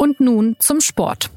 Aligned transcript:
Und 0.00 0.20
nun 0.20 0.54
zum 0.60 0.80
Sport. 0.80 1.28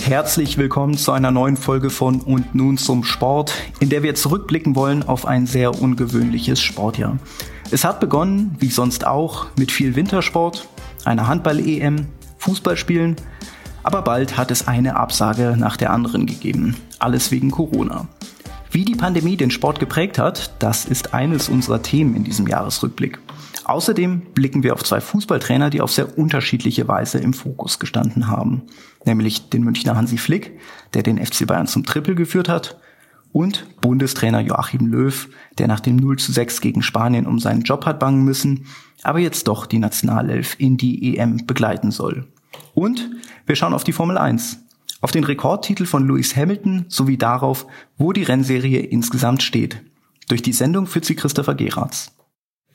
Herzlich 0.00 0.56
willkommen 0.56 0.96
zu 0.96 1.12
einer 1.12 1.30
neuen 1.30 1.58
Folge 1.58 1.90
von 1.90 2.22
Und 2.22 2.54
nun 2.54 2.78
zum 2.78 3.04
Sport, 3.04 3.52
in 3.80 3.90
der 3.90 4.02
wir 4.02 4.14
zurückblicken 4.14 4.74
wollen 4.74 5.02
auf 5.02 5.26
ein 5.26 5.46
sehr 5.46 5.78
ungewöhnliches 5.78 6.62
Sportjahr. 6.62 7.18
Es 7.70 7.84
hat 7.84 8.00
begonnen, 8.00 8.56
wie 8.58 8.70
sonst 8.70 9.06
auch, 9.06 9.48
mit 9.58 9.70
viel 9.70 9.96
Wintersport, 9.96 10.66
einer 11.04 11.26
Handball-EM, 11.26 12.06
Fußballspielen, 12.38 13.16
aber 13.82 14.00
bald 14.00 14.38
hat 14.38 14.50
es 14.50 14.66
eine 14.66 14.96
Absage 14.96 15.56
nach 15.58 15.76
der 15.76 15.92
anderen 15.92 16.24
gegeben. 16.24 16.74
Alles 16.98 17.30
wegen 17.30 17.50
Corona. 17.50 18.08
Wie 18.72 18.86
die 18.86 18.94
Pandemie 18.94 19.36
den 19.36 19.50
Sport 19.50 19.80
geprägt 19.80 20.18
hat, 20.18 20.54
das 20.58 20.86
ist 20.86 21.12
eines 21.12 21.50
unserer 21.50 21.82
Themen 21.82 22.16
in 22.16 22.24
diesem 22.24 22.46
Jahresrückblick. 22.46 23.18
Außerdem 23.64 24.22
blicken 24.32 24.62
wir 24.62 24.72
auf 24.72 24.82
zwei 24.82 25.02
Fußballtrainer, 25.02 25.68
die 25.68 25.82
auf 25.82 25.92
sehr 25.92 26.16
unterschiedliche 26.16 26.88
Weise 26.88 27.18
im 27.18 27.34
Fokus 27.34 27.78
gestanden 27.78 28.28
haben. 28.28 28.62
Nämlich 29.04 29.50
den 29.50 29.62
Münchner 29.62 29.94
Hansi 29.94 30.16
Flick, 30.16 30.58
der 30.94 31.02
den 31.02 31.22
FC 31.22 31.46
Bayern 31.46 31.66
zum 31.66 31.84
Triple 31.84 32.14
geführt 32.14 32.48
hat, 32.48 32.80
und 33.30 33.66
Bundestrainer 33.82 34.40
Joachim 34.40 34.86
Löw, 34.86 35.28
der 35.58 35.68
nach 35.68 35.80
dem 35.80 35.96
0 35.96 36.18
zu 36.18 36.32
6 36.32 36.62
gegen 36.62 36.82
Spanien 36.82 37.26
um 37.26 37.38
seinen 37.38 37.62
Job 37.62 37.84
hat 37.84 38.00
bangen 38.00 38.24
müssen, 38.24 38.64
aber 39.02 39.18
jetzt 39.18 39.48
doch 39.48 39.66
die 39.66 39.78
Nationalelf 39.80 40.56
in 40.58 40.78
die 40.78 41.18
EM 41.18 41.46
begleiten 41.46 41.90
soll. 41.90 42.26
Und 42.72 43.10
wir 43.44 43.54
schauen 43.54 43.74
auf 43.74 43.84
die 43.84 43.92
Formel 43.92 44.16
1, 44.16 44.62
auf 45.02 45.10
den 45.10 45.24
Rekordtitel 45.24 45.84
von 45.84 46.06
Lewis 46.06 46.34
Hamilton 46.34 46.86
sowie 46.88 47.18
darauf, 47.18 47.66
wo 47.98 48.12
die 48.12 48.22
Rennserie 48.22 48.80
insgesamt 48.80 49.42
steht. 49.42 49.82
Durch 50.28 50.40
die 50.40 50.54
Sendung 50.54 50.86
führt 50.86 51.04
sie 51.04 51.16
Christopher 51.16 51.54
Geratz. 51.54 52.12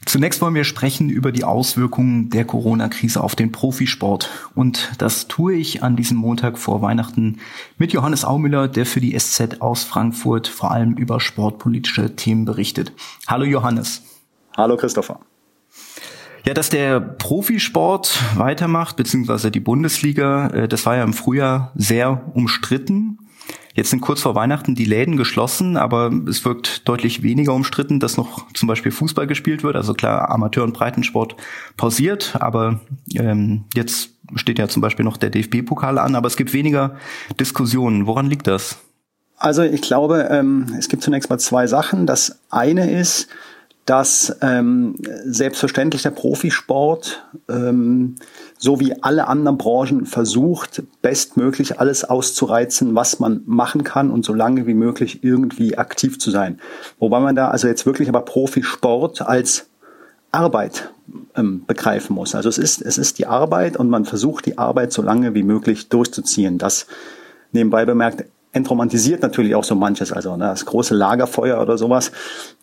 Zunächst 0.06 0.42
wollen 0.42 0.54
wir 0.54 0.64
sprechen 0.64 1.10
über 1.10 1.32
die 1.32 1.44
Auswirkungen 1.44 2.30
der 2.30 2.46
Corona-Krise 2.46 3.22
auf 3.24 3.36
den 3.36 3.52
Profisport. 3.52 4.30
Und 4.56 4.92
das 5.00 5.28
tue 5.28 5.56
ich 5.56 5.84
an 5.84 5.96
diesem 5.96 6.18
Montag 6.18 6.58
vor 6.58 6.82
Weihnachten 6.82 7.40
mit 7.78 7.94
Johannes 7.94 8.24
Aumüller, 8.24 8.68
der 8.68 8.86
für 8.86 9.02
die 9.02 9.18
SZ 9.18 9.60
aus 9.62 9.84
Frankfurt 9.84 10.48
vor 10.48 10.72
allem 10.72 10.94
über 10.94 11.20
sportpolitische 11.20 12.16
Themen 12.16 12.46
berichtet. 12.46 12.94
Hallo 13.28 13.46
Johannes. 13.46 14.04
Hallo 14.56 14.78
Christopher. 14.78 15.20
Ja, 16.48 16.54
dass 16.54 16.70
der 16.70 17.02
Profisport 17.02 18.24
weitermacht, 18.38 18.96
beziehungsweise 18.96 19.52
die 19.52 19.60
Bundesliga, 19.60 20.48
äh, 20.52 20.68
das 20.70 20.86
war 20.86 20.96
ja 20.96 21.04
im 21.04 21.12
Frühjahr 21.12 21.74
sehr 21.76 22.32
umstritten. 22.36 23.18
Jetzt 23.74 23.90
sind 23.90 24.00
kurz 24.00 24.22
vor 24.22 24.34
Weihnachten 24.34 24.74
die 24.74 24.86
Läden 24.86 25.18
geschlossen, 25.18 25.76
aber 25.76 26.10
es 26.26 26.46
wirkt 26.46 26.88
deutlich 26.88 27.22
weniger 27.22 27.54
umstritten, 27.54 28.00
dass 28.00 28.16
noch 28.16 28.50
zum 28.54 28.68
Beispiel 28.68 28.94
Fußball 28.94 29.28
gespielt 29.28 29.62
wird. 29.62 29.76
Also 29.76 29.94
klar, 29.94 30.30
Amateur- 30.30 30.64
und 30.64 30.72
Breitensport 30.72 31.36
pausiert, 31.76 32.38
aber 32.40 32.80
ähm, 33.14 33.66
jetzt 33.76 34.12
steht 34.36 34.58
ja 34.58 34.70
zum 34.70 34.82
Beispiel 34.82 35.04
noch 35.04 35.18
der 35.18 35.32
DFB-Pokal 35.32 35.98
an, 35.98 36.16
aber 36.16 36.28
es 36.28 36.38
gibt 36.38 36.54
weniger 36.54 36.96
Diskussionen. 37.42 38.08
Woran 38.08 38.28
liegt 38.28 38.48
das? 38.48 38.78
Also 39.36 39.64
ich 39.64 39.82
glaube, 39.82 40.30
ähm, 40.32 40.74
es 40.80 40.88
gibt 40.88 41.04
zunächst 41.04 41.30
mal 41.30 41.40
zwei 41.40 41.68
Sachen. 41.68 42.08
Das 42.08 42.40
eine 42.50 42.90
ist, 42.90 43.28
dass 43.88 44.36
ähm, 44.42 44.96
selbstverständlich 45.24 46.04
der 46.04 46.12
Profisport 46.12 47.26
ähm, 47.50 48.16
so 48.58 48.82
wie 48.82 49.02
alle 49.02 49.30
anderen 49.30 49.58
Branchen 49.58 50.06
versucht, 50.06 50.84
bestmöglich 51.02 51.80
alles 51.80 52.04
auszureizen, 52.04 52.96
was 52.96 53.22
man 53.22 53.44
machen 53.46 53.86
kann 53.86 54.12
und 54.12 54.26
so 54.26 54.34
lange 54.34 54.68
wie 54.68 54.74
möglich 54.74 55.24
irgendwie 55.24 55.78
aktiv 55.78 56.20
zu 56.20 56.32
sein. 56.32 56.60
Wobei 57.00 57.22
man 57.22 57.38
da 57.38 57.48
also 57.48 57.70
jetzt 57.70 57.86
wirklich 57.86 58.10
aber 58.10 58.22
Profisport 58.22 59.22
als 59.22 59.70
Arbeit 60.32 60.92
ähm, 61.38 61.64
begreifen 61.66 62.14
muss. 62.14 62.36
Also 62.36 62.50
es 62.50 62.58
ist, 62.58 62.82
es 62.82 62.98
ist 62.98 63.20
die 63.20 63.26
Arbeit 63.26 63.78
und 63.78 63.90
man 63.90 64.04
versucht 64.04 64.48
die 64.48 64.58
Arbeit 64.58 64.92
so 64.92 65.02
lange 65.02 65.34
wie 65.34 65.44
möglich 65.44 65.88
durchzuziehen. 65.88 66.58
Das 66.58 66.88
nebenbei 67.54 67.86
bemerkt 67.86 68.26
entromantisiert 68.58 69.22
natürlich 69.22 69.56
auch 69.56 69.64
so 69.64 69.76
manches. 69.76 70.12
Also 70.12 70.36
ne, 70.36 70.46
das 70.46 70.66
große 70.66 70.94
Lagerfeuer 70.94 71.62
oder 71.62 71.78
sowas, 71.78 72.12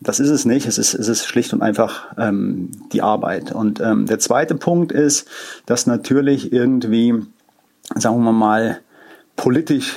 das 0.00 0.20
ist 0.20 0.30
es 0.30 0.44
nicht. 0.44 0.66
Es 0.66 0.78
ist, 0.78 0.94
es 0.94 1.08
ist 1.08 1.24
schlicht 1.24 1.52
und 1.52 1.62
einfach 1.62 2.12
ähm, 2.18 2.70
die 2.92 3.02
Arbeit. 3.02 3.52
Und 3.52 3.80
ähm, 3.80 4.06
der 4.06 4.18
zweite 4.18 4.54
Punkt 4.54 4.92
ist, 4.92 5.28
dass 5.66 5.86
natürlich 5.86 6.52
irgendwie, 6.52 7.14
sagen 7.94 8.22
wir 8.22 8.32
mal, 8.32 8.80
politisch 9.36 9.96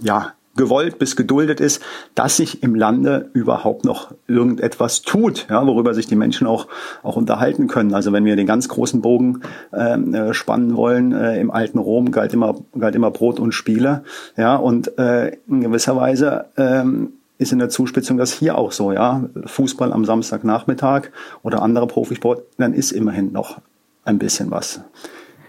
ja 0.00 0.32
gewollt 0.58 0.98
bis 0.98 1.16
geduldet 1.16 1.60
ist, 1.60 1.82
dass 2.14 2.36
sich 2.36 2.62
im 2.62 2.74
Lande 2.74 3.30
überhaupt 3.32 3.86
noch 3.86 4.12
irgendetwas 4.26 5.00
tut, 5.00 5.46
ja, 5.48 5.66
worüber 5.66 5.94
sich 5.94 6.06
die 6.06 6.16
Menschen 6.16 6.46
auch, 6.46 6.66
auch 7.02 7.16
unterhalten 7.16 7.68
können. 7.68 7.94
Also 7.94 8.12
wenn 8.12 8.26
wir 8.26 8.36
den 8.36 8.46
ganz 8.46 8.68
großen 8.68 9.00
Bogen 9.00 9.40
ähm, 9.72 10.12
äh, 10.12 10.34
spannen 10.34 10.76
wollen, 10.76 11.12
äh, 11.12 11.40
im 11.40 11.50
alten 11.50 11.78
Rom 11.78 12.10
galt 12.10 12.34
immer, 12.34 12.56
galt 12.78 12.94
immer 12.94 13.10
Brot 13.10 13.40
und 13.40 13.52
Spiele, 13.52 14.02
ja, 14.36 14.56
und 14.56 14.98
äh, 14.98 15.38
in 15.48 15.62
gewisser 15.62 15.96
Weise 15.96 16.46
ähm, 16.58 17.14
ist 17.38 17.52
in 17.52 17.60
der 17.60 17.68
Zuspitzung 17.68 18.18
das 18.18 18.32
hier 18.32 18.58
auch 18.58 18.72
so, 18.72 18.92
ja. 18.92 19.24
Fußball 19.46 19.92
am 19.92 20.04
Samstagnachmittag 20.04 21.10
oder 21.42 21.62
andere 21.62 21.86
Profisport, 21.86 22.42
dann 22.58 22.74
ist 22.74 22.90
immerhin 22.90 23.32
noch 23.32 23.60
ein 24.04 24.18
bisschen 24.18 24.50
was. 24.50 24.80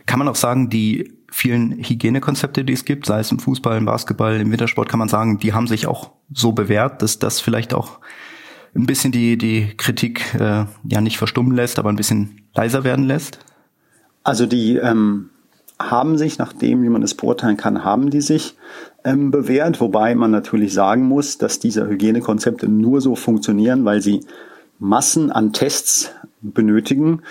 Kann 0.06 0.20
man 0.20 0.28
auch 0.28 0.36
sagen, 0.36 0.70
die 0.70 1.19
vielen 1.32 1.72
Hygienekonzepte, 1.72 2.64
die 2.64 2.74
es 2.74 2.86
gibt, 2.86 3.06
sei 3.06 3.20
es 3.20 3.32
im 3.32 3.40
Fußball, 3.40 3.78
im 3.78 3.86
Basketball, 3.86 4.40
im 4.40 4.52
Wintersport, 4.52 4.90
kann 4.90 5.00
man 5.00 5.10
sagen, 5.10 5.40
die 5.40 5.54
haben 5.54 5.68
sich 5.68 5.88
auch 5.88 6.12
so 6.34 6.52
bewährt, 6.52 7.02
dass 7.02 7.20
das 7.20 7.40
vielleicht 7.40 7.74
auch 7.74 8.00
ein 8.76 8.86
bisschen 8.86 9.12
die, 9.12 9.38
die 9.38 9.74
Kritik 9.78 10.36
äh, 10.36 10.66
ja 10.84 11.02
nicht 11.02 11.18
verstummen 11.18 11.56
lässt, 11.56 11.80
aber 11.80 11.90
ein 11.90 11.96
bisschen 11.96 12.42
leiser 12.54 12.84
werden 12.84 13.06
lässt? 13.06 13.40
Also 14.24 14.46
die 14.46 14.76
ähm, 14.76 15.30
haben 15.80 16.18
sich, 16.18 16.38
nachdem 16.38 16.84
wie 16.84 16.90
man 16.90 17.04
es 17.04 17.16
beurteilen 17.16 17.58
kann, 17.58 17.84
haben 17.84 18.10
die 18.10 18.22
sich 18.22 18.56
ähm, 19.06 19.32
bewährt, 19.32 19.80
wobei 19.80 20.14
man 20.14 20.30
natürlich 20.32 20.74
sagen 20.74 21.04
muss, 21.04 21.38
dass 21.38 21.60
diese 21.60 21.88
Hygienekonzepte 21.88 22.68
nur 22.68 23.02
so 23.02 23.16
funktionieren, 23.16 23.86
weil 23.86 24.02
sie 24.02 24.22
Massen 24.80 25.32
an 25.32 25.54
Tests 25.54 26.12
benötigen. 26.42 27.22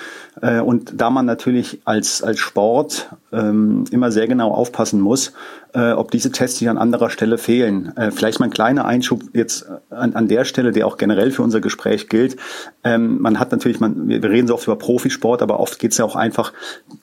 Äh, 0.42 0.60
und 0.60 1.00
da 1.00 1.10
man 1.10 1.26
natürlich 1.26 1.80
als, 1.84 2.22
als 2.22 2.38
Sport 2.38 3.10
ähm, 3.32 3.84
immer 3.90 4.12
sehr 4.12 4.26
genau 4.26 4.52
aufpassen 4.52 5.00
muss, 5.00 5.32
äh, 5.72 5.92
ob 5.92 6.10
diese 6.10 6.30
Tests 6.30 6.60
nicht 6.60 6.68
an 6.70 6.78
anderer 6.78 7.10
Stelle 7.10 7.38
fehlen. 7.38 7.96
Äh, 7.96 8.10
vielleicht 8.10 8.38
mal 8.38 8.46
ein 8.46 8.52
kleiner 8.52 8.84
Einschub 8.84 9.22
jetzt 9.32 9.66
an, 9.90 10.14
an 10.14 10.28
der 10.28 10.44
Stelle, 10.44 10.72
der 10.72 10.86
auch 10.86 10.98
generell 10.98 11.30
für 11.30 11.42
unser 11.42 11.60
Gespräch 11.60 12.08
gilt. 12.08 12.36
Ähm, 12.84 13.20
man 13.20 13.38
hat 13.40 13.50
natürlich, 13.50 13.80
man, 13.80 14.08
wir 14.08 14.22
reden 14.24 14.46
so 14.46 14.54
oft 14.54 14.66
über 14.66 14.76
Profisport, 14.76 15.42
aber 15.42 15.58
oft 15.58 15.78
geht 15.78 15.92
es 15.92 15.98
ja 15.98 16.04
auch 16.04 16.16
einfach, 16.16 16.52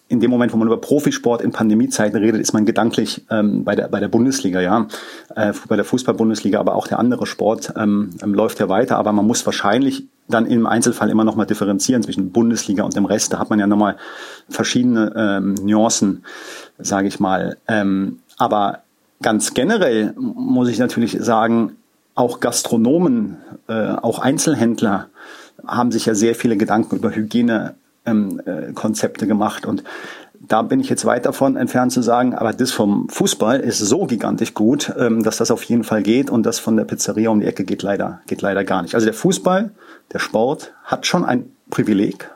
in 0.07 0.19
dem 0.19 0.29
Moment, 0.29 0.53
wo 0.53 0.57
man 0.57 0.67
über 0.67 0.79
Profisport 0.79 1.41
in 1.41 1.51
Pandemiezeiten 1.51 2.19
redet, 2.19 2.39
ist 2.39 2.53
man 2.53 2.65
gedanklich 2.65 3.25
ähm, 3.31 3.63
bei, 3.63 3.75
der, 3.75 3.87
bei 3.87 3.99
der 3.99 4.07
Bundesliga, 4.07 4.61
ja, 4.61 4.87
äh, 5.35 5.53
bei 5.67 5.75
der 5.75 5.85
Fußball-Bundesliga, 5.85 6.59
aber 6.59 6.75
auch 6.75 6.87
der 6.87 6.99
andere 6.99 7.25
Sport 7.25 7.73
ähm, 7.75 8.11
ähm, 8.21 8.33
läuft 8.35 8.59
ja 8.59 8.69
weiter, 8.69 8.97
aber 8.97 9.11
man 9.11 9.25
muss 9.25 9.45
wahrscheinlich 9.45 10.07
dann 10.27 10.45
im 10.45 10.65
Einzelfall 10.65 11.09
immer 11.09 11.23
noch 11.23 11.35
mal 11.35 11.45
differenzieren 11.45 12.03
zwischen 12.03 12.31
Bundesliga 12.31 12.83
und 12.83 12.95
dem 12.95 13.05
Rest. 13.05 13.33
Da 13.33 13.39
hat 13.39 13.49
man 13.49 13.59
ja 13.59 13.67
nochmal 13.67 13.97
verschiedene 14.49 15.13
ähm, 15.15 15.55
Nuancen, 15.61 16.23
sage 16.77 17.07
ich 17.07 17.19
mal. 17.19 17.57
Ähm, 17.67 18.19
aber 18.37 18.79
ganz 19.21 19.53
generell 19.53 20.13
muss 20.17 20.69
ich 20.69 20.79
natürlich 20.79 21.17
sagen, 21.19 21.77
auch 22.15 22.39
Gastronomen, 22.39 23.37
äh, 23.67 23.91
auch 23.91 24.19
Einzelhändler 24.19 25.09
haben 25.65 25.91
sich 25.91 26.05
ja 26.05 26.15
sehr 26.15 26.35
viele 26.35 26.57
Gedanken 26.57 26.95
über 26.95 27.13
Hygienekonzepte 27.13 29.25
ähm, 29.25 29.25
äh, 29.25 29.27
gemacht. 29.27 29.65
Und 29.65 29.83
da 30.47 30.61
bin 30.61 30.79
ich 30.79 30.89
jetzt 30.89 31.05
weit 31.05 31.25
davon 31.25 31.57
entfernt 31.57 31.91
zu 31.91 32.01
sagen, 32.01 32.35
aber 32.35 32.53
das 32.53 32.71
vom 32.71 33.09
Fußball 33.09 33.59
ist 33.59 33.79
so 33.79 34.05
gigantisch 34.05 34.53
gut, 34.53 34.93
ähm, 34.97 35.23
dass 35.23 35.37
das 35.37 35.51
auf 35.51 35.63
jeden 35.63 35.83
Fall 35.83 36.03
geht 36.03 36.29
und 36.29 36.45
das 36.45 36.59
von 36.59 36.77
der 36.77 36.85
Pizzeria 36.85 37.29
um 37.29 37.39
die 37.39 37.47
Ecke 37.47 37.63
geht 37.63 37.83
leider, 37.83 38.21
geht 38.27 38.41
leider 38.41 38.63
gar 38.63 38.81
nicht. 38.81 38.95
Also 38.95 39.05
der 39.05 39.13
Fußball, 39.13 39.71
der 40.13 40.19
Sport 40.19 40.73
hat 40.83 41.05
schon 41.05 41.25
ein 41.25 41.51
Privileg 41.69 42.29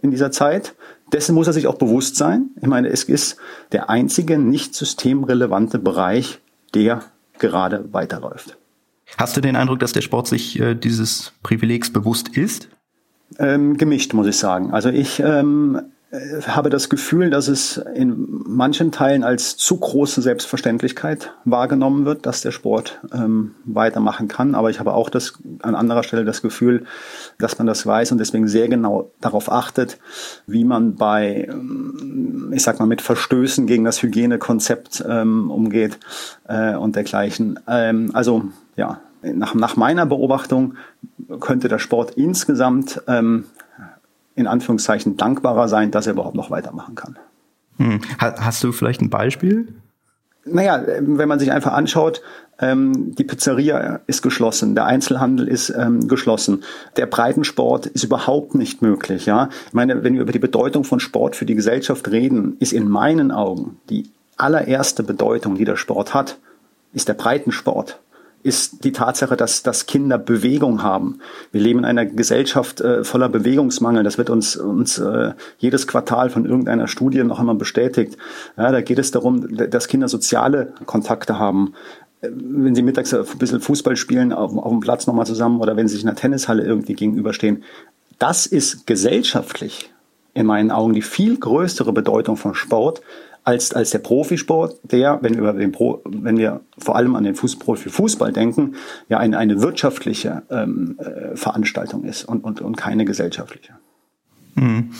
in 0.00 0.10
dieser 0.10 0.32
Zeit. 0.32 0.74
Dessen 1.12 1.34
muss 1.34 1.46
er 1.46 1.52
sich 1.52 1.66
auch 1.66 1.74
bewusst 1.76 2.16
sein. 2.16 2.50
Ich 2.60 2.66
meine, 2.66 2.88
es 2.88 3.04
ist 3.04 3.36
der 3.72 3.90
einzige 3.90 4.38
nicht 4.38 4.74
systemrelevante 4.74 5.78
Bereich, 5.78 6.40
der 6.74 7.04
gerade 7.38 7.92
weiterläuft. 7.92 8.56
Hast 9.18 9.36
du 9.36 9.40
den 9.40 9.56
Eindruck, 9.56 9.80
dass 9.80 9.92
der 9.92 10.00
Sport 10.00 10.26
sich 10.26 10.58
äh, 10.58 10.74
dieses 10.74 11.32
Privilegs 11.42 11.92
bewusst 11.92 12.28
ist? 12.28 12.68
Ähm, 13.38 13.76
gemischt, 13.76 14.14
muss 14.14 14.26
ich 14.26 14.38
sagen. 14.38 14.72
Also 14.72 14.88
ich 14.88 15.20
ähm, 15.20 15.76
äh, 15.76 15.82
habe 16.46 16.68
das 16.68 16.90
Gefühl, 16.90 17.30
dass 17.30 17.48
es 17.48 17.78
in 17.94 18.26
manchen 18.28 18.92
Teilen 18.92 19.24
als 19.24 19.56
zu 19.56 19.78
große 19.78 20.20
Selbstverständlichkeit 20.20 21.32
wahrgenommen 21.46 22.04
wird, 22.04 22.26
dass 22.26 22.42
der 22.42 22.50
Sport 22.50 23.00
ähm, 23.14 23.54
weitermachen 23.64 24.28
kann. 24.28 24.54
Aber 24.54 24.68
ich 24.68 24.78
habe 24.78 24.92
auch 24.92 25.08
das, 25.08 25.38
an 25.62 25.74
anderer 25.74 26.02
Stelle 26.02 26.26
das 26.26 26.42
Gefühl, 26.42 26.84
dass 27.38 27.56
man 27.56 27.66
das 27.66 27.86
weiß 27.86 28.12
und 28.12 28.18
deswegen 28.18 28.46
sehr 28.46 28.68
genau 28.68 29.10
darauf 29.22 29.50
achtet, 29.50 29.98
wie 30.46 30.64
man 30.64 30.96
bei, 30.96 31.48
ähm, 31.50 32.52
ich 32.54 32.62
sag 32.62 32.78
mal, 32.78 32.86
mit 32.86 33.00
Verstößen 33.00 33.66
gegen 33.66 33.84
das 33.84 34.02
Hygienekonzept 34.02 35.02
ähm, 35.08 35.50
umgeht 35.50 35.98
äh, 36.46 36.74
und 36.74 36.94
dergleichen. 36.94 37.58
Ähm, 37.66 38.10
also 38.12 38.44
ja, 38.76 39.00
nach, 39.22 39.54
nach 39.54 39.76
meiner 39.76 40.04
Beobachtung 40.04 40.74
könnte 41.40 41.68
der 41.68 41.78
Sport 41.78 42.12
insgesamt 42.16 43.00
ähm, 43.06 43.44
in 44.34 44.46
Anführungszeichen 44.46 45.16
dankbarer 45.16 45.68
sein, 45.68 45.90
dass 45.90 46.06
er 46.06 46.14
überhaupt 46.14 46.34
noch 46.34 46.50
weitermachen 46.50 46.94
kann. 46.94 47.18
Hm. 47.78 48.00
Hast 48.18 48.62
du 48.64 48.72
vielleicht 48.72 49.00
ein 49.00 49.10
Beispiel? 49.10 49.68
Naja, 50.44 50.82
wenn 51.00 51.28
man 51.28 51.38
sich 51.38 51.52
einfach 51.52 51.72
anschaut, 51.72 52.20
ähm, 52.58 53.14
die 53.14 53.24
Pizzeria 53.24 54.00
ist 54.06 54.22
geschlossen, 54.22 54.74
der 54.74 54.86
Einzelhandel 54.86 55.46
ist 55.46 55.70
ähm, 55.70 56.08
geschlossen, 56.08 56.64
der 56.96 57.06
Breitensport 57.06 57.86
ist 57.86 58.02
überhaupt 58.02 58.54
nicht 58.54 58.82
möglich. 58.82 59.26
Ja, 59.26 59.50
ich 59.68 59.72
meine, 59.72 60.02
wenn 60.02 60.14
wir 60.14 60.22
über 60.22 60.32
die 60.32 60.40
Bedeutung 60.40 60.84
von 60.84 60.98
Sport 60.98 61.36
für 61.36 61.44
die 61.46 61.54
Gesellschaft 61.54 62.10
reden, 62.10 62.56
ist 62.58 62.72
in 62.72 62.88
meinen 62.88 63.30
Augen 63.30 63.78
die 63.88 64.10
allererste 64.36 65.04
Bedeutung, 65.04 65.54
die 65.54 65.64
der 65.64 65.76
Sport 65.76 66.12
hat, 66.12 66.38
ist 66.92 67.08
der 67.08 67.14
Breitensport 67.14 68.00
ist 68.42 68.84
die 68.84 68.92
Tatsache, 68.92 69.36
dass, 69.36 69.62
dass 69.62 69.86
Kinder 69.86 70.18
Bewegung 70.18 70.82
haben. 70.82 71.20
Wir 71.52 71.60
leben 71.60 71.80
in 71.80 71.84
einer 71.84 72.06
Gesellschaft 72.06 72.80
äh, 72.80 73.04
voller 73.04 73.28
Bewegungsmangel. 73.28 74.02
Das 74.02 74.18
wird 74.18 74.30
uns, 74.30 74.56
uns 74.56 74.98
äh, 74.98 75.32
jedes 75.58 75.86
Quartal 75.86 76.30
von 76.30 76.44
irgendeiner 76.44 76.88
Studie 76.88 77.22
noch 77.22 77.38
einmal 77.38 77.54
bestätigt. 77.54 78.16
Ja, 78.56 78.72
da 78.72 78.80
geht 78.80 78.98
es 78.98 79.10
darum, 79.10 79.56
dass 79.56 79.88
Kinder 79.88 80.08
soziale 80.08 80.72
Kontakte 80.86 81.38
haben. 81.38 81.74
Äh, 82.20 82.30
wenn 82.32 82.74
sie 82.74 82.82
mittags 82.82 83.14
ein 83.14 83.24
bisschen 83.38 83.60
Fußball 83.60 83.96
spielen, 83.96 84.32
auf, 84.32 84.56
auf 84.56 84.70
dem 84.70 84.80
Platz 84.80 85.06
nochmal 85.06 85.26
zusammen 85.26 85.60
oder 85.60 85.76
wenn 85.76 85.86
sie 85.86 85.94
sich 85.94 86.02
in 86.02 86.08
einer 86.08 86.16
Tennishalle 86.16 86.64
irgendwie 86.64 86.94
gegenüberstehen. 86.94 87.62
Das 88.18 88.46
ist 88.46 88.86
gesellschaftlich 88.86 89.92
in 90.34 90.46
meinen 90.46 90.70
Augen 90.70 90.94
die 90.94 91.02
viel 91.02 91.36
größere 91.36 91.92
Bedeutung 91.92 92.36
von 92.36 92.54
Sport 92.54 93.02
als, 93.44 93.72
als 93.72 93.90
der 93.90 93.98
Profisport, 93.98 94.78
der, 94.84 95.18
wenn 95.22 95.40
wir, 95.40 95.52
den 95.52 95.72
Pro, 95.72 96.00
wenn 96.04 96.36
wir 96.36 96.60
vor 96.78 96.96
allem 96.96 97.16
an 97.16 97.24
den 97.24 97.34
Fußprofi 97.34 97.90
Fußball 97.90 98.32
denken, 98.32 98.74
ja 99.08 99.18
eine, 99.18 99.38
eine 99.38 99.60
wirtschaftliche 99.60 100.42
ähm, 100.50 100.98
äh, 100.98 101.36
Veranstaltung 101.36 102.04
ist 102.04 102.24
und, 102.24 102.44
und, 102.44 102.60
und 102.60 102.76
keine 102.76 103.04
gesellschaftliche. 103.04 103.74
Mhm. 104.54 104.90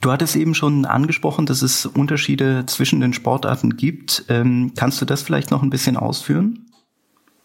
Du 0.00 0.10
hattest 0.10 0.36
eben 0.36 0.54
schon 0.54 0.84
angesprochen, 0.84 1.46
dass 1.46 1.62
es 1.62 1.84
Unterschiede 1.84 2.64
zwischen 2.66 3.00
den 3.00 3.12
Sportarten 3.12 3.76
gibt. 3.76 4.24
Ähm, 4.28 4.72
kannst 4.76 5.00
du 5.00 5.04
das 5.04 5.22
vielleicht 5.22 5.50
noch 5.50 5.62
ein 5.62 5.70
bisschen 5.70 5.96
ausführen? 5.96 6.69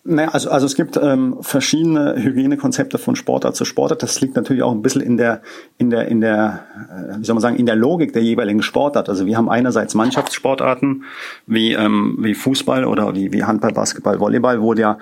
Naja, 0.07 0.30
also, 0.30 0.52
also 0.52 0.68
es 0.68 0.75
gibt 0.75 0.98
ähm, 0.98 1.38
verschiedene 1.42 2.13
Hygienekonzepte 2.16 3.00
von 3.00 3.16
Sportart 3.16 3.56
zu 3.56 3.66
Sportart. 3.66 4.04
Das 4.04 4.22
liegt 4.22 4.36
natürlich 4.36 4.62
auch 4.62 4.72
ein 4.72 4.84
bisschen 4.84 5.02
in 5.02 5.18
der, 5.18 5.42
in 5.80 5.90
der, 5.90 6.07
in 6.10 6.22
der, 6.22 6.60
äh, 6.92 7.19
wie 7.19 7.25
soll 7.25 7.34
man 7.34 7.42
sagen, 7.42 7.56
in 7.56 7.66
der 7.66 7.75
Logik 7.75 8.13
der 8.13 8.22
jeweiligen 8.22 8.62
Sportart. 8.62 9.10
Also 9.10 9.25
wir 9.25 9.36
haben 9.36 9.50
einerseits 9.50 9.96
Mannschaftssportarten 9.96 11.06
wie, 11.48 11.74
ähm, 11.74 12.18
wie 12.19 12.36
Fußball 12.36 12.86
oder 12.86 13.16
wie, 13.16 13.34
wie 13.34 13.46
Handball, 13.46 13.74
Basketball, 13.74 14.19
Volleyball, 14.19 14.62
wo 14.62 14.75
der, 14.75 15.00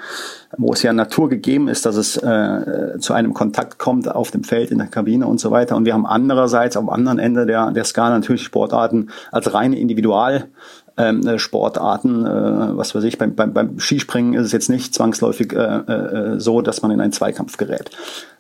wo 0.58 0.72
es 0.72 0.82
ja 0.84 0.94
Natur 0.94 1.28
gegeben 1.28 1.68
ist, 1.68 1.86
dass 1.86 1.98
es 1.98 2.16
äh, 2.16 2.98
zu 3.00 3.12
einem 3.14 3.34
Kontakt 3.34 3.80
kommt 3.80 4.10
auf 4.10 4.32
dem 4.32 4.46
Feld, 4.46 4.72
in 4.72 4.78
der 4.78 4.88
Kabine 4.88 5.28
und 5.28 5.42
so 5.42 5.52
weiter. 5.52 5.76
Und 5.76 5.84
wir 5.84 5.96
haben 5.96 6.06
andererseits 6.06 6.78
am 6.78 6.88
anderen 6.88 7.20
Ende 7.20 7.46
der, 7.46 7.72
der 7.72 7.84
Skala 7.84 8.12
natürlich 8.12 8.44
Sportarten 8.44 9.10
als 9.34 9.54
reine 9.54 9.78
Individual 9.78 10.46
ähm, 10.98 11.26
äh, 11.28 11.40
Sportarten, 11.40 12.26
äh, 12.26 12.78
was 12.78 12.94
weiß 12.94 13.04
ich, 13.04 13.18
beim, 13.18 13.36
beim, 13.36 13.54
beim 13.54 13.80
Skispringen 13.80 14.34
ist 14.34 14.48
es 14.48 14.52
jetzt 14.52 14.70
nicht 14.70 14.94
zwangsläufig 14.94 15.54
äh, 15.54 15.58
äh, 15.58 16.40
so, 16.40 16.62
dass 16.62 16.82
man 16.82 16.92
in 16.92 17.02
einen 17.02 17.12
Zweikampf 17.12 17.58
gerät. 17.58 17.90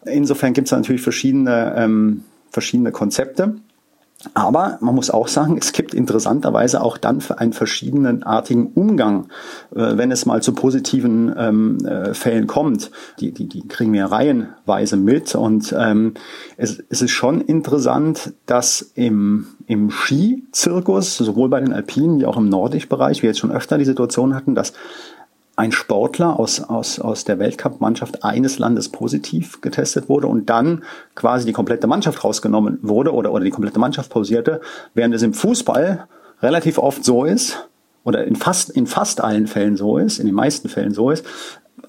Insofern 0.05 0.53
gibt 0.53 0.67
es 0.67 0.71
natürlich 0.71 1.01
verschiedene, 1.01 1.73
ähm, 1.75 2.23
verschiedene 2.51 2.91
Konzepte. 2.91 3.55
Aber 4.33 4.77
man 4.79 4.95
muss 4.95 5.09
auch 5.09 5.27
sagen, 5.27 5.57
es 5.59 5.73
gibt 5.73 5.93
interessanterweise 5.93 6.81
auch 6.81 6.97
dann 6.97 7.19
für 7.19 7.39
einen 7.39 7.53
verschiedenartigen 7.53 8.67
Umgang, 8.67 9.27
äh, 9.75 9.97
wenn 9.97 10.11
es 10.11 10.25
mal 10.25 10.41
zu 10.41 10.53
positiven 10.53 11.33
ähm, 11.37 11.77
äh, 11.85 12.13
Fällen 12.13 12.47
kommt. 12.47 12.91
Die, 13.19 13.31
die, 13.31 13.47
die 13.47 13.67
kriegen 13.67 13.91
wir 13.93 14.05
reihenweise 14.05 14.97
mit. 14.97 15.35
Und 15.35 15.75
ähm, 15.77 16.13
es, 16.57 16.81
es 16.89 17.01
ist 17.01 17.11
schon 17.11 17.41
interessant, 17.41 18.33
dass 18.45 18.91
im, 18.95 19.47
im 19.67 19.89
Skizirkus, 19.91 21.17
sowohl 21.17 21.49
bei 21.49 21.59
den 21.59 21.73
Alpinen 21.73 22.19
wie 22.19 22.25
auch 22.25 22.37
im 22.37 22.49
Nordisch-Bereich, 22.49 23.23
wir 23.23 23.29
jetzt 23.29 23.39
schon 23.39 23.51
öfter 23.51 23.77
die 23.77 23.85
Situation 23.85 24.35
hatten, 24.35 24.55
dass 24.55 24.73
ein 25.55 25.71
Sportler 25.71 26.39
aus, 26.39 26.61
aus, 26.61 26.99
aus 26.99 27.25
der 27.25 27.37
Weltcup-Mannschaft 27.37 28.23
eines 28.23 28.57
Landes 28.57 28.89
positiv 28.89 29.61
getestet 29.61 30.09
wurde 30.09 30.27
und 30.27 30.49
dann 30.49 30.83
quasi 31.15 31.45
die 31.45 31.53
komplette 31.53 31.87
Mannschaft 31.87 32.23
rausgenommen 32.23 32.79
wurde 32.81 33.13
oder, 33.13 33.31
oder 33.31 33.43
die 33.43 33.51
komplette 33.51 33.79
Mannschaft 33.79 34.09
pausierte, 34.09 34.61
während 34.93 35.13
es 35.13 35.21
im 35.21 35.33
Fußball 35.33 36.07
relativ 36.41 36.77
oft 36.77 37.05
so 37.05 37.23
ist, 37.23 37.67
oder 38.03 38.25
in 38.25 38.35
fast, 38.35 38.69
in 38.71 38.87
fast 38.87 39.21
allen 39.21 39.47
Fällen 39.47 39.77
so 39.77 39.97
ist, 39.97 40.19
in 40.19 40.25
den 40.25 40.35
meisten 40.35 40.69
Fällen 40.69 40.93
so 40.93 41.09
ist, 41.09 41.25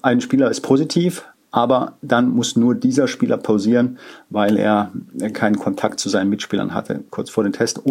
ein 0.01 0.21
Spieler 0.21 0.49
ist 0.49 0.61
positiv, 0.61 1.25
aber 1.51 1.93
dann 2.01 2.29
muss 2.29 2.55
nur 2.55 2.75
dieser 2.75 3.07
Spieler 3.07 3.37
pausieren, 3.37 3.97
weil 4.29 4.57
er 4.57 4.91
keinen 5.33 5.57
Kontakt 5.57 5.99
zu 5.99 6.09
seinen 6.09 6.29
Mitspielern 6.29 6.73
hatte, 6.73 7.03
kurz 7.09 7.29
vor 7.29 7.43
dem 7.43 7.53
Test 7.53 7.81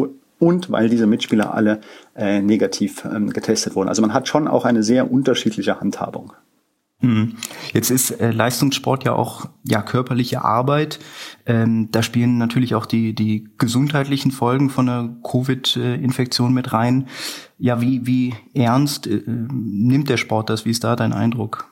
und 0.44 0.70
weil 0.70 0.88
diese 0.88 1.06
Mitspieler 1.06 1.54
alle 1.54 1.80
äh, 2.14 2.42
negativ 2.42 3.04
ähm, 3.04 3.30
getestet 3.30 3.74
wurden. 3.74 3.88
Also 3.88 4.02
man 4.02 4.12
hat 4.12 4.28
schon 4.28 4.46
auch 4.46 4.66
eine 4.66 4.82
sehr 4.82 5.10
unterschiedliche 5.10 5.80
Handhabung. 5.80 6.34
Hm. 7.00 7.34
Jetzt 7.72 7.90
ist 7.90 8.10
äh, 8.12 8.30
Leistungssport 8.30 9.04
ja 9.04 9.14
auch 9.14 9.46
ja 9.64 9.82
körperliche 9.82 10.44
Arbeit. 10.44 11.00
Ähm, 11.44 11.88
da 11.90 12.02
spielen 12.02 12.38
natürlich 12.38 12.74
auch 12.74 12.86
die 12.86 13.14
die 13.14 13.48
gesundheitlichen 13.58 14.30
Folgen 14.30 14.70
von 14.70 14.88
einer 14.88 15.16
Covid-Infektion 15.22 16.54
mit 16.54 16.72
rein. 16.72 17.08
Ja, 17.58 17.80
wie 17.80 18.06
wie 18.06 18.34
ernst 18.54 19.06
äh, 19.06 19.22
nimmt 19.26 20.08
der 20.08 20.18
Sport 20.18 20.50
das? 20.50 20.64
Wie 20.64 20.70
ist 20.70 20.84
da 20.84 20.94
dein 20.94 21.12
Eindruck? 21.12 21.68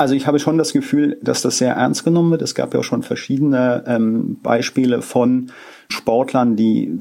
Also 0.00 0.14
ich 0.14 0.26
habe 0.26 0.38
schon 0.38 0.56
das 0.56 0.72
Gefühl, 0.72 1.18
dass 1.22 1.42
das 1.42 1.58
sehr 1.58 1.74
ernst 1.74 2.04
genommen 2.04 2.30
wird. 2.30 2.40
Es 2.40 2.54
gab 2.54 2.72
ja 2.72 2.80
auch 2.80 2.84
schon 2.84 3.02
verschiedene 3.02 3.84
ähm, 3.86 4.38
Beispiele 4.42 5.02
von 5.02 5.50
Sportlern, 5.90 6.56
die, 6.56 6.98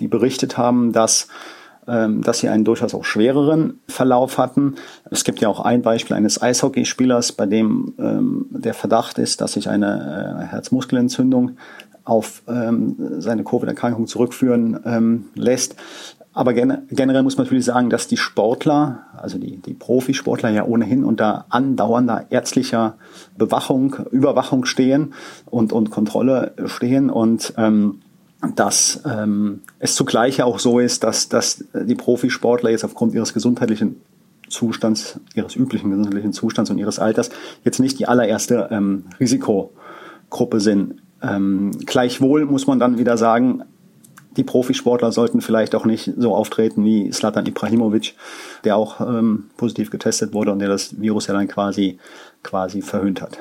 die 0.00 0.08
berichtet 0.08 0.58
haben, 0.58 0.92
dass 0.92 1.28
ähm, 1.88 2.20
dass 2.22 2.38
sie 2.40 2.48
einen 2.48 2.64
durchaus 2.64 2.94
auch 2.94 3.04
schwereren 3.04 3.80
Verlauf 3.88 4.36
hatten. 4.36 4.74
Es 5.10 5.24
gibt 5.24 5.40
ja 5.40 5.48
auch 5.48 5.60
ein 5.60 5.80
Beispiel 5.80 6.14
eines 6.14 6.40
Eishockeyspielers, 6.40 7.32
bei 7.32 7.46
dem 7.46 7.94
ähm, 7.98 8.46
der 8.50 8.74
Verdacht 8.74 9.18
ist, 9.18 9.40
dass 9.40 9.54
sich 9.54 9.68
eine 9.68 10.42
äh, 10.42 10.46
Herzmuskelentzündung 10.52 11.56
auf 12.10 12.42
ähm, 12.48 12.96
seine 13.20 13.44
Covid-Erkrankung 13.44 14.06
zurückführen 14.08 14.80
ähm, 14.84 15.24
lässt. 15.34 15.76
Aber 16.32 16.52
generell 16.52 17.22
muss 17.22 17.36
man 17.36 17.46
natürlich 17.46 17.64
sagen, 17.64 17.90
dass 17.90 18.06
die 18.06 18.16
Sportler, 18.16 19.00
also 19.16 19.38
die, 19.38 19.56
die 19.56 19.74
Profisportler 19.74 20.50
ja 20.50 20.64
ohnehin 20.64 21.04
unter 21.04 21.46
andauernder 21.48 22.26
ärztlicher 22.30 22.94
Bewachung, 23.36 23.96
Überwachung 24.10 24.64
stehen 24.64 25.14
und, 25.46 25.72
und 25.72 25.90
Kontrolle 25.90 26.52
stehen 26.66 27.10
und 27.10 27.54
ähm, 27.56 28.00
dass 28.56 29.02
ähm, 29.04 29.60
es 29.80 29.94
zugleich 29.96 30.42
auch 30.42 30.58
so 30.58 30.78
ist, 30.78 31.04
dass, 31.04 31.28
dass 31.28 31.64
die 31.74 31.94
Profisportler 31.94 32.70
jetzt 32.70 32.84
aufgrund 32.84 33.14
ihres 33.14 33.34
gesundheitlichen 33.34 34.00
Zustands, 34.48 35.20
ihres 35.34 35.56
üblichen 35.56 35.90
gesundheitlichen 35.90 36.32
Zustands 36.32 36.70
und 36.70 36.78
ihres 36.78 36.98
Alters 36.98 37.30
jetzt 37.64 37.80
nicht 37.80 37.98
die 37.98 38.06
allererste 38.06 38.68
ähm, 38.70 39.04
Risikogruppe 39.18 40.60
sind. 40.60 41.02
Ähm, 41.22 41.72
gleichwohl 41.84 42.46
muss 42.46 42.66
man 42.66 42.78
dann 42.78 42.98
wieder 42.98 43.16
sagen, 43.16 43.64
die 44.36 44.44
Profisportler 44.44 45.12
sollten 45.12 45.40
vielleicht 45.40 45.74
auch 45.74 45.84
nicht 45.84 46.12
so 46.16 46.34
auftreten 46.34 46.84
wie 46.84 47.12
Slatan 47.12 47.46
Ibrahimovic, 47.46 48.14
der 48.64 48.76
auch 48.76 49.00
ähm, 49.00 49.50
positiv 49.56 49.90
getestet 49.90 50.32
wurde 50.32 50.52
und 50.52 50.60
der 50.60 50.68
das 50.68 51.00
Virus 51.00 51.26
ja 51.26 51.34
dann 51.34 51.48
quasi, 51.48 51.98
quasi 52.42 52.80
verhöhnt 52.80 53.20
hat. 53.20 53.38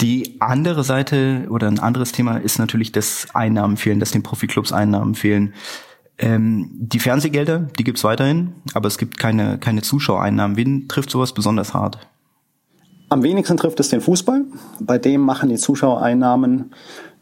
Die 0.00 0.36
andere 0.40 0.84
Seite 0.84 1.46
oder 1.50 1.66
ein 1.66 1.80
anderes 1.80 2.12
Thema 2.12 2.36
ist 2.36 2.58
natürlich 2.58 2.92
das 2.92 3.26
Einnahmen 3.34 3.76
fehlen, 3.76 4.00
dass 4.00 4.12
den 4.12 4.22
Profiklubs 4.22 4.72
Einnahmen 4.72 5.14
fehlen. 5.14 5.54
Ähm, 6.18 6.70
die 6.72 7.00
Fernsehgelder, 7.00 7.68
die 7.78 7.84
gibt's 7.84 8.04
weiterhin, 8.04 8.54
aber 8.74 8.88
es 8.88 8.98
gibt 8.98 9.18
keine, 9.18 9.58
keine 9.58 9.82
Zuschauereinnahmen. 9.82 10.56
Wen 10.56 10.88
trifft 10.88 11.10
sowas 11.10 11.32
besonders 11.32 11.74
hart? 11.74 11.98
Am 13.10 13.22
wenigsten 13.22 13.56
trifft 13.56 13.80
es 13.80 13.88
den 13.88 14.00
Fußball. 14.00 14.44
Bei 14.80 14.98
dem 14.98 15.22
machen 15.22 15.48
die 15.48 15.56
Zuschauereinnahmen 15.56 16.72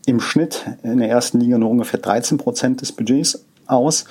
im 0.06 0.20
Schnitt 0.20 0.64
in 0.82 0.98
der 0.98 1.08
ersten 1.08 1.40
Liga 1.40 1.58
nur 1.58 1.70
ungefähr 1.70 2.00
13 2.00 2.38
Prozent 2.38 2.80
des 2.80 2.92
Budgets 2.92 3.44
aus. 3.66 4.04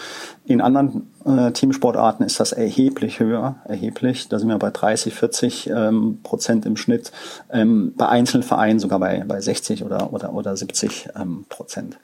In 0.45 0.61
anderen 0.61 1.11
äh, 1.25 1.51
Teamsportarten 1.51 2.25
ist 2.25 2.39
das 2.39 2.53
erheblich 2.53 3.19
höher, 3.19 3.55
erheblich. 3.65 4.29
Da 4.29 4.39
sind 4.39 4.49
wir 4.49 4.57
bei 4.57 4.71
30, 4.71 5.13
40 5.13 5.69
ähm, 5.69 6.19
Prozent 6.23 6.65
im 6.65 6.77
Schnitt. 6.77 7.11
Ähm, 7.51 7.93
bei 7.95 8.07
einzelnen 8.07 8.43
Vereinen 8.43 8.79
sogar 8.79 8.99
bei, 8.99 9.23
bei 9.27 9.39
60 9.39 9.83
oder, 9.83 10.13
oder, 10.13 10.33
oder 10.33 10.55
70 10.55 11.09
ähm, 11.19 11.45
Prozent. 11.49 11.97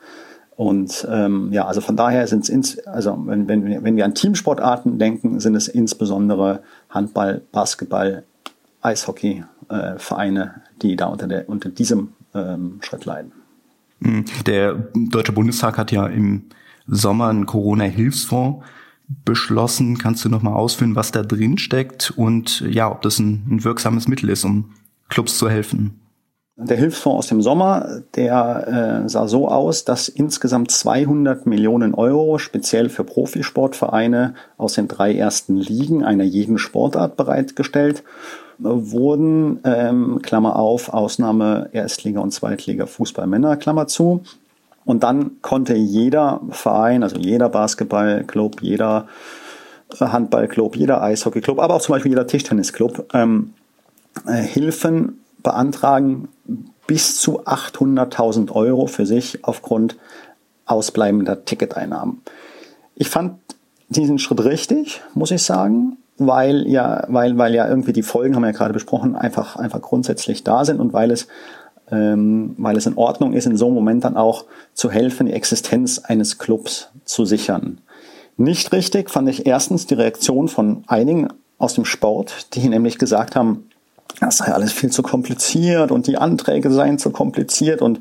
Und 0.57 1.07
ähm, 1.09 1.49
ja, 1.53 1.65
also 1.65 1.81
von 1.81 1.95
daher 1.95 2.27
sind 2.27 2.47
es, 2.47 2.79
also 2.85 3.17
wenn, 3.25 3.47
wenn, 3.47 3.83
wenn 3.83 3.95
wir 3.95 4.05
an 4.05 4.15
Teamsportarten 4.15 4.99
denken, 4.99 5.39
sind 5.39 5.55
es 5.55 5.67
insbesondere 5.67 6.61
Handball, 6.89 7.41
Basketball, 7.51 8.23
Eishockey, 8.81 9.43
äh, 9.69 9.97
Vereine, 9.97 10.61
die 10.81 10.95
da 10.95 11.07
unter, 11.07 11.27
der, 11.27 11.49
unter 11.49 11.69
diesem 11.69 12.13
ähm, 12.33 12.79
Schritt 12.81 13.05
leiden. 13.05 13.31
Mhm. 13.99 14.25
Der 14.45 14.73
Deutsche 14.93 15.31
Bundestag 15.31 15.77
hat 15.77 15.91
ja 15.91 16.07
im 16.07 16.43
Sommer 16.87 17.29
einen 17.29 17.45
Corona-Hilfsfonds 17.45 18.65
beschlossen. 19.25 19.97
Kannst 19.97 20.25
du 20.25 20.29
noch 20.29 20.41
mal 20.41 20.53
ausführen, 20.53 20.95
was 20.95 21.11
da 21.11 21.21
drin 21.21 21.57
steckt 21.57 22.11
und 22.15 22.61
ja, 22.61 22.91
ob 22.91 23.01
das 23.01 23.19
ein, 23.19 23.45
ein 23.49 23.63
wirksames 23.63 24.07
Mittel 24.07 24.29
ist, 24.29 24.43
um 24.43 24.73
Clubs 25.09 25.37
zu 25.37 25.49
helfen? 25.49 25.99
Der 26.57 26.77
Hilfsfonds 26.77 27.17
aus 27.17 27.27
dem 27.27 27.41
Sommer, 27.41 28.01
der 28.15 29.03
äh, 29.05 29.09
sah 29.09 29.27
so 29.27 29.47
aus, 29.47 29.85
dass 29.85 30.09
insgesamt 30.09 30.69
200 30.69 31.45
Millionen 31.45 31.93
Euro 31.93 32.37
speziell 32.39 32.89
für 32.89 33.05
Profisportvereine 33.05 34.35
aus 34.57 34.73
den 34.73 34.87
drei 34.87 35.15
ersten 35.15 35.55
Ligen 35.55 36.03
einer 36.03 36.25
jeden 36.25 36.57
Sportart 36.57 37.15
bereitgestellt 37.15 38.03
wurden, 38.59 39.59
ähm, 39.63 40.21
Klammer 40.21 40.57
auf, 40.57 40.89
Ausnahme 40.93 41.69
Erstliga 41.71 42.19
und 42.19 42.31
Zweitliga 42.31 42.85
Fußballmänner, 42.85 43.57
Klammer 43.57 43.87
zu. 43.87 44.21
Und 44.85 45.03
dann 45.03 45.41
konnte 45.41 45.73
jeder 45.73 46.41
Verein, 46.49 47.01
also 47.01 47.17
jeder 47.17 47.49
Basketballclub, 47.49 48.61
jeder 48.61 49.07
Handballclub, 49.99 50.75
jeder 50.75 51.01
Eishockeyclub, 51.01 51.59
aber 51.59 51.75
auch 51.75 51.81
zum 51.81 51.93
Beispiel 51.93 52.11
jeder 52.11 52.27
Tischtennisclub 52.27 53.07
ähm, 53.13 53.53
äh, 54.27 54.41
Hilfen 54.41 55.20
beantragen 55.43 56.29
bis 56.87 57.19
zu 57.19 57.45
800.000 57.45 58.51
Euro 58.51 58.87
für 58.87 59.05
sich 59.05 59.43
aufgrund 59.43 59.97
ausbleibender 60.65 61.45
Ticketeinnahmen. 61.45 62.21
Ich 62.95 63.09
fand 63.09 63.39
diesen 63.89 64.19
Schritt 64.19 64.43
richtig, 64.43 65.01
muss 65.13 65.31
ich 65.31 65.43
sagen, 65.43 65.97
weil 66.17 66.67
ja, 66.67 67.05
weil, 67.07 67.37
weil 67.37 67.53
ja 67.53 67.67
irgendwie 67.67 67.93
die 67.93 68.03
Folgen, 68.03 68.35
haben 68.35 68.43
wir 68.43 68.51
ja 68.51 68.57
gerade 68.57 68.73
besprochen, 68.73 69.15
einfach, 69.15 69.55
einfach 69.55 69.81
grundsätzlich 69.81 70.43
da 70.43 70.65
sind 70.65 70.79
und 70.79 70.93
weil 70.93 71.11
es, 71.11 71.27
ähm, 71.89 72.55
weil 72.57 72.77
es 72.77 72.85
in 72.85 72.97
Ordnung 72.97 73.33
ist, 73.33 73.47
in 73.47 73.57
so 73.57 73.65
einem 73.65 73.75
Moment 73.75 74.03
dann 74.03 74.17
auch 74.17 74.45
zu 74.73 74.91
helfen, 74.91 75.25
die 75.25 75.33
Existenz 75.33 75.99
eines 75.99 76.37
Clubs 76.37 76.89
zu 77.05 77.25
sichern. 77.25 77.79
Nicht 78.37 78.71
richtig 78.71 79.09
fand 79.09 79.29
ich 79.29 79.45
erstens 79.45 79.87
die 79.87 79.95
Reaktion 79.95 80.47
von 80.47 80.83
einigen 80.87 81.27
aus 81.57 81.75
dem 81.75 81.85
Sport, 81.85 82.55
die 82.55 82.67
nämlich 82.69 82.97
gesagt 82.97 83.35
haben, 83.35 83.69
das 84.19 84.37
sei 84.37 84.53
alles 84.53 84.71
viel 84.71 84.91
zu 84.91 85.01
kompliziert 85.01 85.91
und 85.91 86.07
die 86.07 86.17
Anträge 86.17 86.71
seien 86.71 86.99
zu 86.99 87.11
kompliziert 87.11 87.81
und 87.81 87.99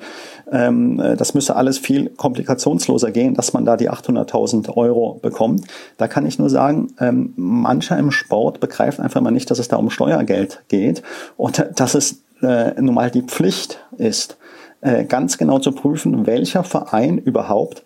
ähm, 0.51 0.99
das 1.17 1.35
müsse 1.35 1.57
alles 1.57 1.79
viel 1.79 2.11
komplikationsloser 2.11 3.11
gehen, 3.11 3.35
dass 3.35 3.53
man 3.53 3.65
da 3.65 3.77
die 3.77 3.91
800.000 3.91 4.77
Euro 4.77 5.19
bekommt. 5.23 5.65
Da 5.97 6.09
kann 6.09 6.27
ich 6.27 6.39
nur 6.39 6.51
sagen, 6.51 6.89
ähm, 6.99 7.33
mancher 7.37 7.99
im 7.99 8.11
Sport 8.11 8.61
begreift 8.61 9.01
einfach 9.01 9.21
mal 9.21 9.31
nicht, 9.31 9.51
dass 9.51 9.59
es 9.59 9.69
da 9.69 9.77
um 9.77 9.91
Steuergeld 9.91 10.63
geht 10.69 11.03
und 11.37 11.65
dass 11.77 11.95
es 11.95 12.23
äh, 12.43 12.81
nun 12.81 12.95
mal 12.95 13.11
die 13.11 13.23
Pflicht 13.23 13.79
ist, 13.97 14.37
äh, 14.81 15.05
ganz 15.05 15.39
genau 15.39 15.59
zu 15.59 15.73
prüfen, 15.73 16.27
welcher 16.27 16.65
Verein 16.65 17.19
überhaupt 17.19 17.85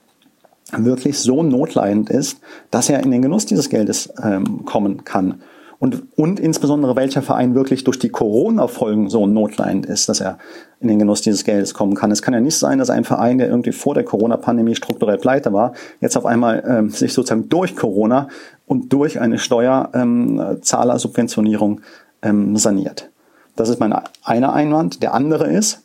wirklich 0.76 1.19
so 1.19 1.43
notleidend 1.43 2.11
ist, 2.11 2.40
dass 2.71 2.88
er 2.88 3.00
in 3.02 3.11
den 3.11 3.23
Genuss 3.23 3.47
dieses 3.47 3.69
Geldes 3.69 4.12
ähm, 4.23 4.64
kommen 4.64 5.04
kann 5.04 5.43
und, 5.85 6.03
und 6.17 6.41
insbesondere 6.41 6.97
welcher 6.97 7.21
Verein 7.21 7.55
wirklich 7.55 7.85
durch 7.85 7.99
die 7.99 8.09
Corona-Folgen 8.09 9.11
so 9.11 9.26
notleidend 9.26 9.85
ist, 9.85 10.09
dass 10.09 10.19
er 10.19 10.38
in 10.81 10.88
den 10.88 10.99
Genuss 10.99 11.21
dieses 11.21 11.45
Geldes 11.45 11.75
kommen 11.75 11.95
kann. 11.95 12.11
Es 12.11 12.23
kann 12.23 12.33
ja 12.33 12.41
nicht 12.41 12.57
sein, 12.57 12.79
dass 12.79 12.88
ein 12.88 13.05
Verein, 13.05 13.37
der 13.37 13.49
irgendwie 13.49 13.73
vor 13.73 13.93
der 13.93 14.05
Corona-Pandemie 14.05 14.76
strukturell 14.76 15.19
pleite 15.19 15.53
war, 15.53 15.75
jetzt 16.00 16.17
auf 16.17 16.25
einmal 16.25 16.64
ähm, 16.67 16.88
sich 16.88 17.12
sozusagen 17.12 17.50
durch 17.50 17.76
Corona 17.76 18.29
und 18.64 18.95
durch 18.95 19.21
eine 19.21 19.38
Steuerzahlersubventionierung 19.38 21.83
ähm, 22.23 22.47
ähm, 22.47 22.57
saniert. 22.57 23.11
Das 23.55 23.69
ist 23.69 23.79
mein 23.79 23.95
einer 24.25 24.55
Einwand. 24.55 25.03
Der 25.03 25.12
andere 25.12 25.53
ist, 25.53 25.84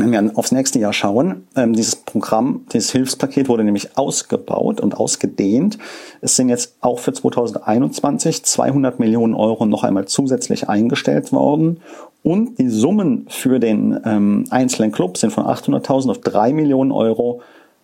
wenn 0.00 0.12
wir 0.12 0.38
aufs 0.38 0.52
nächste 0.52 0.78
Jahr 0.78 0.92
schauen, 0.92 1.46
ähm, 1.56 1.74
dieses 1.74 1.94
Programm, 1.94 2.66
dieses 2.72 2.90
Hilfspaket 2.90 3.48
wurde 3.48 3.64
nämlich 3.64 3.96
ausgebaut 3.96 4.80
und 4.80 4.96
ausgedehnt. 4.96 5.78
Es 6.20 6.36
sind 6.36 6.48
jetzt 6.48 6.76
auch 6.80 6.98
für 6.98 7.12
2021 7.12 8.42
200 8.42 8.98
Millionen 8.98 9.34
Euro 9.34 9.66
noch 9.66 9.84
einmal 9.84 10.06
zusätzlich 10.06 10.68
eingestellt 10.68 11.32
worden. 11.32 11.80
Und 12.22 12.58
die 12.58 12.68
Summen 12.68 13.26
für 13.28 13.58
den 13.60 13.98
ähm, 14.04 14.44
einzelnen 14.50 14.92
Club 14.92 15.16
sind 15.16 15.32
von 15.32 15.44
800.000 15.44 16.10
auf 16.10 16.18
3 16.18 16.52
Millionen 16.52 16.92
Euro 16.92 17.40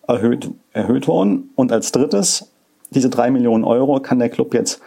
erhöht, 0.07 0.49
erhöht 0.73 1.07
worden. 1.07 1.49
Und 1.55 1.71
als 1.71 1.91
drittes, 1.91 2.51
diese 2.91 3.09
3 3.09 3.31
Millionen 3.31 3.63
Euro 3.63 3.99
kann 3.99 4.19
der 4.19 4.29
Club 4.29 4.53
jetzt 4.53 4.81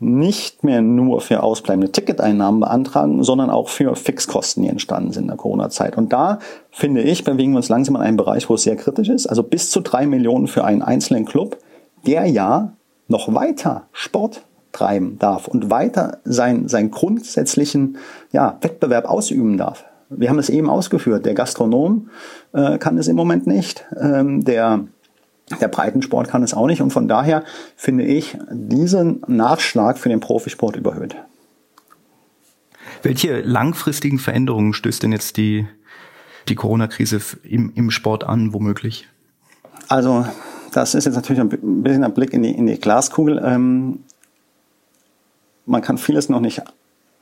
nicht 0.00 0.64
mehr 0.64 0.80
nur 0.80 1.20
für 1.20 1.42
ausbleibende 1.42 1.92
Ticketeinnahmen 1.92 2.60
beantragen, 2.60 3.22
sondern 3.22 3.50
auch 3.50 3.68
für 3.68 3.94
Fixkosten, 3.94 4.62
die 4.62 4.70
entstanden 4.70 5.12
sind 5.12 5.24
in 5.24 5.28
der 5.28 5.36
Corona-Zeit. 5.36 5.98
Und 5.98 6.10
da 6.12 6.38
finde 6.70 7.02
ich, 7.02 7.22
bewegen 7.22 7.52
wir 7.52 7.58
uns 7.58 7.68
langsam 7.68 7.96
in 7.96 8.02
einem 8.02 8.16
Bereich, 8.16 8.48
wo 8.48 8.54
es 8.54 8.62
sehr 8.62 8.76
kritisch 8.76 9.10
ist. 9.10 9.26
Also 9.26 9.42
bis 9.42 9.70
zu 9.70 9.80
drei 9.80 10.06
Millionen 10.06 10.46
für 10.46 10.64
einen 10.64 10.80
einzelnen 10.80 11.26
Club, 11.26 11.58
der 12.06 12.24
ja 12.24 12.72
noch 13.08 13.34
weiter 13.34 13.88
Sport 13.92 14.42
treiben 14.72 15.18
darf 15.18 15.48
und 15.48 15.70
weiter 15.70 16.18
sein, 16.24 16.66
seinen 16.68 16.90
grundsätzlichen 16.90 17.98
ja, 18.32 18.56
Wettbewerb 18.62 19.04
ausüben 19.04 19.58
darf. 19.58 19.84
Wir 20.08 20.30
haben 20.30 20.38
es 20.38 20.48
eben 20.48 20.70
ausgeführt. 20.70 21.26
Der 21.26 21.34
Gastronom 21.34 22.08
äh, 22.52 22.78
kann 22.78 22.96
es 22.96 23.06
im 23.06 23.16
Moment 23.16 23.46
nicht. 23.46 23.84
Ähm, 24.00 24.44
der 24.44 24.84
der 25.60 25.68
Breitensport 25.68 26.28
kann 26.28 26.42
es 26.42 26.54
auch 26.54 26.66
nicht 26.66 26.80
und 26.80 26.92
von 26.92 27.08
daher 27.08 27.44
finde 27.76 28.04
ich 28.04 28.38
diesen 28.50 29.22
Nachschlag 29.26 29.98
für 29.98 30.08
den 30.08 30.20
Profisport 30.20 30.76
überhöht. 30.76 31.16
Welche 33.02 33.40
langfristigen 33.40 34.18
Veränderungen 34.18 34.74
stößt 34.74 35.02
denn 35.02 35.12
jetzt 35.12 35.36
die, 35.36 35.66
die 36.48 36.54
Corona-Krise 36.54 37.20
im, 37.42 37.72
im 37.74 37.90
Sport 37.90 38.24
an, 38.24 38.52
womöglich? 38.52 39.08
Also, 39.88 40.26
das 40.72 40.94
ist 40.94 41.06
jetzt 41.06 41.14
natürlich 41.14 41.40
ein 41.40 41.82
bisschen 41.82 42.04
ein 42.04 42.14
Blick 42.14 42.32
in 42.32 42.42
die, 42.42 42.52
in 42.52 42.66
die 42.66 42.78
Glaskugel. 42.78 43.40
Ähm, 43.44 44.00
man 45.66 45.82
kann 45.82 45.98
vieles 45.98 46.28
noch 46.28 46.40
nicht 46.40 46.62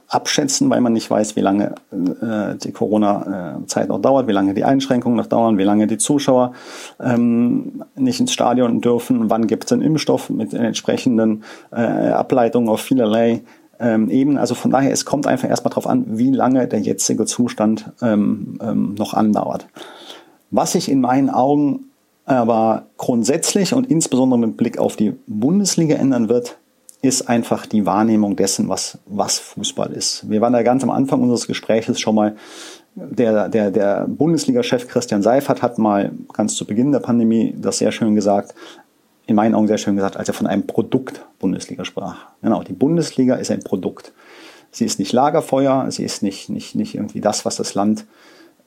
abschätzen, 0.09 0.71
weil 0.71 0.81
man 0.81 0.95
nicht 0.95 1.11
weiß, 1.11 1.37
wie 1.37 1.41
lange 1.41 1.75
äh, 1.93 2.57
die 2.57 2.73
Corona-Zeit 2.73 3.89
noch 3.89 4.01
dauert, 4.01 4.27
wie 4.27 4.33
lange 4.33 4.55
die 4.55 4.65
Einschränkungen 4.65 5.17
noch 5.17 5.27
dauern, 5.27 5.59
wie 5.59 5.65
lange 5.65 5.87
die 5.87 5.99
Zuschauer 5.99 6.53
ähm, 6.99 7.85
nicht 7.95 8.19
ins 8.19 8.33
Stadion 8.33 8.81
dürfen, 8.81 9.29
wann 9.29 9.47
gibt 9.47 9.67
es 9.67 9.73
einen 9.73 9.83
Impfstoff 9.83 10.31
mit 10.31 10.55
entsprechenden 10.55 11.45
äh, 11.71 11.83
Ableitungen 11.83 12.71
auf 12.71 12.81
vielerlei 12.81 13.43
ähm, 13.81 14.09
Ebenen. 14.09 14.39
Also 14.39 14.55
von 14.55 14.71
daher, 14.71 14.93
es 14.93 15.05
kommt 15.05 15.27
einfach 15.27 15.49
erstmal 15.49 15.71
darauf 15.71 15.87
an, 15.87 16.19
wie 16.19 16.31
lange 16.31 16.67
der 16.67 16.81
jetzige 16.81 17.27
Zustand 17.27 17.93
ähm, 18.01 18.59
ähm, 18.63 18.95
noch 18.95 19.13
andauert. 19.13 19.67
Was 20.51 20.73
sich 20.73 20.91
in 20.91 21.03
meinen 21.03 21.29
Augen 21.29 21.85
aber 22.25 22.87
grundsätzlich 22.97 23.75
und 23.75 23.91
insbesondere 23.91 24.39
mit 24.39 24.57
Blick 24.57 24.79
auf 24.79 24.97
die 24.97 25.15
Bundesliga 25.27 25.97
ändern 25.97 26.29
wird, 26.29 26.59
ist 27.01 27.29
einfach 27.29 27.67
die 27.67 27.87
Wahrnehmung 27.87 28.35
dessen, 28.35 28.69
was, 28.69 28.99
was 29.07 29.39
Fußball 29.39 29.93
ist. 29.93 30.29
Wir 30.29 30.41
waren 30.41 30.53
da 30.53 30.63
ganz 30.63 30.83
am 30.83 30.91
Anfang 30.91 31.23
unseres 31.23 31.47
Gespräches 31.47 32.01
schon 32.01 32.15
mal, 32.15 32.37
der, 32.95 33.49
der, 33.49 33.71
der 33.71 34.07
Bundesliga-Chef 34.09 34.89
Christian 34.89 35.23
Seifert 35.23 35.63
hat 35.63 35.79
mal 35.79 36.11
ganz 36.33 36.57
zu 36.57 36.65
Beginn 36.65 36.91
der 36.91 36.99
Pandemie 36.99 37.55
das 37.57 37.79
sehr 37.79 37.93
schön 37.93 38.17
gesagt, 38.17 38.55
in 39.27 39.37
meinen 39.37 39.55
Augen 39.55 39.69
sehr 39.69 39.79
schön 39.79 39.95
gesagt, 39.95 40.17
als 40.17 40.29
er 40.29 40.35
von 40.35 40.47
einem 40.47 40.67
Produkt 40.67 41.25
Bundesliga 41.39 41.85
sprach. 41.85 42.17
Genau, 42.43 42.63
die 42.65 42.73
Bundesliga 42.73 43.37
ist 43.37 43.51
ein 43.51 43.63
Produkt. 43.63 44.13
Sie 44.73 44.85
ist 44.85 44.99
nicht 44.99 45.13
Lagerfeuer, 45.13 45.91
sie 45.91 46.03
ist 46.03 46.23
nicht, 46.23 46.49
nicht, 46.49 46.75
nicht 46.75 46.95
irgendwie 46.95 47.21
das, 47.21 47.45
was 47.45 47.57
das 47.57 47.75
Land 47.75 48.07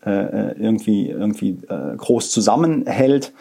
äh, 0.05 0.53
irgendwie, 0.53 1.09
irgendwie 1.09 1.57
äh, 1.67 1.95
groß 1.97 2.31
zusammenhält, 2.31 3.33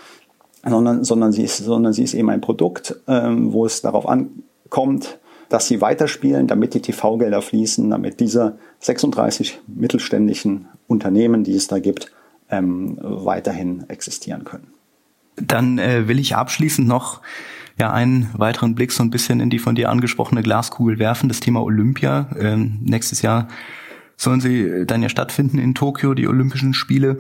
sondern, 0.67 1.05
sondern, 1.05 1.33
sie 1.33 1.43
ist, 1.43 1.59
sondern 1.59 1.93
sie 1.93 2.03
ist 2.03 2.15
eben 2.15 2.31
ein 2.31 2.41
Produkt, 2.41 2.97
ähm, 3.07 3.53
wo 3.53 3.65
es 3.65 3.81
darauf 3.83 4.09
an, 4.09 4.43
kommt, 4.71 5.19
dass 5.49 5.67
sie 5.67 5.81
weiterspielen, 5.81 6.47
damit 6.47 6.75
die 6.75 6.81
TV-Gelder 6.81 7.43
fließen, 7.43 7.91
damit 7.91 8.21
diese 8.21 8.59
36 8.79 9.61
mittelständischen 9.67 10.69
Unternehmen, 10.87 11.45
die 11.45 11.55
es 11.55 11.67
da 11.67 11.81
gibt, 11.81 12.13
ähm, 12.51 12.99
weiterhin 13.01 13.85
existieren 13.89 14.45
können. 14.45 14.69
Dann 15.37 15.79
äh, 15.79 16.09
will 16.09 16.19
ich 16.19 16.37
abschließend 16.37 16.87
noch 16.87 17.21
ja 17.79 17.93
einen 17.93 18.31
weiteren 18.35 18.75
Blick 18.75 18.93
so 18.93 19.03
ein 19.03 19.11
bisschen 19.11 19.41
in 19.41 19.51
die 19.51 19.59
von 19.59 19.75
dir 19.75 19.91
angesprochene 19.91 20.43
Glaskugel 20.43 20.99
werfen, 20.99 21.29
das 21.29 21.41
Thema 21.41 21.63
Olympia. 21.63 22.29
Ähm, 22.39 22.79
nächstes 22.83 23.23
Jahr 23.23 23.49
sollen 24.17 24.41
sie 24.41 24.87
dann 24.87 25.03
ja 25.03 25.09
stattfinden 25.09 25.59
in 25.59 25.75
Tokio, 25.75 26.15
die 26.15 26.29
Olympischen 26.29 26.75
Spiele. 26.75 27.17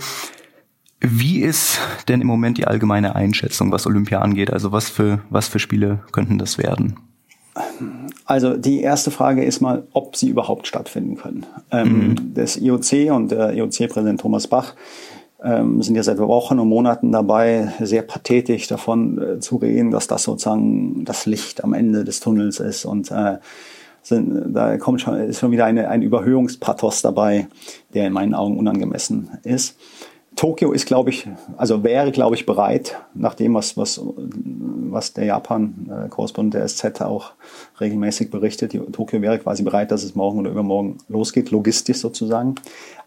Wie 1.00 1.40
ist 1.40 1.80
denn 2.08 2.20
im 2.20 2.26
Moment 2.26 2.58
die 2.58 2.66
allgemeine 2.66 3.16
Einschätzung, 3.16 3.72
was 3.72 3.86
Olympia 3.86 4.20
angeht? 4.20 4.52
Also 4.52 4.70
was 4.70 4.90
für, 4.90 5.22
was 5.30 5.48
für 5.48 5.58
Spiele 5.58 6.04
könnten 6.12 6.38
das 6.38 6.58
werden? 6.58 6.96
Also 8.24 8.56
die 8.56 8.80
erste 8.80 9.10
Frage 9.10 9.44
ist 9.44 9.60
mal, 9.60 9.84
ob 9.92 10.16
sie 10.16 10.28
überhaupt 10.28 10.66
stattfinden 10.66 11.16
können. 11.16 11.46
Ähm, 11.70 12.08
mhm. 12.08 12.34
Das 12.34 12.56
IOC 12.56 13.12
und 13.12 13.30
der 13.32 13.52
IOC-Präsident 13.54 14.20
Thomas 14.20 14.46
Bach 14.46 14.74
ähm, 15.42 15.82
sind 15.82 15.96
ja 15.96 16.02
seit 16.02 16.18
Wochen 16.18 16.58
und 16.58 16.68
Monaten 16.68 17.12
dabei, 17.12 17.72
sehr 17.80 18.02
pathetisch 18.02 18.66
davon 18.66 19.20
äh, 19.20 19.40
zu 19.40 19.56
reden, 19.56 19.90
dass 19.90 20.06
das 20.06 20.22
sozusagen 20.22 21.04
das 21.04 21.26
Licht 21.26 21.64
am 21.64 21.72
Ende 21.72 22.04
des 22.04 22.20
Tunnels 22.20 22.60
ist 22.60 22.84
und 22.84 23.10
äh, 23.10 23.38
sind, 24.02 24.54
da 24.54 24.78
kommt 24.78 25.00
schon, 25.00 25.16
ist 25.20 25.40
schon 25.40 25.50
wieder 25.50 25.66
eine, 25.66 25.88
ein 25.88 26.02
Überhöhungspathos 26.02 27.02
dabei, 27.02 27.48
der 27.92 28.06
in 28.06 28.12
meinen 28.12 28.34
Augen 28.34 28.56
unangemessen 28.58 29.30
ist. 29.42 29.76
Tokio 30.40 30.72
ist, 30.72 30.86
glaube 30.86 31.10
ich, 31.10 31.28
also 31.58 31.84
wäre, 31.84 32.12
glaube 32.12 32.34
ich, 32.34 32.46
bereit, 32.46 32.98
nach 33.12 33.34
dem, 33.34 33.52
was, 33.52 33.76
was, 33.76 34.00
was 34.02 35.12
der 35.12 35.26
Japan-Korrespondent 35.26 36.54
der 36.54 36.66
SZ 36.66 37.02
auch 37.02 37.32
regelmäßig 37.78 38.30
berichtet. 38.30 38.72
Tokio 38.90 39.20
wäre 39.20 39.38
quasi 39.38 39.62
bereit, 39.62 39.90
dass 39.90 40.02
es 40.02 40.14
morgen 40.14 40.38
oder 40.38 40.50
übermorgen 40.50 40.96
losgeht, 41.08 41.50
logistisch 41.50 41.98
sozusagen. 41.98 42.54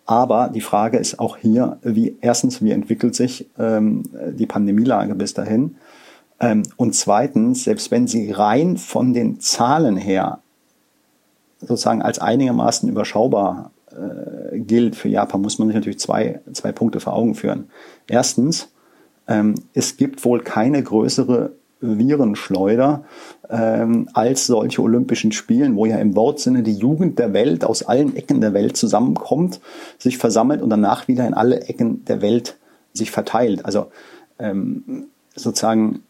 Aber 0.06 0.50
die 0.54 0.62
Frage 0.62 1.00
ist 1.00 1.18
auch 1.20 1.38
hier, 1.38 1.80
wie 1.82 2.16
erstens, 2.22 2.62
wie 2.62 2.70
entwickelt 2.70 3.16
sich 3.16 3.50
ähm, 3.58 4.04
die 4.34 4.46
Pandemielage 4.46 5.16
bis 5.16 5.34
dahin? 5.34 5.78
Ähm, 6.40 6.62
und 6.78 6.94
zweitens, 6.94 7.64
selbst 7.64 7.90
wenn 7.90 8.06
sie 8.06 8.30
rein 8.30 8.78
von 8.78 9.12
den 9.12 9.40
Zahlen 9.40 9.98
her 9.98 10.38
sozusagen 11.62 12.04
als 12.04 12.20
einigermaßen 12.20 12.88
überschaubar 12.88 13.72
äh, 13.96 14.60
gilt 14.60 14.96
für 14.96 15.10
Japan, 15.10 15.42
muss 15.42 15.60
man 15.60 15.68
sich 15.68 15.76
natürlich 15.76 16.00
zwei, 16.00 16.42
zwei 16.54 16.72
Punkte 16.72 17.00
vor 17.00 17.14
Augen 17.14 17.36
führen. 17.36 17.70
Erstens, 18.08 18.70
ähm, 19.28 19.56
es 19.74 19.98
gibt 19.98 20.24
wohl 20.26 20.42
keine 20.42 20.82
größere 20.82 21.54
Virenschleuder 21.84 23.04
ähm, 23.50 24.10
als 24.14 24.48
solche 24.48 24.82
Olympischen 24.82 25.32
Spielen, 25.32 25.76
wo 25.76 25.86
ja 25.86 25.98
im 25.98 26.16
Wortsinne 26.16 26.64
die 26.64 26.74
Jugend 26.74 27.20
der 27.20 27.34
Welt 27.34 27.66
aus 27.66 27.84
allen 27.84 28.16
Ecken 28.16 28.42
der 28.42 28.54
Welt 28.54 28.78
zusammenkommt, 28.78 29.60
sich 29.98 30.18
versammelt 30.18 30.62
und 30.62 30.70
danach 30.70 31.08
wieder 31.08 31.28
in 31.28 31.34
alle 31.34 31.62
Ecken 31.68 32.06
der 32.06 32.22
Welt 32.22 32.58
sich 32.94 33.12
verteilt. 33.12 33.66
Also 33.66 33.88
ähm, 34.40 35.08
sozusagen 35.36 36.04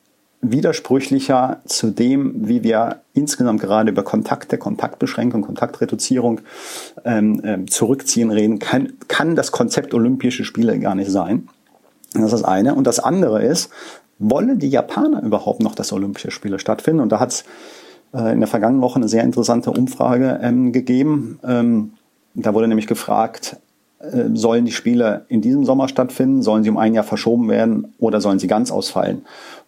widersprüchlicher 0.44 1.62
zu 1.66 1.90
dem, 1.90 2.48
wie 2.48 2.64
wir 2.64 3.02
insgesamt 3.14 3.62
gerade 3.62 3.90
über 3.90 4.04
Kontakte, 4.04 4.58
Kontaktbeschränkung, 4.58 5.42
Kontaktreduzierung 5.42 6.42
ähm, 7.06 7.42
ähm, 7.44 7.68
zurückziehen 7.70 8.30
reden, 8.30 8.60
kann, 8.60 8.94
kann 9.08 9.36
das 9.36 9.52
Konzept 9.52 9.94
Olympische 9.94 10.44
Spiele 10.44 10.78
gar 10.80 10.96
nicht 10.96 11.10
sein. 11.10 11.48
Das 12.14 12.26
ist 12.26 12.34
das 12.34 12.44
eine. 12.44 12.76
Und 12.76 12.86
das 12.86 13.00
andere 13.00 13.44
ist, 13.44 13.72
wollen 14.20 14.60
die 14.60 14.70
Japaner 14.70 15.24
überhaupt 15.24 15.62
noch, 15.62 15.76
dass 15.76 15.92
Olympische 15.92 16.32
Spiele 16.32 16.60
stattfinden? 16.60 17.02
Und 17.02 17.12
da 17.12 17.20
hat 17.20 17.32
es 17.32 17.46
äh, 18.14 18.34
in 18.34 18.40
der 18.40 18.48
vergangenen 18.48 18.82
Woche 18.82 18.98
eine 18.98 19.08
sehr 19.08 19.24
interessante 19.24 19.72
Umfrage 19.72 20.40
ähm, 20.42 20.72
gegeben. 20.72 21.40
Ähm, 21.44 21.94
da 22.36 22.54
wurde 22.54 22.68
nämlich 22.68 22.88
gefragt, 22.88 23.58
äh, 24.00 24.30
sollen 24.34 24.66
die 24.66 24.72
Spiele 24.72 25.26
in 25.30 25.42
diesem 25.42 25.66
Sommer 25.66 25.88
stattfinden? 25.88 26.42
Sollen 26.42 26.64
sie 26.64 26.70
um 26.70 26.78
ein 26.78 26.94
Jahr 26.94 27.04
verschoben 27.04 27.50
werden 27.50 27.94
oder 27.98 28.22
sollen 28.22 28.40
sie 28.40 28.48
ganz 28.48 28.72
ausfallen? 28.72 29.26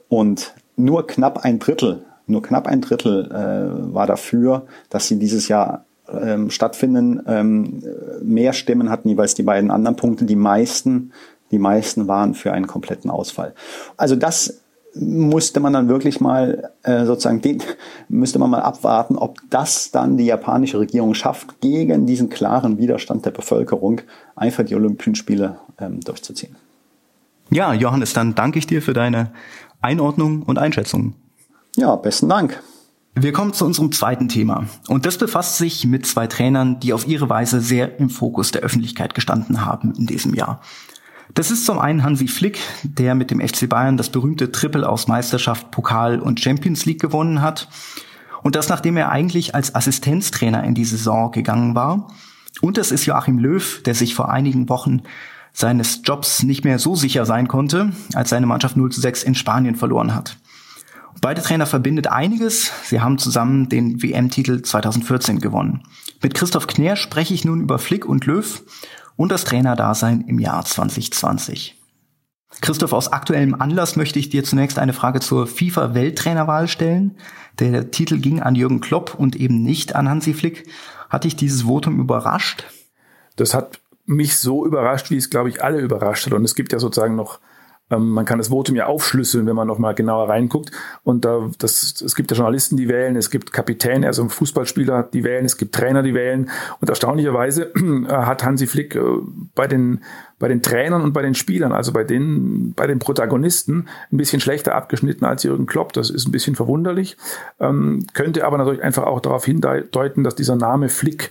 Und 0.09 0.53
nur 0.75 1.07
knapp 1.07 1.43
ein 1.43 1.59
Drittel, 1.59 2.05
nur 2.27 2.41
knapp 2.41 2.67
ein 2.67 2.81
Drittel 2.81 3.31
äh, 3.31 3.93
war 3.93 4.07
dafür, 4.07 4.65
dass 4.89 5.07
sie 5.07 5.19
dieses 5.19 5.47
Jahr 5.47 5.85
ähm, 6.09 6.49
stattfinden. 6.49 7.21
Ähm, 7.27 7.83
mehr 8.21 8.53
Stimmen 8.53 8.89
hatten 8.89 9.09
jeweils 9.09 9.35
die 9.35 9.43
beiden 9.43 9.71
anderen 9.71 9.95
Punkte. 9.95 10.25
Die 10.25 10.35
meisten, 10.35 11.11
die 11.51 11.59
meisten 11.59 12.07
waren 12.07 12.33
für 12.33 12.51
einen 12.51 12.67
kompletten 12.67 13.09
Ausfall. 13.09 13.53
Also 13.97 14.15
das 14.15 14.61
musste 14.95 15.59
man 15.59 15.73
dann 15.73 15.89
wirklich 15.89 16.21
mal 16.21 16.71
äh, 16.83 17.05
sozusagen 17.05 17.41
den, 17.41 17.61
müsste 18.09 18.39
man 18.39 18.49
mal 18.49 18.61
abwarten, 18.61 19.17
ob 19.17 19.39
das 19.49 19.91
dann 19.91 20.17
die 20.17 20.25
japanische 20.25 20.79
Regierung 20.79 21.13
schafft, 21.13 21.59
gegen 21.61 22.05
diesen 22.05 22.29
klaren 22.29 22.77
Widerstand 22.77 23.25
der 23.25 23.31
Bevölkerung 23.31 24.01
einfach 24.35 24.63
die 24.63 24.75
Olympischen 24.75 25.15
Spiele 25.15 25.57
ähm, 25.79 25.99
durchzuziehen. 25.99 26.55
Ja, 27.51 27.73
Johannes, 27.73 28.13
dann 28.13 28.33
danke 28.33 28.57
ich 28.57 28.65
dir 28.65 28.81
für 28.81 28.93
deine 28.93 29.31
Einordnung 29.85 30.43
und 30.43 30.57
Einschätzung. 30.57 31.13
Ja, 31.75 31.95
besten 31.95 32.27
Dank. 32.27 32.61
Wir 33.17 33.31
kommen 33.31 33.53
zu 33.53 33.65
unserem 33.65 33.91
zweiten 33.93 34.27
Thema. 34.27 34.65
Und 34.87 35.05
das 35.05 35.17
befasst 35.17 35.57
sich 35.57 35.85
mit 35.85 36.05
zwei 36.05 36.27
Trainern, 36.27 36.79
die 36.81 36.91
auf 36.91 37.07
ihre 37.07 37.29
Weise 37.29 37.61
sehr 37.61 37.99
im 37.99 38.09
Fokus 38.09 38.51
der 38.51 38.61
Öffentlichkeit 38.61 39.13
gestanden 39.15 39.65
haben 39.65 39.93
in 39.95 40.05
diesem 40.05 40.33
Jahr. 40.33 40.59
Das 41.33 41.51
ist 41.51 41.65
zum 41.65 41.79
einen 41.79 42.03
Hansi 42.03 42.27
Flick, 42.27 42.59
der 42.83 43.15
mit 43.15 43.31
dem 43.31 43.39
FC 43.39 43.69
Bayern 43.69 43.95
das 43.95 44.09
berühmte 44.09 44.51
Triple 44.51 44.87
aus 44.87 45.07
Meisterschaft, 45.07 45.71
Pokal 45.71 46.19
und 46.19 46.39
Champions 46.39 46.85
League 46.85 47.01
gewonnen 47.01 47.41
hat. 47.41 47.69
Und 48.43 48.55
das 48.55 48.69
nachdem 48.69 48.97
er 48.97 49.11
eigentlich 49.11 49.55
als 49.55 49.75
Assistenztrainer 49.75 50.63
in 50.63 50.75
die 50.75 50.85
Saison 50.85 51.31
gegangen 51.31 51.73
war. 51.75 52.07
Und 52.61 52.77
das 52.77 52.91
ist 52.91 53.05
Joachim 53.05 53.37
Löw, 53.37 53.81
der 53.83 53.95
sich 53.95 54.15
vor 54.15 54.29
einigen 54.29 54.67
Wochen 54.67 55.03
seines 55.55 56.01
Jobs 56.03 56.43
nicht 56.43 56.65
mehr 56.65 56.79
so 56.79 56.95
sicher 56.95 57.25
sein 57.25 57.47
konnte, 57.47 57.93
als 58.13 58.29
seine 58.29 58.45
Mannschaft 58.45 58.75
0 58.75 58.91
zu 58.91 58.99
6 58.99 59.23
in 59.23 59.35
Spanien 59.35 59.75
verloren 59.75 60.13
hat. 60.13 60.37
Beide 61.21 61.41
Trainer 61.41 61.65
verbindet 61.65 62.07
einiges. 62.07 62.71
Sie 62.83 62.99
haben 62.99 63.17
zusammen 63.17 63.69
den 63.69 64.03
WM-Titel 64.03 64.61
2014 64.61 65.39
gewonnen. 65.39 65.83
Mit 66.21 66.33
Christoph 66.33 66.67
Kner 66.67 66.97
spreche 66.97 67.33
ich 67.33 67.45
nun 67.45 67.61
über 67.61 67.79
Flick 67.79 68.05
und 68.05 68.25
Löw 68.25 68.63
und 69.15 69.31
das 69.31 69.45
Trainerdasein 69.45 70.21
im 70.27 70.39
Jahr 70.39 70.65
2020. 70.65 71.81
Christoph, 72.61 72.93
aus 72.93 73.11
aktuellem 73.11 73.55
Anlass 73.55 73.95
möchte 73.95 74.19
ich 74.19 74.29
dir 74.29 74.43
zunächst 74.43 74.77
eine 74.77 74.93
Frage 74.93 75.21
zur 75.21 75.47
FIFA-Welttrainerwahl 75.47 76.67
stellen. 76.67 77.17
Der 77.59 77.91
Titel 77.91 78.17
ging 78.17 78.41
an 78.41 78.55
Jürgen 78.55 78.81
Klopp 78.81 79.15
und 79.15 79.37
eben 79.37 79.61
nicht 79.61 79.95
an 79.95 80.09
Hansi 80.09 80.33
Flick. 80.33 80.67
Hat 81.09 81.23
dich 81.23 81.37
dieses 81.37 81.63
Votum 81.63 81.99
überrascht? 81.99 82.65
Das 83.35 83.53
hat 83.53 83.79
mich 84.05 84.37
so 84.37 84.65
überrascht, 84.65 85.09
wie 85.09 85.17
es, 85.17 85.29
glaube 85.29 85.49
ich, 85.49 85.63
alle 85.63 85.79
überrascht 85.79 86.25
hat. 86.25 86.33
Und 86.33 86.45
es 86.45 86.55
gibt 86.55 86.71
ja 86.71 86.79
sozusagen 86.79 87.15
noch, 87.15 87.39
ähm, 87.89 88.09
man 88.09 88.25
kann 88.25 88.37
das 88.37 88.49
Votum 88.49 88.75
ja 88.75 88.87
aufschlüsseln, 88.87 89.45
wenn 89.45 89.55
man 89.55 89.67
noch 89.67 89.79
mal 89.79 89.93
genauer 89.93 90.29
reinguckt. 90.29 90.71
Und 91.03 91.25
da, 91.25 91.49
das, 91.59 92.01
es 92.01 92.15
gibt 92.15 92.31
ja 92.31 92.37
Journalisten, 92.37 92.77
die 92.77 92.87
wählen, 92.87 93.15
es 93.15 93.29
gibt 93.29 93.53
Kapitäne, 93.53 94.07
also 94.07 94.27
Fußballspieler, 94.27 95.03
die 95.03 95.23
wählen, 95.23 95.45
es 95.45 95.57
gibt 95.57 95.75
Trainer, 95.75 96.03
die 96.03 96.13
wählen. 96.13 96.49
Und 96.81 96.89
erstaunlicherweise 96.89 97.73
äh, 97.75 98.07
hat 98.07 98.43
Hansi 98.43 98.67
Flick 98.67 98.95
äh, 98.95 99.01
bei 99.53 99.67
den 99.67 100.01
bei 100.37 100.49
den 100.49 100.61
Trainern 100.61 101.01
und 101.01 101.13
bei 101.13 101.21
den 101.21 101.33
Spielern, 101.33 101.71
also 101.71 101.93
bei 101.93 102.03
den, 102.03 102.73
bei 102.73 102.87
den 102.87 102.99
Protagonisten, 102.99 103.87
ein 104.11 104.17
bisschen 104.17 104.41
schlechter 104.41 104.75
abgeschnitten 104.75 105.23
als 105.23 105.43
Jürgen 105.43 105.65
Klopp. 105.65 105.93
Das 105.93 106.09
ist 106.09 106.27
ein 106.27 106.31
bisschen 106.31 106.55
verwunderlich. 106.55 107.15
Ähm, 107.59 108.05
könnte 108.13 108.45
aber 108.45 108.57
natürlich 108.57 108.83
einfach 108.83 109.03
auch 109.03 109.21
darauf 109.21 109.45
hindeuten, 109.45 110.23
dass 110.23 110.35
dieser 110.35 110.57
Name 110.57 110.89
Flick 110.89 111.29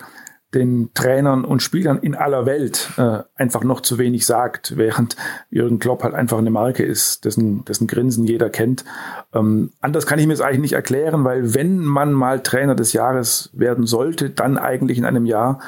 den 0.54 0.90
Trainern 0.94 1.44
und 1.44 1.62
Spielern 1.62 1.98
in 1.98 2.14
aller 2.14 2.46
Welt 2.46 2.90
äh, 2.96 3.18
einfach 3.34 3.64
noch 3.64 3.80
zu 3.80 3.98
wenig 3.98 4.26
sagt, 4.26 4.76
während 4.76 5.16
Jürgen 5.50 5.78
Klopp 5.78 6.02
halt 6.02 6.14
einfach 6.14 6.38
eine 6.38 6.50
Marke 6.50 6.82
ist, 6.82 7.24
dessen, 7.24 7.64
dessen 7.64 7.86
Grinsen 7.86 8.24
jeder 8.24 8.50
kennt. 8.50 8.84
Ähm, 9.32 9.72
anders 9.80 10.06
kann 10.06 10.18
ich 10.18 10.26
mir 10.26 10.32
es 10.32 10.40
eigentlich 10.40 10.60
nicht 10.60 10.72
erklären, 10.74 11.24
weil 11.24 11.54
wenn 11.54 11.84
man 11.84 12.12
mal 12.12 12.40
Trainer 12.40 12.74
des 12.74 12.92
Jahres 12.92 13.50
werden 13.52 13.86
sollte, 13.86 14.30
dann 14.30 14.58
eigentlich 14.58 14.98
in 14.98 15.04
einem 15.04 15.26
Jahr, 15.26 15.60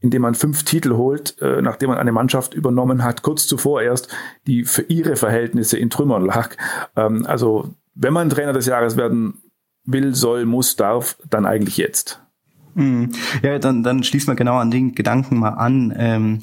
in 0.00 0.10
dem 0.10 0.22
man 0.22 0.34
fünf 0.34 0.64
Titel 0.64 0.94
holt, 0.94 1.40
äh, 1.40 1.62
nachdem 1.62 1.90
man 1.90 1.98
eine 1.98 2.12
Mannschaft 2.12 2.54
übernommen 2.54 3.02
hat, 3.02 3.22
kurz 3.22 3.46
zuvor 3.46 3.82
erst, 3.82 4.08
die 4.46 4.64
für 4.64 4.82
ihre 4.82 5.16
Verhältnisse 5.16 5.78
in 5.78 5.90
Trümmern 5.90 6.24
lag. 6.24 6.56
Ähm, 6.94 7.24
also 7.26 7.74
wenn 7.94 8.12
man 8.12 8.28
Trainer 8.28 8.52
des 8.52 8.66
Jahres 8.66 8.96
werden 8.96 9.42
will, 9.84 10.14
soll, 10.14 10.44
muss, 10.44 10.76
darf, 10.76 11.16
dann 11.30 11.46
eigentlich 11.46 11.76
jetzt. 11.76 12.20
Mhm. 12.76 13.12
Ja, 13.42 13.58
dann, 13.58 13.82
dann 13.82 14.04
schließen 14.04 14.28
wir 14.28 14.36
genau 14.36 14.58
an 14.58 14.70
den 14.70 14.94
Gedanken 14.94 15.38
mal 15.38 15.54
an. 15.54 15.94
Ähm, 15.96 16.40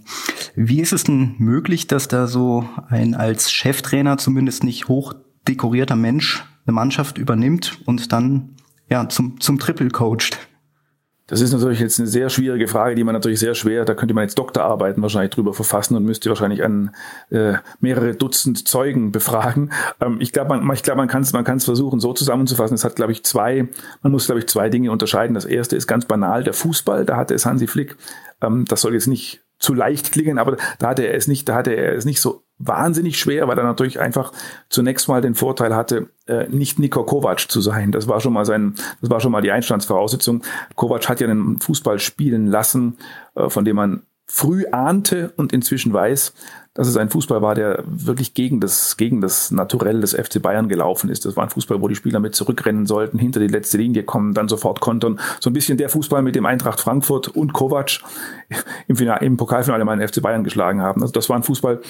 wie 0.55 0.81
ist 0.81 0.91
es 0.91 1.03
denn 1.03 1.35
möglich, 1.37 1.85
dass 1.85 2.07
da 2.07 2.25
so 2.25 2.67
ein 2.89 3.13
als 3.13 3.51
Cheftrainer 3.51 4.17
zumindest 4.17 4.63
nicht 4.63 4.87
hoch 4.87 5.13
dekorierter 5.47 5.95
Mensch 5.95 6.43
eine 6.65 6.73
Mannschaft 6.73 7.19
übernimmt 7.19 7.79
und 7.85 8.11
dann 8.11 8.55
ja 8.89 9.07
zum, 9.09 9.39
zum 9.39 9.59
Triple 9.59 9.89
coacht? 9.89 10.39
Das 11.27 11.39
ist 11.39 11.53
natürlich 11.53 11.79
jetzt 11.79 11.99
eine 11.99 12.07
sehr 12.07 12.29
schwierige 12.29 12.67
Frage, 12.67 12.95
die 12.95 13.03
man 13.03 13.13
natürlich 13.13 13.39
sehr 13.39 13.55
schwer, 13.55 13.85
da 13.85 13.93
könnte 13.93 14.13
man 14.13 14.23
jetzt 14.23 14.37
Doktorarbeiten 14.37 15.01
wahrscheinlich 15.01 15.31
drüber 15.31 15.53
verfassen 15.53 15.95
und 15.95 16.03
müsste 16.03 16.29
wahrscheinlich 16.29 16.63
an 16.63 16.93
äh, 17.29 17.53
mehrere 17.79 18.13
Dutzend 18.13 18.67
Zeugen 18.67 19.13
befragen. 19.13 19.71
Ähm, 20.01 20.17
ich 20.19 20.33
glaube, 20.33 20.57
man, 20.57 20.75
ich 20.75 20.83
glaub, 20.83 20.97
man 20.97 21.07
kann 21.07 21.21
es 21.21 21.31
man 21.31 21.45
kann's 21.45 21.63
versuchen, 21.63 22.01
so 22.01 22.11
zusammenzufassen. 22.11 22.75
Es 22.75 22.83
hat, 22.83 22.97
glaube 22.97 23.13
ich, 23.13 23.23
zwei, 23.23 23.69
man 24.01 24.11
muss, 24.11 24.25
glaube 24.25 24.39
ich, 24.39 24.47
zwei 24.47 24.69
Dinge 24.69 24.91
unterscheiden. 24.91 25.33
Das 25.33 25.45
erste 25.45 25.77
ist 25.77 25.87
ganz 25.87 26.05
banal, 26.05 26.43
der 26.43 26.53
Fußball, 26.53 27.05
da 27.05 27.15
hatte 27.15 27.33
es 27.33 27.45
Hansi 27.45 27.67
Flick. 27.67 27.95
Ähm, 28.41 28.65
das 28.65 28.81
soll 28.81 28.93
jetzt 28.93 29.07
nicht 29.07 29.41
zu 29.59 29.73
leicht 29.73 30.11
klingen, 30.11 30.39
aber 30.39 30.57
da 30.79 30.89
hatte 30.89 31.03
er 31.03 31.15
es 31.15 31.27
nicht, 31.27 31.47
da 31.47 31.55
hatte 31.55 31.71
er 31.71 31.95
es 31.95 32.03
nicht 32.03 32.19
so 32.19 32.43
wahnsinnig 32.67 33.19
schwer, 33.19 33.47
weil 33.47 33.57
er 33.57 33.63
natürlich 33.63 33.99
einfach 33.99 34.31
zunächst 34.69 35.07
mal 35.07 35.21
den 35.21 35.35
Vorteil 35.35 35.75
hatte, 35.75 36.09
äh, 36.27 36.47
nicht 36.49 36.79
Niko 36.79 37.03
Kovac 37.03 37.51
zu 37.51 37.61
sein. 37.61 37.91
Das 37.91 38.07
war 38.07 38.19
schon 38.19 38.33
mal 38.33 38.45
sein, 38.45 38.75
das 39.01 39.09
war 39.09 39.19
schon 39.19 39.31
mal 39.31 39.41
die 39.41 39.51
Einstandsvoraussetzung. 39.51 40.43
Kovac 40.75 41.07
hat 41.09 41.19
ja 41.19 41.27
einen 41.27 41.59
Fußball 41.59 41.99
spielen 41.99 42.47
lassen, 42.47 42.97
äh, 43.35 43.49
von 43.49 43.65
dem 43.65 43.75
man 43.75 44.03
früh 44.25 44.65
ahnte 44.71 45.33
und 45.35 45.51
inzwischen 45.53 45.93
weiß, 45.93 46.33
dass 46.73 46.87
es 46.87 46.97
ein 46.97 47.09
Fußball 47.09 47.41
war, 47.43 47.53
der 47.53 47.83
wirklich 47.85 48.33
gegen 48.33 48.59
das, 48.59 48.97
gegen 48.97 49.21
das 49.21 49.51
Naturell 49.51 50.01
des 50.01 50.13
FC 50.13 50.41
Bayern 50.41 50.69
gelaufen 50.69 51.09
ist. 51.09 51.23
Das 51.25 51.35
war 51.35 51.43
ein 51.43 51.51
Fußball, 51.51 51.81
wo 51.81 51.87
die 51.87 51.95
Spieler 51.95 52.19
mit 52.19 52.33
zurückrennen 52.33 52.87
sollten, 52.87 53.19
hinter 53.19 53.39
die 53.39 53.47
letzte 53.47 53.77
Linie 53.77 54.03
kommen, 54.03 54.33
dann 54.33 54.47
sofort 54.47 54.79
kontern. 54.79 55.19
So 55.39 55.51
ein 55.51 55.53
bisschen 55.53 55.77
der 55.77 55.89
Fußball, 55.89 56.23
mit 56.23 56.35
dem 56.35 56.47
Eintracht 56.47 56.79
Frankfurt 56.79 57.27
und 57.27 57.53
Kovac 57.53 57.99
im, 58.87 58.95
Final, 58.95 59.23
im 59.23 59.37
Pokalfinale 59.37 59.85
meinen 59.85 60.07
FC 60.07 60.21
Bayern 60.21 60.43
geschlagen 60.43 60.81
haben. 60.81 61.01
Also 61.03 61.11
das 61.11 61.29
war 61.29 61.35
ein 61.35 61.43
Fußball, 61.43 61.81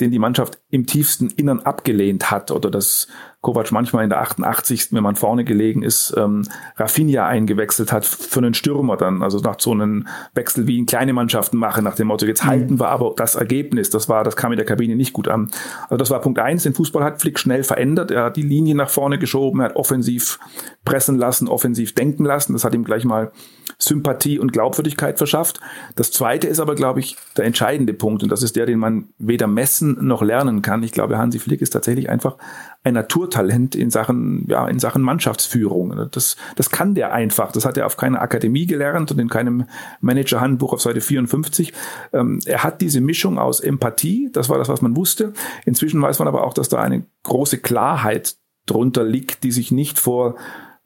den 0.00 0.10
die 0.10 0.18
Mannschaft 0.18 0.60
im 0.70 0.86
tiefsten 0.86 1.28
Innern 1.30 1.60
abgelehnt 1.60 2.30
hat 2.30 2.50
oder 2.50 2.70
dass 2.70 3.06
Kovac 3.44 3.70
manchmal 3.70 4.04
in 4.04 4.10
der 4.10 4.20
88. 4.20 4.88
wenn 4.92 5.02
man 5.02 5.14
vorne 5.14 5.44
gelegen 5.44 5.82
ist, 5.82 6.14
ähm, 6.16 6.42
Rafinha 6.76 7.26
eingewechselt 7.26 7.92
hat 7.92 8.04
für 8.04 8.40
einen 8.40 8.54
Stürmer 8.54 8.96
dann, 8.96 9.22
also 9.22 9.38
nach 9.38 9.60
so 9.60 9.72
einem 9.72 10.08
Wechsel 10.34 10.66
wie 10.66 10.78
ihn 10.78 10.86
kleine 10.86 11.12
Mannschaften 11.12 11.58
machen, 11.58 11.84
nach 11.84 11.94
dem 11.94 12.08
Motto, 12.08 12.26
jetzt 12.26 12.44
mhm. 12.44 12.48
halten 12.48 12.80
wir 12.80 12.88
aber 12.88 13.12
das 13.16 13.36
Ergebnis, 13.36 13.90
das 13.90 14.08
war, 14.08 14.24
das 14.24 14.34
kam 14.34 14.52
in 14.52 14.56
der 14.56 14.66
Kabine 14.66 14.96
nicht 14.96 15.12
gut 15.12 15.28
an. 15.28 15.50
Also 15.84 15.96
das 15.96 16.10
war 16.10 16.20
Punkt 16.20 16.38
eins, 16.38 16.64
den 16.64 16.74
Fußball 16.74 17.04
hat 17.04 17.20
Flick 17.20 17.38
schnell 17.38 17.62
verändert, 17.62 18.10
er 18.10 18.24
hat 18.24 18.36
die 18.36 18.42
Linie 18.42 18.74
nach 18.74 18.90
vorne 18.90 19.18
geschoben, 19.18 19.60
er 19.60 19.66
hat 19.66 19.76
offensiv 19.76 20.40
pressen 20.84 21.18
lassen, 21.18 21.46
offensiv 21.46 21.94
denken 21.94 22.24
lassen, 22.24 22.54
das 22.54 22.64
hat 22.64 22.74
ihm 22.74 22.84
gleich 22.84 23.04
mal 23.04 23.30
Sympathie 23.78 24.38
und 24.38 24.52
Glaubwürdigkeit 24.52 25.18
verschafft. 25.18 25.60
Das 25.96 26.10
zweite 26.12 26.46
ist 26.46 26.60
aber, 26.60 26.74
glaube 26.74 27.00
ich, 27.00 27.16
der 27.36 27.44
entscheidende 27.44 27.92
Punkt 27.92 28.22
und 28.22 28.30
das 28.30 28.42
ist 28.42 28.56
der, 28.56 28.66
den 28.66 28.78
man 28.78 29.08
weder 29.18 29.46
messen 29.46 29.98
noch 30.00 30.22
lernen 30.22 30.62
kann. 30.62 30.82
Ich 30.82 30.92
glaube, 30.92 31.18
Hansi 31.18 31.38
Flick 31.38 31.60
ist 31.60 31.70
tatsächlich 31.70 32.08
einfach 32.08 32.36
ein 32.84 32.94
Naturtalent 32.94 33.74
in 33.74 33.90
Sachen, 33.90 34.46
ja, 34.46 34.68
in 34.68 34.78
Sachen 34.78 35.02
Mannschaftsführung. 35.02 36.08
Das, 36.12 36.36
das 36.54 36.70
kann 36.70 36.94
der 36.94 37.12
einfach. 37.14 37.50
Das 37.50 37.64
hat 37.64 37.78
er 37.78 37.86
auf 37.86 37.96
keiner 37.96 38.20
Akademie 38.20 38.66
gelernt 38.66 39.10
und 39.10 39.18
in 39.18 39.30
keinem 39.30 39.64
Managerhandbuch 40.02 40.74
auf 40.74 40.82
Seite 40.82 41.00
54. 41.00 41.72
Ähm, 42.12 42.40
er 42.44 42.62
hat 42.62 42.82
diese 42.82 43.00
Mischung 43.00 43.38
aus 43.38 43.60
Empathie, 43.60 44.28
das 44.32 44.50
war 44.50 44.58
das, 44.58 44.68
was 44.68 44.82
man 44.82 44.96
wusste. 44.96 45.32
Inzwischen 45.64 46.00
weiß 46.02 46.18
man 46.18 46.28
aber 46.28 46.44
auch, 46.44 46.52
dass 46.52 46.68
da 46.68 46.80
eine 46.80 47.06
große 47.22 47.58
Klarheit 47.58 48.36
drunter 48.66 49.04
liegt, 49.04 49.44
die 49.44 49.52
sich 49.52 49.72
nicht 49.72 49.98
vor 49.98 50.36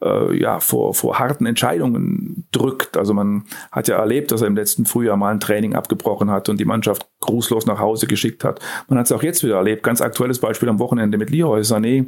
äh, 0.02 0.37
ja, 0.38 0.61
vor, 0.61 0.94
vor 0.94 1.18
harten 1.18 1.46
Entscheidungen 1.46 2.46
drückt. 2.52 2.96
Also 2.96 3.14
man 3.14 3.44
hat 3.72 3.88
ja 3.88 3.96
erlebt, 3.96 4.30
dass 4.30 4.42
er 4.42 4.46
im 4.46 4.56
letzten 4.56 4.87
Frühjahr 4.87 5.16
mal 5.16 5.32
ein 5.32 5.40
Training 5.40 5.74
abgebrochen 5.74 6.30
hat 6.30 6.48
und 6.48 6.58
die 6.58 6.64
Mannschaft 6.64 7.08
grußlos 7.20 7.66
nach 7.66 7.78
Hause 7.78 8.06
geschickt 8.06 8.44
hat. 8.44 8.61
Man 8.88 8.98
hat 8.98 9.06
es 9.06 9.12
auch 9.12 9.22
jetzt 9.22 9.42
wieder 9.42 9.56
erlebt. 9.56 9.82
Ganz 9.82 10.00
aktuelles 10.00 10.38
Beispiel 10.38 10.68
am 10.68 10.78
Wochenende 10.78 11.18
mit 11.18 11.30
Leroy 11.30 11.61
Sané, 11.61 12.06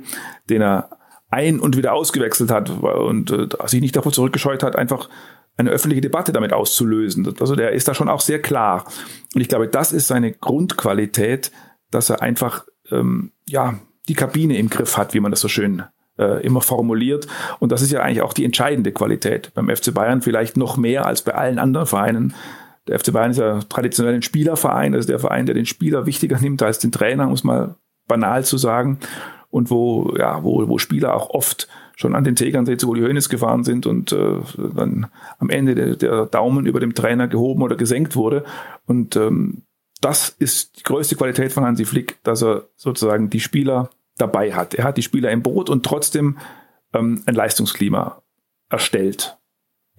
den 0.48 0.62
er 0.62 0.90
ein- 1.30 1.60
und 1.60 1.76
wieder 1.76 1.92
ausgewechselt 1.92 2.50
hat 2.50 2.70
und 2.70 3.30
äh, 3.30 3.48
sich 3.66 3.80
nicht 3.80 3.96
davor 3.96 4.12
zurückgescheut 4.12 4.62
hat, 4.62 4.76
einfach 4.76 5.08
eine 5.56 5.70
öffentliche 5.70 6.00
Debatte 6.00 6.32
damit 6.32 6.52
auszulösen. 6.52 7.34
Also 7.38 7.54
der 7.54 7.72
ist 7.72 7.86
da 7.86 7.94
schon 7.94 8.08
auch 8.08 8.20
sehr 8.20 8.40
klar. 8.40 8.84
Und 9.34 9.40
ich 9.40 9.48
glaube, 9.48 9.68
das 9.68 9.92
ist 9.92 10.08
seine 10.08 10.32
Grundqualität, 10.32 11.52
dass 11.90 12.10
er 12.10 12.22
einfach 12.22 12.64
ähm, 12.90 13.32
ja 13.46 13.78
die 14.08 14.14
Kabine 14.14 14.58
im 14.58 14.70
Griff 14.70 14.96
hat, 14.96 15.14
wie 15.14 15.20
man 15.20 15.30
das 15.30 15.40
so 15.40 15.48
schön 15.48 15.84
äh, 16.18 16.44
immer 16.44 16.60
formuliert. 16.60 17.26
Und 17.58 17.72
das 17.72 17.82
ist 17.82 17.92
ja 17.92 18.00
eigentlich 18.00 18.22
auch 18.22 18.32
die 18.32 18.44
entscheidende 18.44 18.92
Qualität 18.92 19.52
beim 19.54 19.68
FC 19.68 19.92
Bayern, 19.92 20.22
vielleicht 20.22 20.56
noch 20.56 20.76
mehr 20.76 21.06
als 21.06 21.22
bei 21.22 21.34
allen 21.34 21.58
anderen 21.58 21.86
Vereinen. 21.86 22.34
Der 22.88 22.98
FC 22.98 23.12
Bayern 23.12 23.30
ist 23.30 23.38
ja 23.38 23.60
traditionell 23.68 24.14
ein 24.14 24.22
Spielerverein, 24.22 24.94
also 24.94 25.06
der 25.06 25.18
Verein, 25.18 25.46
der 25.46 25.54
den 25.54 25.66
Spieler 25.66 26.06
wichtiger 26.06 26.38
nimmt 26.40 26.62
als 26.62 26.78
den 26.78 26.92
Trainer, 26.92 27.26
muss 27.26 27.44
mal 27.44 27.76
banal 28.08 28.44
zu 28.44 28.58
sagen. 28.58 28.98
Und 29.50 29.70
wo, 29.70 30.14
ja, 30.16 30.44
wo, 30.44 30.66
wo 30.68 30.78
Spieler 30.78 31.14
auch 31.14 31.30
oft 31.30 31.68
schon 31.96 32.14
an 32.14 32.24
den 32.24 32.36
Tegernsee 32.36 32.76
zu 32.76 32.88
Uli 32.88 33.02
Hoeneß 33.02 33.28
gefahren 33.28 33.64
sind 33.64 33.84
und 33.86 34.12
äh, 34.12 34.38
dann 34.56 35.06
am 35.38 35.50
Ende 35.50 35.74
der, 35.74 35.96
der 35.96 36.26
Daumen 36.26 36.66
über 36.66 36.80
dem 36.80 36.94
Trainer 36.94 37.28
gehoben 37.28 37.62
oder 37.62 37.76
gesenkt 37.76 38.16
wurde. 38.16 38.44
Und 38.86 39.16
ähm, 39.16 39.62
das 40.00 40.30
ist 40.38 40.78
die 40.78 40.82
größte 40.82 41.16
Qualität 41.16 41.52
von 41.52 41.64
Hansi 41.64 41.84
Flick, 41.84 42.18
dass 42.22 42.42
er 42.42 42.64
sozusagen 42.76 43.28
die 43.28 43.40
Spieler 43.40 43.90
dabei 44.16 44.52
hat. 44.52 44.74
Er 44.74 44.84
hat 44.84 44.96
die 44.96 45.02
Spieler 45.02 45.30
im 45.30 45.42
Boot 45.42 45.70
und 45.70 45.84
trotzdem 45.84 46.38
ähm, 46.92 47.22
ein 47.26 47.34
Leistungsklima 47.34 48.22
erstellt. 48.68 49.40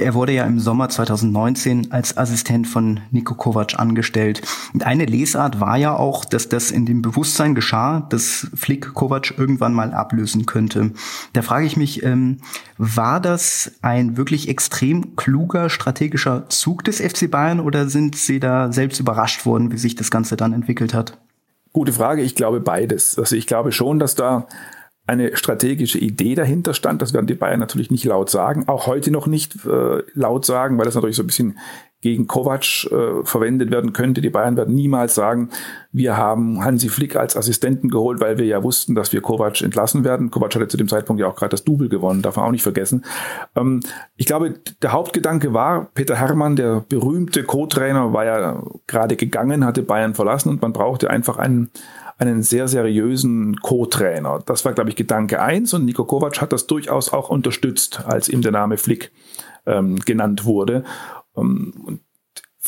Er 0.02 0.16
wurde 0.16 0.34
ja 0.34 0.46
im 0.46 0.60
Sommer 0.60 0.90
2019 0.90 1.92
als 1.92 2.18
Assistent 2.18 2.68
von 2.68 3.02
Niko 3.12 3.36
Kovac 3.36 3.78
angestellt. 3.78 4.42
Und 4.74 4.84
eine 4.84 5.06
Lesart 5.06 5.60
war 5.60 5.78
ja 5.78 5.96
auch, 5.96 6.26
dass 6.26 6.50
das 6.50 6.72
in 6.72 6.88
dem 6.88 7.04
Bewusstsein 7.04 7.54
geschah, 7.54 8.00
dass 8.00 8.48
Flick 8.56 8.94
Kovac 8.96 9.38
irgendwann 9.38 9.74
mal 9.74 9.94
ablösen 9.94 10.48
könnte. 10.48 10.94
Da 11.34 11.44
frage 11.44 11.68
ich 11.68 11.78
mich, 11.78 12.04
ähm, 12.04 12.38
war 12.78 13.20
das 13.20 13.74
ein 13.84 14.18
wirklich 14.18 14.50
extrem 14.50 15.16
kluger 15.16 15.70
strategischer 15.70 16.50
Zug 16.50 16.84
des 16.84 17.00
FC 17.00 17.30
Bayern 17.30 17.60
oder 17.60 17.88
sind 17.88 18.16
Sie 18.16 18.40
da 18.40 18.72
selbst 18.72 19.00
überrascht 19.00 19.46
worden, 19.46 19.72
wie 19.72 19.78
sich 19.78 19.96
das 19.96 20.10
Ganze 20.10 20.36
dann 20.36 20.54
entwickelt 20.54 20.96
hat? 20.96 21.21
Gute 21.74 21.94
Frage. 21.94 22.22
Ich 22.22 22.36
glaube 22.36 22.60
beides. 22.60 23.18
Also 23.18 23.36
ich 23.36 23.48
glaube 23.48 23.72
schon, 23.72 24.00
dass 24.00 24.16
da 24.16 24.48
eine 25.08 25.36
strategische 25.36 25.98
Idee 25.98 26.36
dahinter 26.36 26.74
stand. 26.74 27.02
Das 27.02 27.14
werden 27.14 27.28
die 27.28 27.34
Bayern 27.34 27.60
natürlich 27.60 27.92
nicht 27.92 28.06
laut 28.06 28.30
sagen, 28.30 28.68
auch 28.68 28.88
heute 28.88 29.12
noch 29.12 29.28
nicht 29.28 29.66
äh, 29.66 30.04
laut 30.14 30.46
sagen, 30.46 30.78
weil 30.78 30.86
das 30.86 30.96
natürlich 30.96 31.16
so 31.16 31.24
ein 31.24 31.28
bisschen 31.28 31.58
gegen 32.02 32.28
Kovac 32.28 32.86
äh, 32.86 33.24
verwendet 33.24 33.72
werden 33.72 33.94
könnte. 33.94 34.22
Die 34.22 34.30
Bayern 34.30 34.58
werden 34.58 34.76
niemals 34.76 35.16
sagen, 35.16 35.50
wir 35.92 36.18
haben 36.18 36.64
Hansi 36.64 36.90
Flick 36.90 37.16
als 37.16 37.38
Assistenten 37.38 37.90
geholt, 37.90 38.20
weil 38.20 38.38
wir 38.38 38.46
ja 38.46 38.64
wussten, 38.64 38.96
dass 38.96 39.14
wir 39.14 39.22
Kovac 39.22 39.62
entlassen 39.62 40.04
werden. 40.04 40.32
Kovac 40.32 40.56
hatte 40.56 40.68
zu 40.68 40.78
dem 40.78 40.88
Zeitpunkt 40.88 41.20
ja 41.20 41.28
auch 41.28 41.36
gerade 41.36 41.52
das 41.52 41.64
Double 41.64 41.90
gewonnen, 41.90 42.22
darf 42.22 42.38
man 42.38 42.46
auch 42.46 42.52
nicht 42.52 42.64
vergessen. 42.64 43.06
Ähm, 43.56 43.82
ich 44.18 44.26
glaube, 44.26 44.56
der 44.82 44.92
Hauptgedanke 44.92 45.54
war, 45.54 45.90
Peter 45.94 46.16
Herrmann, 46.16 46.56
der 46.56 46.84
berühmte 46.88 47.44
Co-Trainer, 47.44 48.14
war 48.14 48.26
ja 48.26 48.64
gerade 48.88 49.16
gegangen, 49.16 49.66
hatte 49.66 49.84
Bayern 49.84 50.16
verlassen 50.16 50.50
und 50.50 50.62
man 50.62 50.74
brauchte 50.74 51.10
einfach 51.10 51.38
einen 51.38 51.70
einen 52.18 52.44
sehr 52.44 52.68
seriösen 52.68 53.56
Co-Trainer. 53.62 54.44
Das 54.46 54.64
war, 54.64 54.74
glaube 54.74 54.92
ich, 54.92 54.96
Gedanke 54.96 55.42
eins 55.42 55.74
und 55.74 55.86
Niko 55.86 56.06
Kovac 56.06 56.40
hat 56.40 56.54
das 56.54 56.68
durchaus 56.68 57.12
auch 57.12 57.30
unterstützt, 57.30 58.06
als 58.06 58.30
ihm 58.30 58.44
der 58.44 58.52
Name 58.52 58.78
Flick 58.78 59.12
ähm, 59.66 59.98
genannt 60.00 60.46
wurde. 60.46 60.84
Ähm, 61.42 61.74
und 61.86 62.02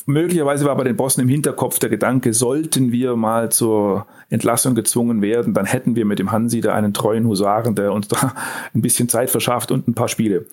möglicherweise 0.06 0.66
war 0.66 0.76
bei 0.76 0.84
den 0.84 0.98
Bossen 0.98 1.22
im 1.22 1.30
Hinterkopf 1.30 1.80
der 1.80 1.90
Gedanke, 1.90 2.34
sollten 2.34 2.92
wir 2.92 3.16
mal 3.16 3.52
zur 3.52 4.08
Entlassung 4.30 4.76
gezwungen 4.76 5.22
werden, 5.22 5.54
dann 5.54 5.66
hätten 5.66 5.96
wir 5.96 6.06
mit 6.06 6.20
dem 6.20 6.32
Hansi 6.32 6.62
da 6.62 6.74
einen 6.74 6.94
treuen 6.94 7.28
Husaren, 7.28 7.76
der 7.76 7.94
uns 7.94 8.08
da 8.08 8.34
ein 8.74 8.82
bisschen 8.82 9.10
Zeit 9.10 9.30
verschafft 9.30 9.72
und 9.72 9.88
ein 9.88 9.94
paar 9.94 10.10
Spiele 10.10 10.48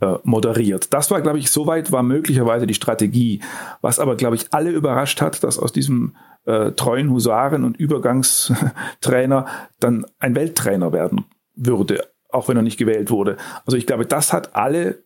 äh, 0.00 0.14
moderiert. 0.22 0.92
Das 0.92 1.10
war, 1.10 1.20
glaube 1.20 1.38
ich, 1.38 1.50
soweit 1.50 1.92
war 1.92 2.02
möglicherweise 2.02 2.66
die 2.66 2.74
Strategie. 2.74 3.40
Was 3.80 3.98
aber, 3.98 4.16
glaube 4.16 4.36
ich, 4.36 4.52
alle 4.52 4.70
überrascht 4.70 5.20
hat, 5.20 5.42
dass 5.44 5.58
aus 5.58 5.72
diesem 5.72 6.16
äh, 6.46 6.72
treuen 6.72 7.10
Husaren 7.10 7.64
und 7.64 7.76
Übergangstrainer 7.76 9.46
dann 9.80 10.04
ein 10.18 10.34
Welttrainer 10.34 10.92
werden 10.92 11.24
würde, 11.54 12.06
auch 12.28 12.48
wenn 12.48 12.56
er 12.56 12.62
nicht 12.62 12.78
gewählt 12.78 13.10
wurde. 13.10 13.36
Also 13.66 13.76
ich 13.76 13.86
glaube, 13.86 14.06
das 14.06 14.32
hat 14.32 14.56
alle 14.56 15.03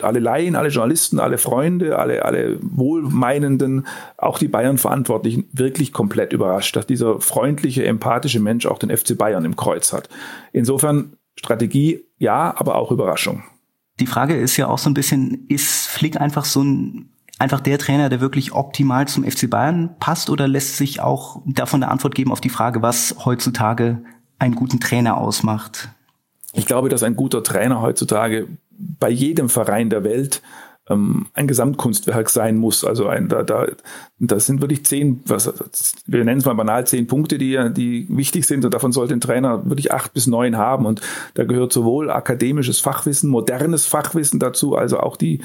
alle 0.00 0.18
Laien, 0.18 0.56
alle 0.56 0.70
Journalisten, 0.70 1.20
alle 1.20 1.38
Freunde, 1.38 1.98
alle, 1.98 2.24
alle 2.24 2.58
Wohlmeinenden, 2.60 3.86
auch 4.16 4.38
die 4.38 4.48
Bayern-Verantwortlichen 4.48 5.48
wirklich 5.52 5.92
komplett 5.92 6.32
überrascht, 6.32 6.74
dass 6.74 6.86
dieser 6.86 7.20
freundliche, 7.20 7.84
empathische 7.84 8.40
Mensch 8.40 8.66
auch 8.66 8.78
den 8.78 8.96
FC 8.96 9.16
Bayern 9.16 9.44
im 9.44 9.56
Kreuz 9.56 9.92
hat. 9.92 10.08
Insofern 10.52 11.16
Strategie 11.38 12.04
ja, 12.18 12.54
aber 12.56 12.76
auch 12.76 12.90
Überraschung. 12.90 13.44
Die 14.00 14.06
Frage 14.06 14.34
ist 14.34 14.56
ja 14.56 14.68
auch 14.68 14.78
so 14.78 14.90
ein 14.90 14.94
bisschen, 14.94 15.46
ist 15.48 15.86
Flick 15.86 16.20
einfach 16.20 16.44
so 16.44 16.62
ein 16.62 17.08
einfach 17.38 17.60
der 17.60 17.78
Trainer, 17.78 18.08
der 18.08 18.20
wirklich 18.20 18.52
optimal 18.52 19.08
zum 19.08 19.24
FC 19.24 19.50
Bayern 19.50 19.96
passt 19.98 20.30
oder 20.30 20.46
lässt 20.46 20.76
sich 20.76 21.00
auch 21.00 21.42
davon 21.44 21.82
eine 21.82 21.90
Antwort 21.90 22.14
geben 22.14 22.30
auf 22.30 22.40
die 22.40 22.50
Frage, 22.50 22.82
was 22.82 23.16
heutzutage 23.24 24.04
einen 24.38 24.54
guten 24.54 24.78
Trainer 24.78 25.18
ausmacht? 25.18 25.88
Ich 26.52 26.66
glaube, 26.66 26.88
dass 26.88 27.02
ein 27.02 27.16
guter 27.16 27.42
Trainer 27.42 27.80
heutzutage 27.80 28.46
bei 28.98 29.10
jedem 29.10 29.48
Verein 29.48 29.90
der 29.90 30.04
Welt 30.04 30.42
ähm, 30.88 31.26
ein 31.34 31.46
Gesamtkunstwerk 31.46 32.28
sein 32.28 32.56
muss. 32.56 32.84
Also 32.84 33.06
ein, 33.06 33.28
da, 33.28 33.42
da, 33.42 33.66
das 34.18 34.46
sind 34.46 34.60
wirklich 34.60 34.84
zehn, 34.84 35.20
was, 35.26 35.52
wir 36.06 36.24
nennen 36.24 36.40
es 36.40 36.44
mal 36.44 36.54
banal 36.54 36.86
zehn 36.86 37.06
Punkte, 37.06 37.38
die, 37.38 37.58
die 37.72 38.06
wichtig 38.10 38.46
sind 38.46 38.64
und 38.64 38.74
davon 38.74 38.92
sollte 38.92 39.14
ein 39.14 39.20
Trainer 39.20 39.64
wirklich 39.64 39.92
acht 39.92 40.12
bis 40.12 40.26
neun 40.26 40.56
haben. 40.56 40.86
Und 40.86 41.00
da 41.34 41.44
gehört 41.44 41.72
sowohl 41.72 42.10
akademisches 42.10 42.80
Fachwissen, 42.80 43.30
modernes 43.30 43.86
Fachwissen 43.86 44.40
dazu, 44.40 44.76
also 44.76 45.00
auch 45.00 45.16
die 45.16 45.40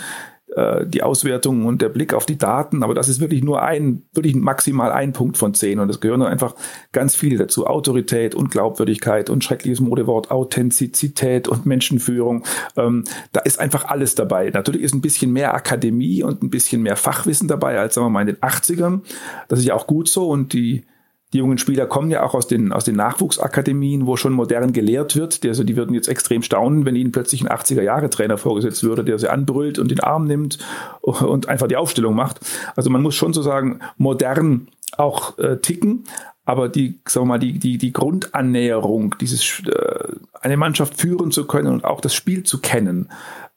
die 0.86 1.04
Auswertung 1.04 1.66
und 1.66 1.82
der 1.82 1.90
Blick 1.90 2.14
auf 2.14 2.26
die 2.26 2.38
Daten, 2.38 2.82
aber 2.82 2.94
das 2.94 3.10
ist 3.10 3.20
wirklich 3.20 3.44
nur 3.44 3.62
ein, 3.62 4.04
wirklich 4.14 4.34
maximal 4.34 4.92
ein 4.92 5.14
Punkt 5.14 5.38
von 5.38 5.54
zehn 5.54 5.80
und 5.80 5.90
es 5.90 6.00
gehören 6.00 6.22
dann 6.22 6.32
einfach 6.32 6.56
ganz 6.94 7.16
viele 7.16 7.38
dazu. 7.38 7.68
Autorität 7.68 8.34
und 8.34 8.50
Glaubwürdigkeit 8.50 9.30
und 9.30 9.44
schreckliches 9.44 9.82
Modewort, 9.82 10.32
Authentizität 10.32 11.48
und 11.48 11.66
Menschenführung. 11.66 12.44
Ähm, 12.76 13.04
da 13.34 13.42
ist 13.42 13.60
einfach 13.60 13.86
alles 13.86 14.16
dabei. 14.16 14.50
Natürlich 14.50 14.82
ist 14.82 14.96
ein 14.96 15.02
bisschen 15.02 15.32
mehr 15.32 15.54
Akademie 15.54 16.24
und 16.24 16.42
ein 16.42 16.50
bisschen 16.50 16.82
mehr 16.82 16.96
Fachwissen 16.96 17.48
dabei 17.48 17.78
als, 17.78 17.96
sagen 17.96 18.08
wir 18.08 18.12
mal, 18.12 18.22
in 18.22 18.28
den 18.28 18.38
80ern. 18.38 19.02
Das 19.50 19.60
ist 19.60 19.66
ja 19.66 19.76
auch 19.76 19.86
gut 19.86 20.08
so 20.08 20.30
und 20.30 20.54
die 20.54 20.86
die 21.34 21.40
jungen 21.40 21.58
Spieler 21.58 21.86
kommen 21.88 22.10
ja 22.10 22.24
auch 22.24 22.34
aus 22.34 22.48
den, 22.48 22.72
aus 22.72 22.86
den 22.86 22.96
Nachwuchsakademien, 22.96 24.08
wo 24.08 24.16
schon 24.16 24.32
modern 24.32 24.72
gelehrt 24.72 25.16
wird. 25.18 25.44
Die, 25.44 25.50
also 25.50 25.66
die 25.66 25.76
würden 25.76 25.94
jetzt 25.94 26.08
extrem 26.08 26.42
staunen, 26.42 26.86
wenn 26.86 26.96
ihnen 26.96 27.12
plötzlich 27.12 27.42
ein 27.42 27.50
80er-Jahre-Trainer 27.50 28.38
vorgesetzt 28.38 28.84
würde, 28.84 29.04
der 29.04 29.20
sie 29.20 29.30
anbrüllt 29.30 29.78
und 29.78 29.92
den 29.92 30.00
Arm 30.00 30.26
nimmt 30.26 30.58
und 31.02 31.50
einfach 31.50 31.68
die 31.68 31.76
Aufstellung 31.76 32.16
macht. 32.16 32.40
Also 32.76 32.90
man 32.90 33.02
muss 33.02 33.16
schon 33.16 33.34
sozusagen 33.34 33.82
modern 33.98 34.70
auch 34.98 35.38
äh, 35.38 35.58
ticken, 35.58 36.06
aber 36.46 36.70
die, 36.70 37.02
sagen 37.06 37.26
wir 37.26 37.34
mal, 37.34 37.40
die, 37.40 37.60
die, 37.60 37.78
die 37.78 37.92
Grundannäherung, 37.92 39.16
dieses, 39.20 39.63
äh, 39.68 40.08
eine 40.40 40.56
Mannschaft 40.56 41.00
führen 41.00 41.32
zu 41.32 41.46
können 41.46 41.68
und 41.68 41.84
auch 41.84 42.00
das 42.00 42.16
Spiel 42.16 42.44
zu 42.44 42.62
kennen, 42.62 43.10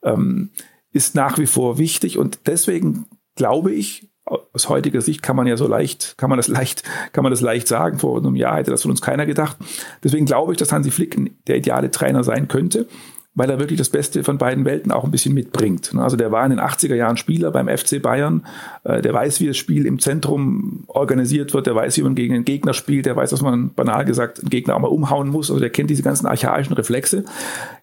ähm, 0.03 0.49
ist 0.91 1.15
nach 1.15 1.37
wie 1.37 1.45
vor 1.45 1.77
wichtig 1.77 2.17
und 2.17 2.41
deswegen 2.47 3.05
glaube 3.35 3.71
ich, 3.71 4.10
aus 4.25 4.69
heutiger 4.69 5.01
Sicht 5.01 5.23
kann 5.23 5.35
man 5.35 5.47
ja 5.47 5.57
so 5.57 5.67
leicht, 5.67 6.15
kann 6.17 6.29
man 6.29 6.37
das 6.37 6.47
leicht, 6.47 6.83
kann 7.13 7.23
man 7.23 7.31
das 7.31 7.41
leicht 7.41 7.67
sagen. 7.67 7.99
Vor 7.99 8.17
einem 8.17 8.35
Jahr 8.35 8.57
hätte 8.57 8.71
das 8.71 8.83
von 8.83 8.91
uns 8.91 9.01
keiner 9.01 9.25
gedacht. 9.25 9.57
Deswegen 10.03 10.25
glaube 10.25 10.53
ich, 10.53 10.57
dass 10.57 10.71
Hansi 10.71 10.91
Flick 10.91 11.45
der 11.47 11.57
ideale 11.57 11.91
Trainer 11.91 12.23
sein 12.23 12.47
könnte 12.47 12.87
weil 13.33 13.49
er 13.49 13.59
wirklich 13.59 13.77
das 13.77 13.89
Beste 13.89 14.23
von 14.23 14.37
beiden 14.37 14.65
Welten 14.65 14.91
auch 14.91 15.05
ein 15.05 15.11
bisschen 15.11 15.33
mitbringt. 15.33 15.93
Also 15.95 16.17
der 16.17 16.31
war 16.31 16.43
in 16.43 16.49
den 16.49 16.59
80er 16.59 16.95
Jahren 16.95 17.15
Spieler 17.15 17.51
beim 17.51 17.69
FC 17.69 18.01
Bayern, 18.01 18.45
äh, 18.83 19.01
der 19.01 19.13
weiß, 19.13 19.39
wie 19.39 19.47
das 19.47 19.57
Spiel 19.57 19.85
im 19.85 19.99
Zentrum 19.99 20.83
organisiert 20.87 21.53
wird, 21.53 21.67
der 21.67 21.75
weiß, 21.75 21.97
wie 21.97 22.01
man 22.01 22.15
gegen 22.15 22.33
einen 22.33 22.45
Gegner 22.45 22.73
spielt, 22.73 23.05
der 23.05 23.15
weiß, 23.15 23.29
dass 23.29 23.41
man 23.41 23.73
banal 23.73 24.03
gesagt 24.03 24.39
einen 24.39 24.49
Gegner 24.49 24.75
auch 24.75 24.79
mal 24.79 24.89
umhauen 24.89 25.29
muss, 25.29 25.49
also 25.49 25.61
der 25.61 25.69
kennt 25.69 25.89
diese 25.89 26.03
ganzen 26.03 26.25
archaischen 26.25 26.73
Reflexe. 26.73 27.23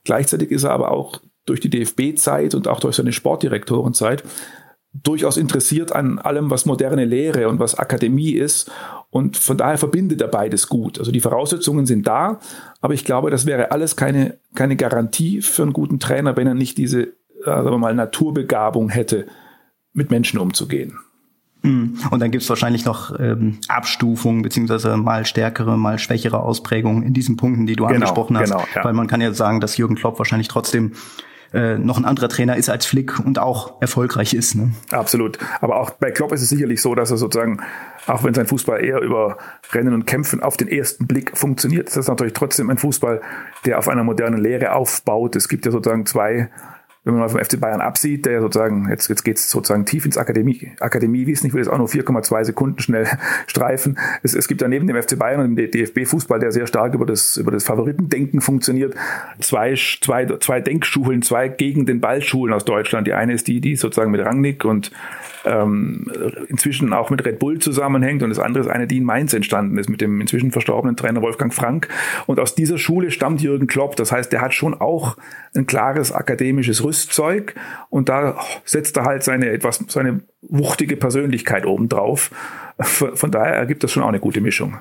Gleichzeitig 0.05 0.51
ist 0.51 0.65
er 0.65 0.73
aber 0.73 0.91
auch 0.91 1.21
durch 1.47 1.61
die 1.61 1.71
DFB-Zeit 1.71 2.55
und 2.55 2.69
auch 2.69 2.81
durch 2.81 2.97
seine 2.97 3.13
Sportdirektorenzeit 3.13 4.23
durchaus 5.03 5.37
interessiert 5.37 5.93
an 5.93 6.19
allem, 6.19 6.51
was 6.51 6.67
moderne 6.67 7.05
Lehre 7.05 7.49
und 7.49 7.59
was 7.59 7.75
Akademie 7.75 8.33
ist. 8.33 8.71
Und 9.11 9.37
von 9.37 9.57
daher 9.57 9.79
verbindet 9.79 10.21
er 10.21 10.29
beides 10.29 10.69
gut. 10.69 10.99
Also 10.99 11.11
die 11.13 11.21
Voraussetzungen 11.21 11.87
sind 11.87 12.07
da, 12.07 12.41
aber 12.81 12.95
ich 12.95 13.05
glaube, 13.05 13.31
das 13.31 13.47
wäre 13.47 13.71
alles 13.71 13.97
keine, 13.97 14.39
keine 14.55 14.77
Garantie 14.77 15.41
für 15.41 15.63
einen 15.63 15.73
guten 15.73 15.99
Trainer, 15.99 16.37
wenn 16.37 16.47
er 16.47 16.55
nicht 16.55 16.79
diese, 16.79 17.03
äh, 17.03 17.13
sagen 17.45 17.71
wir 17.71 17.79
mal, 17.79 17.95
Naturbegabung 17.95 18.91
hätte, 18.91 19.27
mit 19.93 20.11
Menschen 20.11 20.39
umzugehen. 20.39 20.99
Mhm. 21.63 21.99
Und 22.11 22.21
dann 22.21 22.31
gibt 22.31 22.43
es 22.43 22.49
wahrscheinlich 22.49 22.85
noch 22.85 23.19
ähm, 23.19 23.59
Abstufungen 23.69 24.43
beziehungsweise 24.43 24.97
mal 24.97 25.27
stärkere, 25.27 25.77
mal 25.77 25.99
schwächere 25.99 26.41
Ausprägungen 26.41 27.03
in 27.03 27.15
diesen 27.15 27.37
Punkten, 27.37 27.67
die 27.67 27.75
du 27.75 27.85
genau, 27.85 27.95
angesprochen 27.95 28.39
hast. 28.39 28.51
Genau, 28.51 28.65
ja. 28.75 28.85
Weil 28.85 28.93
man 28.93 29.07
kann 29.07 29.21
ja 29.21 29.33
sagen, 29.33 29.61
dass 29.61 29.77
Jürgen 29.77 29.97
Klopp 29.97 30.19
wahrscheinlich 30.19 30.49
trotzdem 30.49 30.93
äh, 31.53 31.79
noch 31.79 31.99
ein 31.99 32.05
anderer 32.05 32.29
Trainer 32.29 32.57
ist 32.57 32.69
als 32.69 32.87
Flick 32.87 33.19
und 33.21 33.39
auch 33.39 33.81
erfolgreich 33.81 34.35
ist. 34.35 34.55
Ne? 34.55 34.73
Absolut. 34.91 35.39
Aber 35.61 35.81
auch 35.81 35.91
bei 35.91 36.11
Klopp 36.11 36.33
ist 36.33 36.43
es 36.43 36.49
sicherlich 36.49 36.83
so, 36.83 36.95
dass 36.95 37.11
er 37.11 37.17
sozusagen, 37.17 37.61
auch 38.07 38.25
wenn 38.25 38.35
sein 38.35 38.47
Fußball 38.47 38.85
eher 38.85 39.01
über 39.01 39.39
Rennen 39.73 39.95
und 39.95 40.07
Kämpfen 40.07 40.43
auf 40.43 40.57
den 40.57 40.69
ersten 40.69 41.07
Blick 41.07 41.37
funktioniert, 41.37 41.89
ist 41.89 41.97
das 41.97 42.09
natürlich 42.09 42.35
trotzdem 42.35 42.71
ein 42.71 42.79
Fußball, 42.79 43.21
der 43.65 43.79
auf 43.79 43.89
einer 43.89 44.05
modernen 44.05 44.41
Lehre 44.41 44.73
aufbaut. 44.73 45.37
Es 45.37 45.49
gibt 45.49 45.65
ja 45.65 45.73
sozusagen 45.73 46.07
zwei 46.07 46.51
wenn 47.09 47.15
man 47.15 47.23
mal 47.23 47.29
vom 47.31 47.43
FC 47.43 47.59
Bayern 47.59 47.81
absieht, 47.81 48.27
der 48.27 48.43
sozusagen, 48.43 48.87
jetzt, 48.91 49.09
jetzt 49.09 49.25
geht 49.25 49.39
es 49.39 49.51
sozusagen 49.51 49.87
tief 49.87 50.05
ins 50.05 50.19
Akademie, 50.19 50.73
Akademiewissen, 50.79 51.47
ich 51.47 51.55
will 51.55 51.63
jetzt 51.63 51.71
auch 51.71 51.79
nur 51.79 51.89
4,2 51.89 52.45
Sekunden 52.45 52.81
schnell 52.81 53.07
streifen. 53.47 53.99
Es, 54.23 54.35
es 54.35 54.47
gibt 54.47 54.61
ja 54.61 54.69
neben 54.69 54.87
dem 54.87 55.03
FC 55.03 55.19
Bayern 55.19 55.41
und 55.41 55.57
dem 55.57 55.71
DFB-Fußball, 55.71 56.39
der 56.39 56.53
sehr 56.53 56.67
stark 56.67 56.93
über 56.93 57.07
das, 57.07 57.39
über 57.39 57.51
das 57.51 57.65
Favoritendenken 57.65 58.43
funktioniert, 58.43 58.95
zwei, 59.41 59.75
zwei, 59.75 60.27
zwei 60.27 60.61
Denkschulen, 60.61 61.23
zwei 61.23 61.49
gegen 61.49 61.87
den 61.87 62.01
Ballschulen 62.01 62.53
aus 62.53 62.67
Deutschland. 62.67 63.07
Die 63.07 63.15
eine 63.15 63.33
ist 63.33 63.49
die, 63.49 63.63
die 63.63 63.77
sozusagen 63.77 64.11
mit 64.11 64.23
Rangnick 64.23 64.67
und 64.67 64.93
ähm, 65.47 66.07
inzwischen 66.49 66.93
auch 66.93 67.09
mit 67.11 67.25
Red 67.25 67.39
Bull 67.39 67.59
zusammenhängt 67.59 68.23
und 68.23 68.29
das 68.29 68.39
andere 68.39 68.65
ist 68.65 68.71
eine, 68.71 68.87
die 68.87 68.99
in 68.99 69.05
Mainz 69.05 69.33
entstanden 69.33 69.79
ist 69.79 69.89
mit 69.89 70.01
dem 70.01 70.21
inzwischen 70.21 70.51
verstorbenen 70.51 70.97
Trainer 70.97 71.23
Wolfgang 71.23 71.55
Frank. 71.55 71.89
Und 72.27 72.39
aus 72.39 72.55
dieser 72.55 72.77
Schule 72.77 73.11
stammt 73.11 73.41
Jürgen 73.41 73.67
Klopp. 73.67 73.97
Das 73.97 74.13
heißt, 74.13 74.33
der 74.33 74.41
hat 74.41 74.53
schon 74.53 74.75
auch 74.75 75.17
ein 75.55 75.67
klares 75.67 76.13
akademisches 76.13 76.85
Rüstzeug 76.99 77.55
und 77.91 78.09
da 78.09 78.39
setzt 78.65 78.97
er 78.97 79.05
halt 79.05 79.23
seine 79.23 79.51
etwas, 79.51 79.85
seine 79.89 80.23
wuchtige 80.43 80.97
Persönlichkeit 80.97 81.67
obendrauf. 81.67 82.31
Von 82.81 83.31
daher 83.31 83.55
ergibt 83.55 83.85
das 83.85 83.93
schon 83.93 84.03
auch 84.03 84.09
eine 84.09 84.21
gute 84.21 84.41
Mischung. 84.41 84.79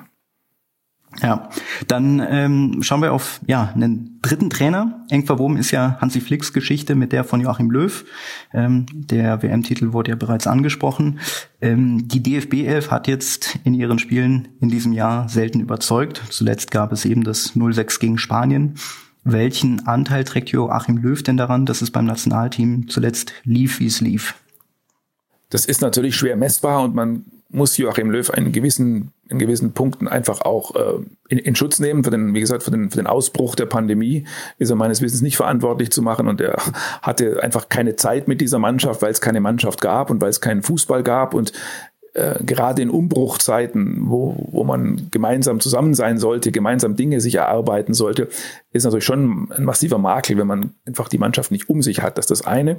Ja, 1.22 1.48
dann 1.88 2.24
ähm, 2.30 2.82
schauen 2.82 3.00
wir 3.00 3.14
auf 3.14 3.40
ja 3.46 3.72
einen 3.74 4.20
dritten 4.20 4.50
Trainer. 4.50 5.06
Eng 5.08 5.24
verwoben 5.24 5.56
ist 5.56 5.70
ja 5.70 5.96
Hansi 6.00 6.20
Flicks 6.20 6.52
Geschichte 6.52 6.94
mit 6.94 7.12
der 7.12 7.24
von 7.24 7.40
Joachim 7.40 7.70
Löw. 7.70 8.04
Ähm, 8.52 8.84
der 8.92 9.42
WM-Titel 9.42 9.94
wurde 9.94 10.10
ja 10.10 10.16
bereits 10.16 10.46
angesprochen. 10.46 11.18
Ähm, 11.62 12.06
die 12.06 12.22
DFB 12.22 12.66
11 12.66 12.90
hat 12.90 13.08
jetzt 13.08 13.58
in 13.64 13.72
ihren 13.72 13.98
Spielen 13.98 14.48
in 14.60 14.68
diesem 14.68 14.92
Jahr 14.92 15.30
selten 15.30 15.60
überzeugt. 15.60 16.22
Zuletzt 16.28 16.70
gab 16.70 16.92
es 16.92 17.06
eben 17.06 17.24
das 17.24 17.56
0-6 17.56 18.00
gegen 18.00 18.18
Spanien. 18.18 18.74
Welchen 19.30 19.86
Anteil 19.86 20.24
trägt 20.24 20.48
Joachim 20.48 20.96
Löw 20.96 21.22
denn 21.22 21.36
daran, 21.36 21.66
dass 21.66 21.82
es 21.82 21.90
beim 21.90 22.06
Nationalteam 22.06 22.88
zuletzt 22.88 23.34
lief, 23.44 23.78
wie 23.78 23.86
es 23.86 24.00
lief? 24.00 24.34
Das 25.50 25.66
ist 25.66 25.82
natürlich 25.82 26.16
schwer 26.16 26.34
messbar 26.36 26.82
und 26.82 26.94
man 26.94 27.26
muss 27.50 27.76
Joachim 27.76 28.10
Löw 28.10 28.30
einen 28.30 28.52
gewissen, 28.52 29.12
in 29.28 29.38
gewissen 29.38 29.72
Punkten 29.72 30.08
einfach 30.08 30.42
auch 30.42 30.74
äh, 30.76 31.04
in, 31.28 31.38
in, 31.38 31.54
Schutz 31.54 31.78
nehmen. 31.78 32.04
Für 32.04 32.10
den, 32.10 32.34
wie 32.34 32.40
gesagt, 32.40 32.62
für 32.62 32.70
den, 32.70 32.90
für 32.90 32.96
den 32.96 33.06
Ausbruch 33.06 33.54
der 33.54 33.66
Pandemie 33.66 34.26
ist 34.58 34.70
er 34.70 34.76
meines 34.76 35.02
Wissens 35.02 35.20
nicht 35.20 35.36
verantwortlich 35.36 35.90
zu 35.90 36.00
machen 36.00 36.28
und 36.28 36.40
er 36.40 36.56
hatte 37.02 37.42
einfach 37.42 37.68
keine 37.68 37.96
Zeit 37.96 38.28
mit 38.28 38.40
dieser 38.40 38.58
Mannschaft, 38.58 39.00
weil 39.00 39.10
es 39.10 39.20
keine 39.20 39.40
Mannschaft 39.40 39.80
gab 39.80 40.10
und 40.10 40.20
weil 40.20 40.30
es 40.30 40.40
keinen 40.40 40.62
Fußball 40.62 41.02
gab 41.02 41.32
und 41.32 41.52
äh, 42.14 42.42
gerade 42.44 42.82
in 42.82 42.90
Umbruchzeiten, 42.90 44.08
wo, 44.08 44.36
wo 44.50 44.64
man 44.64 45.08
gemeinsam 45.10 45.60
zusammen 45.60 45.94
sein 45.94 46.18
sollte, 46.18 46.52
gemeinsam 46.52 46.96
Dinge 46.96 47.20
sich 47.20 47.36
erarbeiten 47.36 47.94
sollte, 47.94 48.28
ist 48.72 48.84
natürlich 48.84 49.04
schon 49.04 49.50
ein 49.50 49.64
massiver 49.64 49.98
Makel, 49.98 50.38
wenn 50.38 50.46
man 50.46 50.74
einfach 50.86 51.08
die 51.08 51.18
Mannschaft 51.18 51.50
nicht 51.50 51.68
um 51.68 51.82
sich 51.82 52.02
hat. 52.02 52.18
Das 52.18 52.26
ist 52.26 52.30
das 52.30 52.46
eine. 52.46 52.78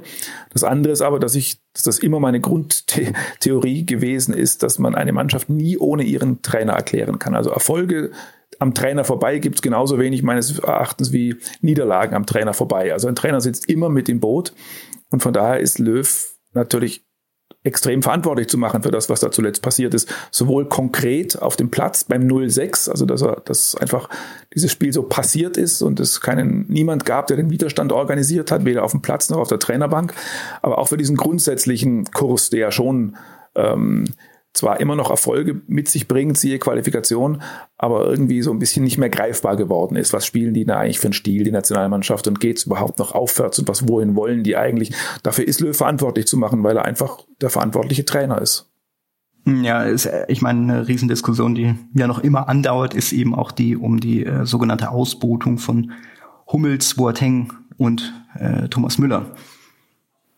Das 0.52 0.64
andere 0.64 0.92
ist 0.92 1.02
aber, 1.02 1.18
dass 1.18 1.34
ich, 1.34 1.60
dass 1.72 1.84
das 1.84 1.98
immer 1.98 2.20
meine 2.20 2.40
Grundtheorie 2.40 3.86
gewesen 3.86 4.34
ist, 4.34 4.62
dass 4.62 4.78
man 4.78 4.94
eine 4.94 5.12
Mannschaft 5.12 5.48
nie 5.48 5.78
ohne 5.78 6.02
ihren 6.02 6.42
Trainer 6.42 6.72
erklären 6.72 7.18
kann. 7.18 7.34
Also 7.34 7.50
Erfolge 7.50 8.10
am 8.58 8.74
Trainer 8.74 9.04
vorbei 9.04 9.38
gibt 9.38 9.56
es 9.56 9.62
genauso 9.62 9.98
wenig 9.98 10.22
meines 10.22 10.58
Erachtens 10.58 11.12
wie 11.12 11.36
Niederlagen 11.60 12.14
am 12.14 12.26
Trainer 12.26 12.52
vorbei. 12.52 12.92
Also 12.92 13.08
ein 13.08 13.14
Trainer 13.14 13.40
sitzt 13.40 13.68
immer 13.68 13.88
mit 13.88 14.08
im 14.08 14.20
Boot 14.20 14.52
und 15.10 15.22
von 15.22 15.32
daher 15.32 15.60
ist 15.60 15.78
Löw 15.78 16.34
natürlich 16.52 17.04
extrem 17.62 18.02
verantwortlich 18.02 18.48
zu 18.48 18.56
machen 18.56 18.82
für 18.82 18.90
das, 18.90 19.10
was 19.10 19.20
da 19.20 19.30
zuletzt 19.30 19.60
passiert 19.62 19.92
ist. 19.92 20.12
Sowohl 20.30 20.66
konkret 20.66 21.40
auf 21.40 21.56
dem 21.56 21.70
Platz 21.70 22.04
beim 22.04 22.22
0-6, 22.22 22.90
also 22.90 23.04
dass 23.04 23.22
er, 23.22 23.42
dass 23.44 23.74
einfach 23.74 24.08
dieses 24.54 24.72
Spiel 24.72 24.92
so 24.92 25.02
passiert 25.02 25.56
ist 25.56 25.82
und 25.82 26.00
es 26.00 26.20
keinen, 26.20 26.64
niemand 26.68 27.04
gab, 27.04 27.26
der 27.26 27.36
den 27.36 27.50
Widerstand 27.50 27.92
organisiert 27.92 28.50
hat, 28.50 28.64
weder 28.64 28.82
auf 28.82 28.92
dem 28.92 29.02
Platz 29.02 29.28
noch 29.28 29.38
auf 29.38 29.48
der 29.48 29.58
Trainerbank, 29.58 30.14
aber 30.62 30.78
auch 30.78 30.88
für 30.88 30.96
diesen 30.96 31.16
grundsätzlichen 31.16 32.04
Kurs, 32.12 32.48
der 32.48 32.70
schon 32.70 33.16
ähm, 33.54 34.04
zwar 34.52 34.80
immer 34.80 34.96
noch 34.96 35.10
Erfolge 35.10 35.62
mit 35.66 35.88
sich 35.88 36.08
bringt, 36.08 36.36
siehe 36.36 36.58
Qualifikation, 36.58 37.42
aber 37.78 38.06
irgendwie 38.06 38.42
so 38.42 38.50
ein 38.50 38.58
bisschen 38.58 38.84
nicht 38.84 38.98
mehr 38.98 39.08
greifbar 39.08 39.56
geworden 39.56 39.96
ist. 39.96 40.12
Was 40.12 40.26
spielen 40.26 40.54
die 40.54 40.64
da 40.64 40.78
eigentlich 40.78 40.98
für 40.98 41.06
einen 41.06 41.12
Stil, 41.12 41.44
die 41.44 41.52
Nationalmannschaft, 41.52 42.26
und 42.26 42.40
geht 42.40 42.58
es 42.58 42.64
überhaupt 42.64 42.98
noch 42.98 43.14
aufwärts 43.14 43.58
und 43.58 43.68
was, 43.68 43.88
wohin 43.88 44.16
wollen 44.16 44.42
die 44.42 44.56
eigentlich? 44.56 44.92
Dafür 45.22 45.46
ist 45.46 45.60
Löw 45.60 45.76
verantwortlich 45.76 46.26
zu 46.26 46.36
machen, 46.36 46.64
weil 46.64 46.76
er 46.76 46.84
einfach 46.84 47.20
der 47.40 47.50
verantwortliche 47.50 48.04
Trainer 48.04 48.40
ist. 48.40 48.68
Ja, 49.46 49.84
ist, 49.84 50.08
ich 50.28 50.42
meine, 50.42 50.72
eine 50.72 50.88
Riesendiskussion, 50.88 51.54
die 51.54 51.74
ja 51.94 52.06
noch 52.06 52.18
immer 52.18 52.48
andauert, 52.48 52.94
ist 52.94 53.12
eben 53.12 53.34
auch 53.34 53.52
die 53.52 53.76
um 53.76 53.98
die 54.00 54.26
äh, 54.26 54.44
sogenannte 54.44 54.90
Ausbotung 54.90 55.58
von 55.58 55.92
Hummels, 56.46 56.94
Boateng 56.94 57.52
und 57.78 58.12
äh, 58.34 58.68
Thomas 58.68 58.98
Müller. 58.98 59.34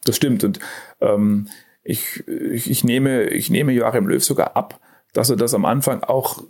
Das 0.04 0.16
stimmt. 0.16 0.44
Und 0.44 0.60
ähm, 1.00 1.48
ich, 1.82 2.26
ich, 2.28 2.70
ich, 2.70 2.84
nehme, 2.84 3.24
ich 3.24 3.50
nehme 3.50 3.72
Joachim 3.72 4.06
Löw 4.06 4.22
sogar 4.22 4.56
ab, 4.56 4.80
dass 5.12 5.30
er 5.30 5.36
das 5.36 5.54
am 5.54 5.64
Anfang 5.64 6.02
auch 6.02 6.42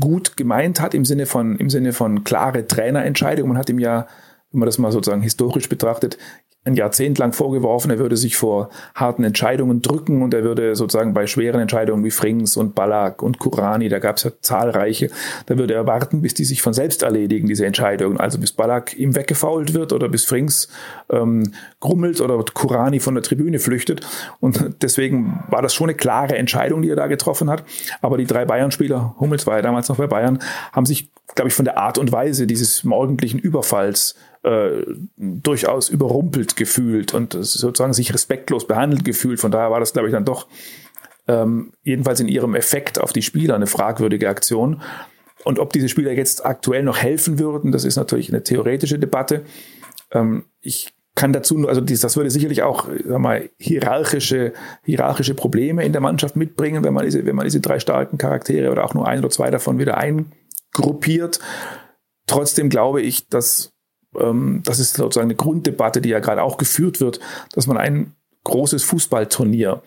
gut 0.00 0.36
gemeint 0.36 0.80
hat 0.80 0.94
im 0.94 1.04
Sinne 1.04 1.26
von, 1.26 1.56
im 1.56 1.70
Sinne 1.70 1.92
von 1.92 2.24
klare 2.24 2.66
Trainerentscheidungen. 2.66 3.52
Man 3.52 3.58
hat 3.58 3.68
ihm 3.68 3.78
ja, 3.78 4.06
wenn 4.50 4.60
man 4.60 4.66
das 4.66 4.78
mal 4.78 4.92
sozusagen 4.92 5.22
historisch 5.22 5.68
betrachtet, 5.68 6.18
ein 6.64 6.74
Jahrzehnt 6.74 7.18
lang 7.18 7.32
vorgeworfen, 7.32 7.90
er 7.90 7.98
würde 7.98 8.16
sich 8.16 8.36
vor 8.36 8.70
harten 8.94 9.22
Entscheidungen 9.22 9.82
drücken 9.82 10.22
und 10.22 10.32
er 10.32 10.44
würde 10.44 10.74
sozusagen 10.76 11.12
bei 11.12 11.26
schweren 11.26 11.60
Entscheidungen 11.60 12.04
wie 12.04 12.10
Frings 12.10 12.56
und 12.56 12.74
Ballack 12.74 13.22
und 13.22 13.38
Kurani, 13.38 13.90
da 13.90 13.98
gab 13.98 14.16
es 14.16 14.24
ja 14.24 14.30
zahlreiche, 14.40 15.10
da 15.46 15.58
würde 15.58 15.74
er 15.74 15.86
warten, 15.86 16.22
bis 16.22 16.32
die 16.32 16.44
sich 16.44 16.62
von 16.62 16.72
selbst 16.72 17.02
erledigen, 17.02 17.48
diese 17.48 17.66
Entscheidungen. 17.66 18.18
Also 18.18 18.38
bis 18.38 18.52
Ballack 18.52 18.96
ihm 18.98 19.14
weggefault 19.14 19.74
wird 19.74 19.92
oder 19.92 20.08
bis 20.08 20.24
Frings 20.24 20.68
ähm, 21.10 21.52
grummelt 21.80 22.22
oder 22.22 22.42
Kurani 22.54 22.98
von 22.98 23.14
der 23.14 23.22
Tribüne 23.22 23.58
flüchtet. 23.58 24.00
Und 24.40 24.76
deswegen 24.82 25.44
war 25.48 25.60
das 25.60 25.74
schon 25.74 25.90
eine 25.90 25.96
klare 25.96 26.36
Entscheidung, 26.36 26.80
die 26.80 26.88
er 26.88 26.96
da 26.96 27.08
getroffen 27.08 27.50
hat. 27.50 27.62
Aber 28.00 28.16
die 28.16 28.26
drei 28.26 28.46
Bayern-Spieler, 28.46 29.16
Hummels 29.20 29.46
war 29.46 29.56
ja 29.56 29.62
damals 29.62 29.88
noch 29.90 29.96
bei 29.96 30.06
Bayern, 30.06 30.38
haben 30.72 30.86
sich, 30.86 31.10
glaube 31.34 31.48
ich, 31.48 31.54
von 31.54 31.66
der 31.66 31.76
Art 31.76 31.98
und 31.98 32.10
Weise 32.10 32.46
dieses 32.46 32.84
morgendlichen 32.84 33.38
Überfalls 33.38 34.14
äh, 34.44 34.84
durchaus 35.16 35.88
überrumpelt 35.88 36.56
gefühlt 36.56 37.14
und 37.14 37.32
sozusagen 37.32 37.94
sich 37.94 38.12
respektlos 38.12 38.66
behandelt 38.66 39.04
gefühlt. 39.04 39.40
Von 39.40 39.50
daher 39.50 39.70
war 39.70 39.80
das, 39.80 39.92
glaube 39.92 40.08
ich, 40.08 40.12
dann 40.12 40.24
doch 40.24 40.46
ähm, 41.26 41.72
jedenfalls 41.82 42.20
in 42.20 42.28
ihrem 42.28 42.54
Effekt 42.54 43.00
auf 43.00 43.12
die 43.12 43.22
Spieler 43.22 43.54
eine 43.54 43.66
fragwürdige 43.66 44.28
Aktion. 44.28 44.82
Und 45.44 45.58
ob 45.58 45.72
diese 45.72 45.88
Spieler 45.88 46.12
jetzt 46.12 46.44
aktuell 46.44 46.82
noch 46.82 46.98
helfen 46.98 47.38
würden, 47.38 47.72
das 47.72 47.84
ist 47.84 47.96
natürlich 47.96 48.30
eine 48.30 48.42
theoretische 48.42 48.98
Debatte. 48.98 49.44
Ähm, 50.12 50.44
ich 50.60 50.94
kann 51.14 51.32
dazu 51.32 51.56
nur, 51.56 51.68
also 51.68 51.80
das 51.80 52.16
würde 52.16 52.30
sicherlich 52.30 52.62
auch 52.62 52.88
sag 53.06 53.18
mal, 53.18 53.48
hierarchische, 53.56 54.52
hierarchische 54.84 55.34
Probleme 55.34 55.84
in 55.84 55.92
der 55.92 56.00
Mannschaft 56.00 56.34
mitbringen, 56.36 56.82
wenn 56.82 56.92
man 56.92 57.04
diese, 57.04 57.24
wenn 57.24 57.36
man 57.36 57.44
diese 57.44 57.60
drei 57.60 57.78
starken 57.78 58.18
Charaktere 58.18 58.70
oder 58.70 58.84
auch 58.84 58.94
nur 58.94 59.06
ein 59.06 59.20
oder 59.20 59.30
zwei 59.30 59.50
davon 59.50 59.78
wieder 59.78 59.96
eingruppiert. 59.96 61.40
Trotzdem 62.26 62.68
glaube 62.68 63.00
ich, 63.00 63.28
dass 63.28 63.73
das 64.14 64.78
ist 64.78 64.96
sozusagen 64.96 65.28
eine 65.28 65.36
Grunddebatte, 65.36 66.00
die 66.00 66.08
ja 66.08 66.20
gerade 66.20 66.42
auch 66.42 66.56
geführt 66.56 67.00
wird, 67.00 67.20
dass 67.52 67.66
man 67.66 67.76
ein 67.76 68.14
großes 68.44 68.82
Fußballturnier 68.84 69.82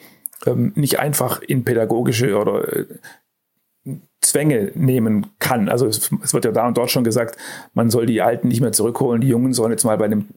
ähm, 0.46 0.74
nicht 0.76 1.00
einfach 1.00 1.42
in 1.42 1.64
pädagogische 1.64 2.38
oder 2.38 2.68
äh, 2.78 2.86
Zwänge 4.22 4.72
nehmen 4.76 5.28
kann. 5.40 5.70
Also 5.70 5.86
es, 5.86 6.12
es, 6.24 6.34
wird 6.34 6.46
ja 6.46 6.52
da 6.52 6.68
und 6.68 6.78
dort 6.78 6.92
schon 6.92 7.04
gesagt, 7.04 7.38
man 7.74 7.90
soll 7.90 8.06
die 8.06 8.22
Alten 8.22 8.50
nicht 8.50 8.62
mehr 8.62 8.74
zurückholen, 8.74 9.22
die 9.22 9.28
Jungen 9.28 9.54
sollen 9.54 9.72
jetzt 9.72 9.86
mal 9.86 9.98
bei 9.98 10.06
einem 10.06 10.28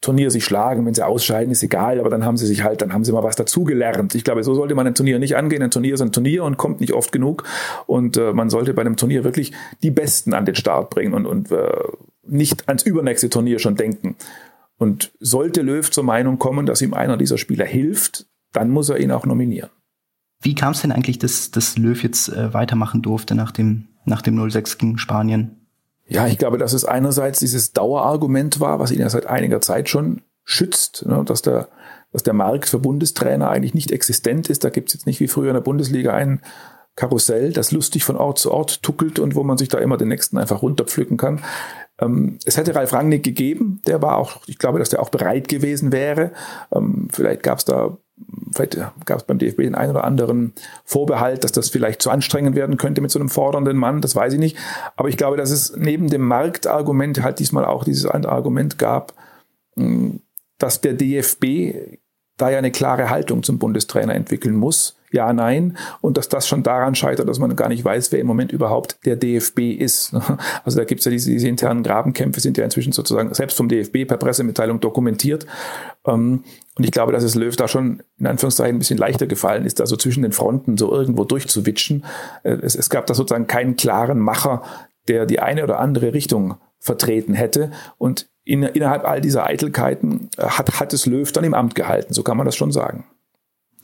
Turnier 0.00 0.30
sich 0.30 0.44
schlagen, 0.44 0.86
wenn 0.86 0.94
sie 0.94 1.04
ausscheiden, 1.04 1.52
ist 1.52 1.62
egal, 1.62 2.00
aber 2.00 2.08
dann 2.08 2.24
haben 2.24 2.38
sie 2.38 2.46
sich 2.46 2.64
halt, 2.64 2.80
dann 2.80 2.94
haben 2.94 3.04
sie 3.04 3.12
mal 3.12 3.22
was 3.22 3.36
dazugelernt. 3.36 4.14
Ich 4.14 4.24
glaube, 4.24 4.42
so 4.42 4.54
sollte 4.54 4.74
man 4.74 4.86
ein 4.86 4.94
Turnier 4.94 5.18
nicht 5.18 5.36
angehen. 5.36 5.62
Ein 5.62 5.70
Turnier 5.70 5.94
ist 5.94 6.00
ein 6.00 6.12
Turnier 6.12 6.44
und 6.44 6.56
kommt 6.56 6.80
nicht 6.80 6.94
oft 6.94 7.12
genug. 7.12 7.44
Und 7.86 8.16
äh, 8.16 8.32
man 8.32 8.48
sollte 8.48 8.72
bei 8.72 8.80
einem 8.80 8.96
Turnier 8.96 9.24
wirklich 9.24 9.52
die 9.82 9.90
Besten 9.90 10.32
an 10.32 10.46
den 10.46 10.54
Start 10.54 10.88
bringen 10.88 11.12
und, 11.12 11.26
und 11.26 11.52
äh, 11.52 11.70
nicht 12.26 12.66
ans 12.68 12.82
übernächste 12.82 13.28
Turnier 13.28 13.58
schon 13.58 13.76
denken. 13.76 14.16
Und 14.78 15.12
sollte 15.20 15.60
Löw 15.60 15.90
zur 15.90 16.04
Meinung 16.04 16.38
kommen, 16.38 16.64
dass 16.64 16.80
ihm 16.80 16.94
einer 16.94 17.18
dieser 17.18 17.36
Spieler 17.36 17.66
hilft, 17.66 18.26
dann 18.52 18.70
muss 18.70 18.88
er 18.88 18.98
ihn 18.98 19.12
auch 19.12 19.26
nominieren. 19.26 19.68
Wie 20.40 20.54
kam 20.54 20.72
es 20.72 20.80
denn 20.80 20.92
eigentlich, 20.92 21.18
dass, 21.18 21.50
dass 21.50 21.76
Löw 21.76 22.02
jetzt 22.02 22.30
äh, 22.30 22.54
weitermachen 22.54 23.02
durfte 23.02 23.34
nach 23.34 23.52
dem, 23.52 23.88
nach 24.06 24.22
dem 24.22 24.50
06 24.50 24.78
gegen 24.78 24.96
Spanien? 24.96 25.59
Ja, 26.10 26.26
ich 26.26 26.38
glaube, 26.38 26.58
dass 26.58 26.72
es 26.72 26.84
einerseits 26.84 27.38
dieses 27.38 27.72
Dauerargument 27.72 28.58
war, 28.60 28.80
was 28.80 28.90
ihn 28.90 29.00
ja 29.00 29.08
seit 29.08 29.26
einiger 29.26 29.60
Zeit 29.60 29.88
schon 29.88 30.22
schützt, 30.44 31.06
ne, 31.06 31.22
dass 31.24 31.42
der 31.42 31.68
dass 32.12 32.24
der 32.24 32.34
Markt 32.34 32.68
für 32.68 32.80
Bundestrainer 32.80 33.48
eigentlich 33.50 33.74
nicht 33.74 33.92
existent 33.92 34.50
ist. 34.50 34.64
Da 34.64 34.70
gibt's 34.70 34.92
jetzt 34.94 35.06
nicht 35.06 35.20
wie 35.20 35.28
früher 35.28 35.50
in 35.50 35.54
der 35.54 35.60
Bundesliga 35.60 36.12
ein 36.12 36.40
Karussell, 36.96 37.52
das 37.52 37.70
lustig 37.70 38.04
von 38.04 38.16
Ort 38.16 38.40
zu 38.40 38.50
Ort 38.50 38.82
tuckelt 38.82 39.20
und 39.20 39.36
wo 39.36 39.44
man 39.44 39.56
sich 39.56 39.68
da 39.68 39.78
immer 39.78 39.96
den 39.96 40.08
nächsten 40.08 40.36
einfach 40.36 40.60
runterpflücken 40.60 41.16
kann. 41.16 41.44
Ähm, 42.00 42.38
es 42.44 42.56
hätte 42.56 42.74
Ralf 42.74 42.92
Rangnick 42.92 43.22
gegeben, 43.22 43.80
der 43.86 44.02
war 44.02 44.18
auch, 44.18 44.38
ich 44.46 44.58
glaube, 44.58 44.80
dass 44.80 44.88
der 44.88 45.00
auch 45.00 45.10
bereit 45.10 45.46
gewesen 45.46 45.92
wäre. 45.92 46.32
Ähm, 46.72 47.08
vielleicht 47.12 47.44
gab's 47.44 47.64
da 47.64 47.96
vielleicht 48.52 48.76
gab 49.04 49.18
es 49.18 49.24
beim 49.24 49.38
DFB 49.38 49.58
den 49.58 49.74
einen 49.74 49.90
oder 49.90 50.04
anderen 50.04 50.52
Vorbehalt, 50.84 51.44
dass 51.44 51.52
das 51.52 51.68
vielleicht 51.68 52.02
zu 52.02 52.10
anstrengend 52.10 52.56
werden 52.56 52.76
könnte 52.76 53.00
mit 53.00 53.10
so 53.10 53.18
einem 53.18 53.28
fordernden 53.28 53.76
Mann, 53.76 54.00
das 54.00 54.16
weiß 54.16 54.32
ich 54.34 54.38
nicht. 54.38 54.56
Aber 54.96 55.08
ich 55.08 55.16
glaube, 55.16 55.36
dass 55.36 55.50
es 55.50 55.74
neben 55.76 56.08
dem 56.08 56.22
Marktargument 56.22 57.22
halt 57.22 57.38
diesmal 57.38 57.64
auch 57.64 57.84
dieses 57.84 58.06
Argument 58.06 58.78
gab, 58.78 59.14
hm, 59.76 60.20
dass 60.58 60.80
der 60.80 60.94
DFB 60.94 61.98
da 62.40 62.50
ja 62.50 62.58
eine 62.58 62.70
klare 62.70 63.10
Haltung 63.10 63.42
zum 63.42 63.58
Bundestrainer 63.58 64.14
entwickeln 64.14 64.56
muss 64.56 64.96
ja, 65.12 65.32
nein. 65.32 65.76
Und 66.00 66.16
dass 66.16 66.28
das 66.28 66.46
schon 66.46 66.62
daran 66.62 66.94
scheitert, 66.94 67.28
dass 67.28 67.40
man 67.40 67.54
gar 67.56 67.68
nicht 67.68 67.84
weiß, 67.84 68.12
wer 68.12 68.20
im 68.20 68.26
Moment 68.26 68.52
überhaupt 68.52 68.98
der 69.04 69.16
DFB 69.16 69.72
ist. 69.78 70.14
Also 70.64 70.78
da 70.78 70.84
gibt's 70.84 71.04
ja 71.04 71.10
diese, 71.10 71.30
diese 71.30 71.48
internen 71.48 71.82
Grabenkämpfe, 71.82 72.40
sind 72.40 72.56
ja 72.58 72.64
inzwischen 72.64 72.92
sozusagen 72.92 73.32
selbst 73.34 73.56
vom 73.56 73.68
DFB 73.68 74.06
per 74.06 74.18
Pressemitteilung 74.18 74.80
dokumentiert. 74.80 75.46
Ähm, 76.06 76.44
und 76.76 76.84
ich 76.84 76.90
glaube, 76.92 77.12
dass 77.12 77.24
es 77.24 77.34
Löw 77.34 77.54
da 77.56 77.66
schon 77.66 78.02
in 78.18 78.26
Anführungszeichen 78.26 78.76
ein 78.76 78.78
bisschen 78.78 78.98
leichter 78.98 79.26
gefallen 79.26 79.64
ist, 79.64 79.80
also 79.80 79.96
zwischen 79.96 80.22
den 80.22 80.32
Fronten 80.32 80.76
so 80.76 80.92
irgendwo 80.92 81.24
durchzuwitschen. 81.24 82.04
Äh, 82.42 82.58
es, 82.62 82.74
es 82.74 82.90
gab 82.90 83.06
da 83.06 83.14
sozusagen 83.14 83.46
keinen 83.46 83.76
klaren 83.76 84.18
Macher, 84.18 84.62
der 85.08 85.26
die 85.26 85.40
eine 85.40 85.64
oder 85.64 85.80
andere 85.80 86.12
Richtung 86.12 86.56
vertreten 86.78 87.34
hätte. 87.34 87.72
Und 87.98 88.28
in, 88.50 88.64
innerhalb 88.64 89.04
all 89.04 89.20
dieser 89.20 89.46
Eitelkeiten 89.46 90.28
äh, 90.36 90.42
hat, 90.42 90.80
hat 90.80 90.92
es 90.92 91.06
Löw 91.06 91.30
dann 91.30 91.44
im 91.44 91.54
Amt 91.54 91.76
gehalten, 91.76 92.12
so 92.12 92.22
kann 92.24 92.36
man 92.36 92.46
das 92.46 92.56
schon 92.56 92.72
sagen. 92.72 93.04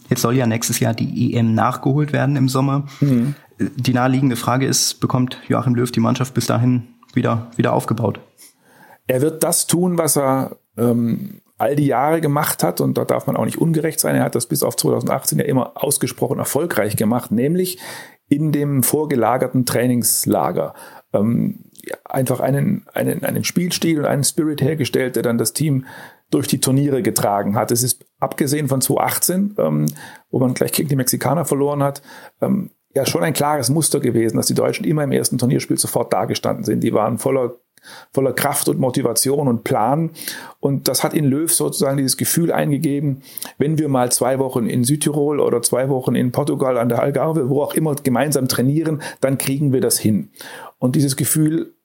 Jetzt 0.08 0.22
soll 0.22 0.36
ja 0.36 0.46
nächstes 0.46 0.80
Jahr 0.80 0.92
die 0.92 1.34
EM 1.34 1.54
nachgeholt 1.54 2.12
werden 2.12 2.36
im 2.36 2.48
Sommer. 2.48 2.86
Mhm. 3.00 3.34
Die 3.58 3.92
naheliegende 3.92 4.36
Frage 4.36 4.66
ist, 4.66 5.00
bekommt 5.00 5.40
Joachim 5.48 5.74
Löw 5.74 5.90
die 5.90 6.00
Mannschaft 6.00 6.34
bis 6.34 6.46
dahin 6.46 6.88
wieder, 7.14 7.50
wieder 7.56 7.72
aufgebaut? 7.72 8.20
Er 9.06 9.22
wird 9.22 9.44
das 9.44 9.66
tun, 9.66 9.98
was 9.98 10.16
er 10.16 10.56
ähm, 10.76 11.40
all 11.58 11.76
die 11.76 11.86
Jahre 11.86 12.20
gemacht 12.20 12.62
hat, 12.62 12.80
und 12.80 12.98
da 12.98 13.04
darf 13.04 13.26
man 13.26 13.36
auch 13.36 13.44
nicht 13.44 13.58
ungerecht 13.58 14.00
sein. 14.00 14.16
Er 14.16 14.24
hat 14.24 14.34
das 14.34 14.46
bis 14.46 14.62
auf 14.62 14.76
2018 14.76 15.38
ja 15.38 15.44
immer 15.44 15.72
ausgesprochen 15.74 16.38
erfolgreich 16.38 16.96
gemacht, 16.96 17.30
nämlich 17.30 17.78
in 18.28 18.50
dem 18.50 18.82
vorgelagerten 18.82 19.64
Trainingslager. 19.64 20.74
Ähm, 21.12 21.65
einfach 22.04 22.40
einen, 22.40 22.86
einen, 22.92 23.24
einen 23.24 23.44
Spielstil 23.44 23.98
und 23.98 24.06
einen 24.06 24.24
Spirit 24.24 24.60
hergestellt, 24.60 25.16
der 25.16 25.22
dann 25.22 25.38
das 25.38 25.52
Team 25.52 25.86
durch 26.30 26.48
die 26.48 26.60
Turniere 26.60 27.02
getragen 27.02 27.54
hat. 27.56 27.70
Es 27.70 27.82
ist 27.82 28.04
abgesehen 28.18 28.68
von 28.68 28.80
2018, 28.80 29.54
ähm, 29.58 29.86
wo 30.30 30.38
man 30.38 30.54
gleich 30.54 30.72
gegen 30.72 30.88
die 30.88 30.96
Mexikaner 30.96 31.44
verloren 31.44 31.82
hat, 31.82 32.02
ähm, 32.40 32.70
ja 32.94 33.06
schon 33.06 33.22
ein 33.22 33.34
klares 33.34 33.68
Muster 33.70 34.00
gewesen, 34.00 34.36
dass 34.36 34.46
die 34.46 34.54
Deutschen 34.54 34.84
immer 34.84 35.04
im 35.04 35.12
ersten 35.12 35.38
Turnierspiel 35.38 35.78
sofort 35.78 36.12
dagestanden 36.12 36.64
sind. 36.64 36.80
Die 36.80 36.94
waren 36.94 37.18
voller 37.18 37.54
voller 38.12 38.32
Kraft 38.32 38.68
und 38.68 38.78
Motivation 38.78 39.48
und 39.48 39.64
Plan. 39.64 40.10
Und 40.60 40.88
das 40.88 41.04
hat 41.04 41.14
in 41.14 41.24
Löw 41.24 41.52
sozusagen 41.52 41.96
dieses 41.96 42.16
Gefühl 42.16 42.52
eingegeben, 42.52 43.22
wenn 43.58 43.78
wir 43.78 43.88
mal 43.88 44.10
zwei 44.12 44.38
Wochen 44.38 44.66
in 44.66 44.84
Südtirol 44.84 45.40
oder 45.40 45.62
zwei 45.62 45.88
Wochen 45.88 46.14
in 46.14 46.32
Portugal 46.32 46.78
an 46.78 46.88
der 46.88 47.00
Algarve, 47.00 47.48
wo 47.48 47.62
auch 47.62 47.74
immer 47.74 47.94
gemeinsam 47.94 48.48
trainieren, 48.48 49.02
dann 49.20 49.38
kriegen 49.38 49.72
wir 49.72 49.80
das 49.80 49.98
hin. 49.98 50.30
Und 50.78 50.96
dieses 50.96 51.16
Gefühl 51.16 51.75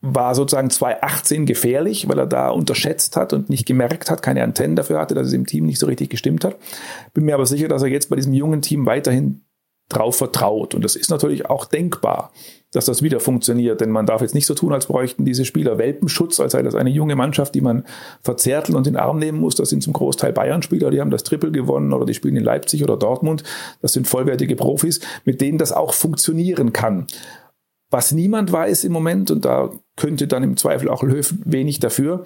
war 0.00 0.34
sozusagen 0.34 0.70
2018 0.70 1.44
gefährlich, 1.44 2.08
weil 2.08 2.18
er 2.18 2.26
da 2.26 2.50
unterschätzt 2.50 3.16
hat 3.16 3.32
und 3.32 3.50
nicht 3.50 3.66
gemerkt 3.66 4.10
hat, 4.10 4.22
keine 4.22 4.44
Antennen 4.44 4.76
dafür 4.76 5.00
hatte, 5.00 5.14
dass 5.14 5.26
es 5.26 5.32
im 5.32 5.46
Team 5.46 5.66
nicht 5.66 5.80
so 5.80 5.86
richtig 5.86 6.10
gestimmt 6.10 6.44
hat. 6.44 6.56
Bin 7.14 7.24
mir 7.24 7.34
aber 7.34 7.46
sicher, 7.46 7.68
dass 7.68 7.82
er 7.82 7.88
jetzt 7.88 8.08
bei 8.08 8.16
diesem 8.16 8.32
jungen 8.32 8.62
Team 8.62 8.86
weiterhin 8.86 9.42
drauf 9.88 10.16
vertraut. 10.16 10.74
Und 10.74 10.84
das 10.84 10.96
ist 10.96 11.10
natürlich 11.10 11.48
auch 11.48 11.64
denkbar, 11.64 12.30
dass 12.72 12.84
das 12.84 13.02
wieder 13.02 13.20
funktioniert. 13.20 13.80
Denn 13.80 13.90
man 13.90 14.06
darf 14.06 14.20
jetzt 14.20 14.34
nicht 14.34 14.46
so 14.46 14.54
tun, 14.54 14.72
als 14.72 14.86
bräuchten 14.86 15.24
diese 15.24 15.44
Spieler 15.44 15.78
Welpenschutz, 15.78 16.40
als 16.40 16.52
sei 16.52 16.62
das 16.62 16.74
eine 16.74 16.90
junge 16.90 17.16
Mannschaft, 17.16 17.54
die 17.54 17.62
man 17.62 17.84
verzärteln 18.22 18.76
und 18.76 18.86
in 18.86 18.94
den 18.94 19.00
Arm 19.00 19.18
nehmen 19.18 19.40
muss. 19.40 19.54
Das 19.54 19.70
sind 19.70 19.82
zum 19.82 19.94
Großteil 19.94 20.32
Bayern-Spieler, 20.32 20.90
die 20.90 21.00
haben 21.00 21.10
das 21.10 21.24
Triple 21.24 21.50
gewonnen 21.50 21.92
oder 21.92 22.04
die 22.04 22.14
spielen 22.14 22.36
in 22.36 22.44
Leipzig 22.44 22.84
oder 22.84 22.96
Dortmund. 22.96 23.44
Das 23.80 23.94
sind 23.94 24.06
vollwertige 24.06 24.56
Profis, 24.56 25.00
mit 25.24 25.40
denen 25.40 25.58
das 25.58 25.72
auch 25.72 25.94
funktionieren 25.94 26.72
kann. 26.72 27.06
Was 27.90 28.12
niemand 28.12 28.52
weiß 28.52 28.84
im 28.84 28.92
Moment, 28.92 29.30
und 29.30 29.44
da 29.44 29.70
könnte 29.96 30.26
dann 30.26 30.42
im 30.42 30.56
Zweifel 30.56 30.88
auch 30.88 31.02
Löw 31.02 31.34
wenig 31.44 31.80
dafür, 31.80 32.24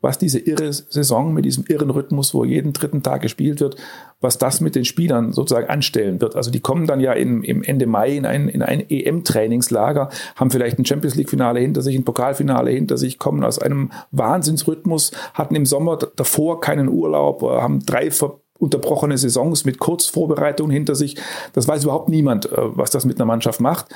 was 0.00 0.18
diese 0.18 0.38
irre 0.38 0.72
Saison 0.72 1.34
mit 1.34 1.44
diesem 1.44 1.64
irren 1.66 1.90
Rhythmus, 1.90 2.32
wo 2.32 2.44
jeden 2.44 2.72
dritten 2.72 3.02
Tag 3.02 3.20
gespielt 3.20 3.60
wird, 3.60 3.76
was 4.20 4.38
das 4.38 4.60
mit 4.60 4.74
den 4.74 4.84
Spielern 4.84 5.32
sozusagen 5.32 5.68
anstellen 5.68 6.20
wird. 6.20 6.36
Also 6.36 6.50
die 6.50 6.60
kommen 6.60 6.86
dann 6.86 7.00
ja 7.00 7.12
im, 7.12 7.42
im 7.42 7.62
Ende 7.62 7.86
Mai 7.86 8.16
in 8.16 8.24
ein, 8.24 8.48
in 8.48 8.62
ein 8.62 8.88
EM-Trainingslager, 8.88 10.08
haben 10.36 10.50
vielleicht 10.50 10.78
ein 10.78 10.86
Champions 10.86 11.16
League-Finale 11.16 11.60
hinter 11.60 11.82
sich, 11.82 11.96
ein 11.96 12.04
Pokalfinale 12.04 12.70
hinter 12.70 12.96
sich, 12.96 13.18
kommen 13.18 13.44
aus 13.44 13.58
einem 13.58 13.90
Wahnsinnsrhythmus, 14.10 15.12
hatten 15.34 15.54
im 15.54 15.66
Sommer 15.66 15.98
davor 16.16 16.60
keinen 16.60 16.88
Urlaub, 16.88 17.42
äh, 17.42 17.60
haben 17.60 17.84
drei 17.84 18.10
unterbrochene 18.58 19.16
Saisons 19.18 19.64
mit 19.64 19.78
Kurzvorbereitungen 19.78 20.70
hinter 20.70 20.94
sich. 20.94 21.16
Das 21.54 21.66
weiß 21.66 21.84
überhaupt 21.84 22.08
niemand, 22.08 22.46
äh, 22.46 22.56
was 22.56 22.90
das 22.90 23.04
mit 23.04 23.18
einer 23.18 23.26
Mannschaft 23.26 23.60
macht. 23.60 23.86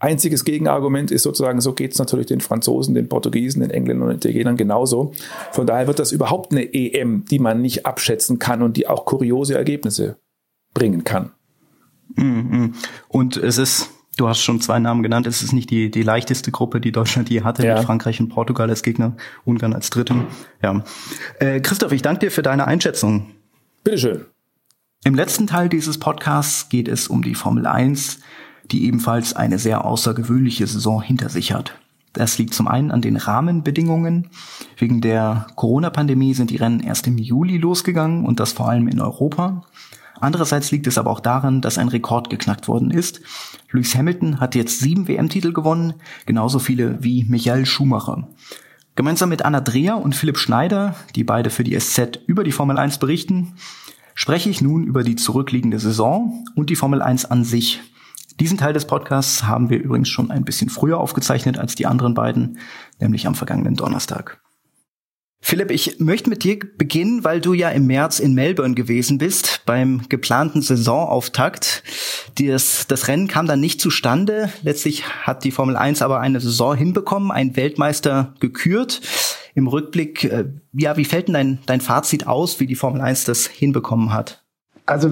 Einziges 0.00 0.44
Gegenargument 0.44 1.10
ist 1.10 1.24
sozusagen, 1.24 1.60
so 1.60 1.72
geht 1.72 1.92
es 1.92 1.98
natürlich 1.98 2.26
den 2.26 2.40
Franzosen, 2.40 2.94
den 2.94 3.08
Portugiesen, 3.08 3.62
den 3.62 3.70
Engländern 3.70 4.08
und 4.08 4.24
den 4.24 4.30
Italienern 4.30 4.56
genauso. 4.56 5.12
Von 5.50 5.66
daher 5.66 5.88
wird 5.88 5.98
das 5.98 6.12
überhaupt 6.12 6.52
eine 6.52 6.72
EM, 6.72 7.24
die 7.24 7.40
man 7.40 7.60
nicht 7.60 7.84
abschätzen 7.84 8.38
kann 8.38 8.62
und 8.62 8.76
die 8.76 8.86
auch 8.86 9.04
kuriose 9.04 9.56
Ergebnisse 9.56 10.18
bringen 10.72 11.02
kann. 11.02 11.32
Mhm. 12.14 12.74
Und 13.08 13.36
es 13.36 13.58
ist, 13.58 13.90
du 14.16 14.28
hast 14.28 14.40
schon 14.40 14.60
zwei 14.60 14.78
Namen 14.78 15.02
genannt, 15.02 15.26
es 15.26 15.42
ist 15.42 15.52
nicht 15.52 15.70
die, 15.70 15.90
die 15.90 16.04
leichteste 16.04 16.52
Gruppe, 16.52 16.80
die 16.80 16.92
Deutschland 16.92 17.28
je 17.28 17.42
hatte, 17.42 17.66
ja. 17.66 17.74
mit 17.74 17.84
Frankreich 17.84 18.20
und 18.20 18.28
Portugal 18.28 18.70
als 18.70 18.84
Gegner, 18.84 19.16
Ungarn 19.44 19.74
als 19.74 19.90
Dritten. 19.90 20.26
Ja. 20.62 20.84
Äh, 21.40 21.60
Christoph, 21.60 21.90
ich 21.90 22.02
danke 22.02 22.20
dir 22.20 22.30
für 22.30 22.42
deine 22.42 22.68
Einschätzung. 22.68 23.30
Bitteschön. 23.82 24.26
Im 25.04 25.16
letzten 25.16 25.48
Teil 25.48 25.68
dieses 25.68 25.98
Podcasts 25.98 26.68
geht 26.68 26.86
es 26.86 27.08
um 27.08 27.22
die 27.22 27.34
Formel 27.34 27.66
1 27.66 28.20
die 28.70 28.86
ebenfalls 28.86 29.34
eine 29.34 29.58
sehr 29.58 29.84
außergewöhnliche 29.84 30.66
Saison 30.66 31.02
hinter 31.02 31.28
sich 31.28 31.52
hat. 31.52 31.74
Das 32.12 32.38
liegt 32.38 32.54
zum 32.54 32.68
einen 32.68 32.90
an 32.90 33.02
den 33.02 33.16
Rahmenbedingungen. 33.16 34.28
Wegen 34.76 35.00
der 35.00 35.46
Corona-Pandemie 35.56 36.34
sind 36.34 36.50
die 36.50 36.56
Rennen 36.56 36.80
erst 36.80 37.06
im 37.06 37.18
Juli 37.18 37.58
losgegangen 37.58 38.24
und 38.24 38.40
das 38.40 38.52
vor 38.52 38.68
allem 38.68 38.88
in 38.88 39.00
Europa. 39.00 39.62
Andererseits 40.20 40.70
liegt 40.70 40.86
es 40.86 40.98
aber 40.98 41.10
auch 41.10 41.20
daran, 41.20 41.60
dass 41.60 41.78
ein 41.78 41.88
Rekord 41.88 42.28
geknackt 42.28 42.66
worden 42.66 42.90
ist. 42.90 43.20
Lewis 43.70 43.94
Hamilton 43.94 44.40
hat 44.40 44.54
jetzt 44.54 44.80
sieben 44.80 45.06
WM-Titel 45.06 45.52
gewonnen, 45.52 45.94
genauso 46.26 46.58
viele 46.58 47.02
wie 47.02 47.24
Michael 47.24 47.66
Schumacher. 47.66 48.26
Gemeinsam 48.96 49.28
mit 49.28 49.42
Anna 49.42 49.60
Dreher 49.60 49.98
und 49.98 50.16
Philipp 50.16 50.38
Schneider, 50.38 50.96
die 51.14 51.22
beide 51.22 51.50
für 51.50 51.62
die 51.62 51.78
SZ 51.78 52.18
über 52.26 52.42
die 52.42 52.50
Formel 52.50 52.78
1 52.78 52.98
berichten, 52.98 53.54
spreche 54.14 54.50
ich 54.50 54.60
nun 54.60 54.82
über 54.82 55.04
die 55.04 55.14
zurückliegende 55.14 55.78
Saison 55.78 56.44
und 56.56 56.70
die 56.70 56.74
Formel 56.74 57.00
1 57.00 57.26
an 57.26 57.44
sich. 57.44 57.80
Diesen 58.40 58.56
Teil 58.56 58.72
des 58.72 58.86
Podcasts 58.86 59.44
haben 59.44 59.68
wir 59.68 59.78
übrigens 59.78 60.08
schon 60.08 60.30
ein 60.30 60.44
bisschen 60.44 60.70
früher 60.70 60.98
aufgezeichnet 60.98 61.58
als 61.58 61.74
die 61.74 61.86
anderen 61.86 62.14
beiden, 62.14 62.58
nämlich 63.00 63.26
am 63.26 63.34
vergangenen 63.34 63.74
Donnerstag. 63.74 64.40
Philipp, 65.40 65.70
ich 65.70 65.98
möchte 65.98 66.30
mit 66.30 66.44
dir 66.44 66.58
beginnen, 66.58 67.24
weil 67.24 67.40
du 67.40 67.52
ja 67.52 67.70
im 67.70 67.86
März 67.86 68.18
in 68.18 68.34
Melbourne 68.34 68.74
gewesen 68.74 69.18
bist 69.18 69.62
beim 69.66 70.02
geplanten 70.08 70.62
Saisonauftakt. 70.62 71.82
Das, 72.38 72.86
das 72.86 73.08
Rennen 73.08 73.28
kam 73.28 73.46
dann 73.46 73.60
nicht 73.60 73.80
zustande. 73.80 74.52
Letztlich 74.62 75.04
hat 75.06 75.44
die 75.44 75.52
Formel 75.52 75.76
1 75.76 76.02
aber 76.02 76.20
eine 76.20 76.40
Saison 76.40 76.76
hinbekommen, 76.76 77.30
einen 77.30 77.56
Weltmeister 77.56 78.34
gekürt. 78.40 79.00
Im 79.54 79.66
Rückblick, 79.66 80.24
äh, 80.24 80.44
ja, 80.72 80.96
wie 80.96 81.04
fällt 81.04 81.28
denn 81.28 81.34
dein, 81.34 81.58
dein 81.66 81.80
Fazit 81.80 82.26
aus, 82.26 82.60
wie 82.60 82.66
die 82.66 82.76
Formel 82.76 83.00
1 83.00 83.24
das 83.24 83.46
hinbekommen 83.46 84.12
hat? 84.12 84.44
Also 84.86 85.10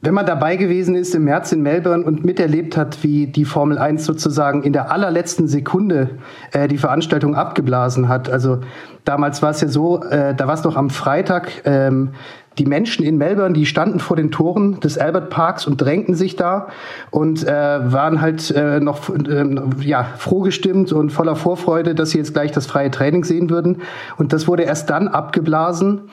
wenn 0.00 0.14
man 0.14 0.26
dabei 0.26 0.56
gewesen 0.56 0.94
ist 0.94 1.14
im 1.14 1.24
März 1.24 1.50
in 1.50 1.62
Melbourne 1.62 2.04
und 2.04 2.24
miterlebt 2.24 2.76
hat, 2.76 3.02
wie 3.02 3.26
die 3.26 3.44
Formel 3.44 3.78
1 3.78 4.04
sozusagen 4.04 4.62
in 4.62 4.72
der 4.72 4.92
allerletzten 4.92 5.48
Sekunde 5.48 6.10
äh, 6.52 6.68
die 6.68 6.78
Veranstaltung 6.78 7.34
abgeblasen 7.34 8.08
hat. 8.08 8.30
Also 8.30 8.60
damals 9.04 9.42
war 9.42 9.50
es 9.50 9.60
ja 9.60 9.68
so, 9.68 10.02
äh, 10.04 10.34
da 10.34 10.46
war 10.46 10.54
es 10.54 10.62
noch 10.62 10.76
am 10.76 10.90
Freitag, 10.90 11.62
ähm, 11.64 12.10
die 12.58 12.66
Menschen 12.66 13.04
in 13.04 13.18
Melbourne, 13.18 13.54
die 13.54 13.66
standen 13.66 14.00
vor 14.00 14.16
den 14.16 14.30
Toren 14.30 14.80
des 14.80 14.98
Albert 14.98 15.30
Parks 15.30 15.66
und 15.66 15.80
drängten 15.80 16.14
sich 16.14 16.36
da 16.36 16.68
und 17.10 17.46
äh, 17.46 17.48
waren 17.92 18.20
halt 18.20 18.50
äh, 18.50 18.80
noch 18.80 19.08
äh, 19.10 19.44
ja, 19.80 20.04
froh 20.16 20.40
gestimmt 20.40 20.92
und 20.92 21.10
voller 21.10 21.36
Vorfreude, 21.36 21.94
dass 21.94 22.10
sie 22.10 22.18
jetzt 22.18 22.34
gleich 22.34 22.50
das 22.50 22.66
freie 22.66 22.90
Training 22.90 23.24
sehen 23.24 23.48
würden. 23.48 23.82
Und 24.16 24.32
das 24.32 24.48
wurde 24.48 24.64
erst 24.64 24.90
dann 24.90 25.08
abgeblasen, 25.08 26.10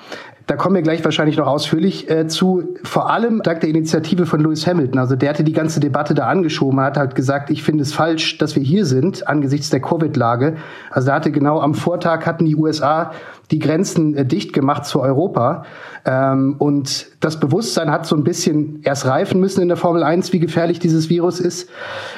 da 0.48 0.56
kommen 0.56 0.76
wir 0.76 0.84
gleich 0.84 1.04
wahrscheinlich 1.04 1.38
noch 1.38 1.48
ausführlich 1.48 2.10
äh, 2.10 2.28
zu. 2.28 2.76
Vor 2.84 3.10
allem 3.10 3.42
dank 3.42 3.62
der 3.62 3.70
Initiative 3.70 4.26
von 4.26 4.42
Lewis 4.42 4.68
Hamilton. 4.68 5.00
Also 5.00 5.16
der 5.16 5.30
hatte 5.30 5.44
die 5.44 5.54
ganze 5.54 5.80
Debatte 5.80 6.14
da 6.14 6.28
angeschoben, 6.28 6.80
hat 6.80 6.98
halt 6.98 7.16
gesagt, 7.16 7.50
ich 7.50 7.64
finde 7.64 7.82
es 7.82 7.94
falsch, 7.94 8.38
dass 8.38 8.56
wir 8.56 8.62
hier 8.62 8.86
sind 8.86 9.28
angesichts 9.28 9.72
der 9.72 9.82
Covid-Lage. 9.82 10.58
Also 10.92 11.10
er 11.10 11.16
hatte 11.16 11.32
genau 11.32 11.60
am 11.60 11.74
Vortag 11.74 12.26
hatten 12.26 12.46
die 12.46 12.56
USA 12.56 13.12
die 13.52 13.60
Grenzen 13.60 14.16
äh, 14.16 14.26
dicht 14.26 14.54
gemacht 14.54 14.86
zu 14.86 15.02
Europa. 15.02 15.66
Ähm, 16.06 16.56
und 16.60 17.08
das 17.20 17.40
Bewusstsein 17.40 17.92
hat 17.92 18.06
so 18.06 18.16
ein 18.16 18.24
bisschen 18.24 18.82
erst 18.84 19.08
reifen 19.08 19.40
müssen 19.40 19.62
in 19.62 19.68
der 19.68 19.78
Formel 19.78 20.04
1, 20.04 20.32
wie 20.34 20.40
gefährlich 20.40 20.80
dieses 20.80 21.10
Virus 21.10 21.40
ist. 21.40 21.70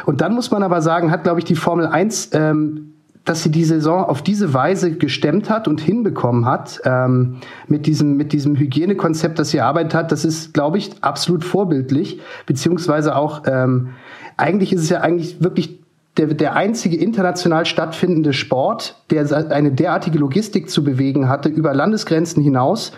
Und 0.06 0.22
dann 0.22 0.34
muss 0.34 0.52
man 0.52 0.64
aber 0.64 0.82
sagen, 0.82 1.12
hat, 1.12 1.24
glaube 1.24 1.40
ich, 1.40 1.46
die 1.46 1.56
Formel 1.56 1.88
1 1.88 2.32
ähm, 2.34 2.87
dass 3.28 3.44
sie 3.44 3.52
die 3.52 3.66
Saison 3.66 4.06
auf 4.06 4.22
diese 4.22 4.54
Weise 4.54 4.94
gestemmt 4.94 5.50
hat 5.50 5.68
und 5.68 5.82
hinbekommen 5.82 6.46
hat, 6.46 6.80
ähm, 6.86 7.38
mit 7.68 7.86
diesem, 7.86 8.16
mit 8.16 8.32
diesem 8.32 8.56
Hygienekonzept, 8.56 9.38
das 9.38 9.50
sie 9.50 9.58
erarbeitet 9.58 9.94
hat, 9.94 10.12
das 10.14 10.24
ist, 10.24 10.54
glaube 10.54 10.78
ich, 10.78 10.92
absolut 11.02 11.44
vorbildlich, 11.44 12.22
beziehungsweise 12.46 13.16
auch, 13.16 13.44
ähm, 13.46 13.90
eigentlich 14.38 14.72
ist 14.72 14.82
es 14.82 14.90
ja 14.90 15.02
eigentlich 15.02 15.44
wirklich 15.44 15.80
der, 16.16 16.28
der 16.28 16.56
einzige 16.56 16.96
international 16.96 17.66
stattfindende 17.66 18.32
Sport, 18.32 19.04
der 19.10 19.30
eine 19.52 19.72
derartige 19.72 20.18
Logistik 20.20 20.70
zu 20.70 20.84
bewegen 20.84 21.28
hatte, 21.28 21.50
über 21.50 21.74
Landesgrenzen 21.74 22.42
hinaus. 22.42 22.94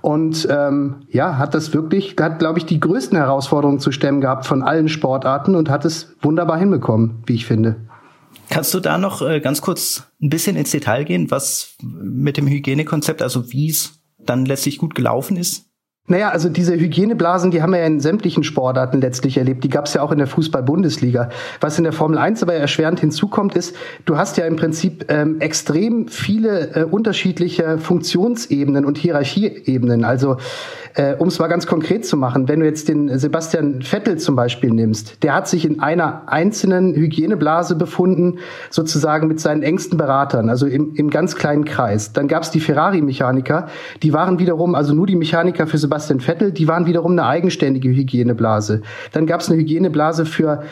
Und 0.00 0.48
ähm, 0.50 0.96
ja, 1.10 1.38
hat 1.38 1.54
das 1.54 1.74
wirklich, 1.74 2.16
hat, 2.20 2.38
glaube 2.38 2.58
ich, 2.58 2.66
die 2.66 2.80
größten 2.80 3.16
Herausforderungen 3.16 3.78
zu 3.78 3.92
stemmen 3.92 4.20
gehabt 4.20 4.46
von 4.46 4.62
allen 4.62 4.88
Sportarten 4.88 5.54
und 5.54 5.70
hat 5.70 5.84
es 5.84 6.14
wunderbar 6.22 6.58
hinbekommen, 6.58 7.22
wie 7.26 7.34
ich 7.34 7.46
finde. 7.46 7.76
Kannst 8.52 8.74
du 8.74 8.80
da 8.80 8.98
noch 8.98 9.22
äh, 9.22 9.40
ganz 9.40 9.62
kurz 9.62 10.08
ein 10.20 10.28
bisschen 10.28 10.56
ins 10.56 10.72
Detail 10.72 11.04
gehen, 11.04 11.30
was 11.30 11.74
mit 11.80 12.36
dem 12.36 12.46
Hygienekonzept, 12.46 13.22
also 13.22 13.50
wie 13.50 13.70
es 13.70 14.02
dann 14.18 14.44
letztlich 14.44 14.76
gut 14.76 14.94
gelaufen 14.94 15.38
ist? 15.38 15.70
Naja, 16.06 16.28
also 16.28 16.50
diese 16.50 16.74
Hygieneblasen, 16.74 17.50
die 17.50 17.62
haben 17.62 17.72
wir 17.72 17.78
ja 17.78 17.86
in 17.86 18.00
sämtlichen 18.00 18.44
Sportarten 18.44 19.00
letztlich 19.00 19.38
erlebt. 19.38 19.64
Die 19.64 19.70
gab 19.70 19.86
es 19.86 19.94
ja 19.94 20.02
auch 20.02 20.12
in 20.12 20.18
der 20.18 20.26
Fußball-Bundesliga. 20.26 21.30
Was 21.60 21.78
in 21.78 21.84
der 21.84 21.94
Formel 21.94 22.18
1 22.18 22.42
aber 22.42 22.52
erschwerend 22.52 23.00
hinzukommt, 23.00 23.54
ist, 23.54 23.74
du 24.04 24.18
hast 24.18 24.36
ja 24.36 24.44
im 24.44 24.56
Prinzip 24.56 25.06
ähm, 25.08 25.40
extrem 25.40 26.08
viele 26.08 26.74
äh, 26.74 26.84
unterschiedliche 26.84 27.78
Funktionsebenen 27.78 28.84
und 28.84 28.98
Hierarchieebenen. 28.98 30.04
Also 30.04 30.36
äh, 30.94 31.14
um 31.14 31.28
es 31.28 31.38
mal 31.38 31.48
ganz 31.48 31.66
konkret 31.66 32.04
zu 32.04 32.16
machen, 32.16 32.48
wenn 32.48 32.60
du 32.60 32.66
jetzt 32.66 32.88
den 32.88 33.18
Sebastian 33.18 33.82
Vettel 33.82 34.18
zum 34.18 34.36
Beispiel 34.36 34.70
nimmst, 34.70 35.22
der 35.22 35.34
hat 35.34 35.48
sich 35.48 35.64
in 35.64 35.80
einer 35.80 36.22
einzelnen 36.26 36.94
Hygieneblase 36.94 37.76
befunden, 37.76 38.38
sozusagen 38.70 39.28
mit 39.28 39.40
seinen 39.40 39.62
engsten 39.62 39.98
Beratern, 39.98 40.48
also 40.48 40.66
im, 40.66 40.94
im 40.94 41.10
ganz 41.10 41.36
kleinen 41.36 41.64
Kreis. 41.64 42.12
Dann 42.12 42.28
gab 42.28 42.42
es 42.42 42.50
die 42.50 42.60
Ferrari-Mechaniker, 42.60 43.68
die 44.02 44.12
waren 44.12 44.38
wiederum, 44.38 44.74
also 44.74 44.94
nur 44.94 45.06
die 45.06 45.16
Mechaniker 45.16 45.66
für 45.66 45.78
Sebastian 45.78 46.20
Vettel, 46.20 46.52
die 46.52 46.68
waren 46.68 46.86
wiederum 46.86 47.12
eine 47.12 47.24
eigenständige 47.24 47.88
Hygieneblase. 47.88 48.82
Dann 49.12 49.26
gab 49.26 49.40
es 49.40 49.48
eine 49.48 49.58
Hygieneblase 49.58 50.26
für, 50.26 50.62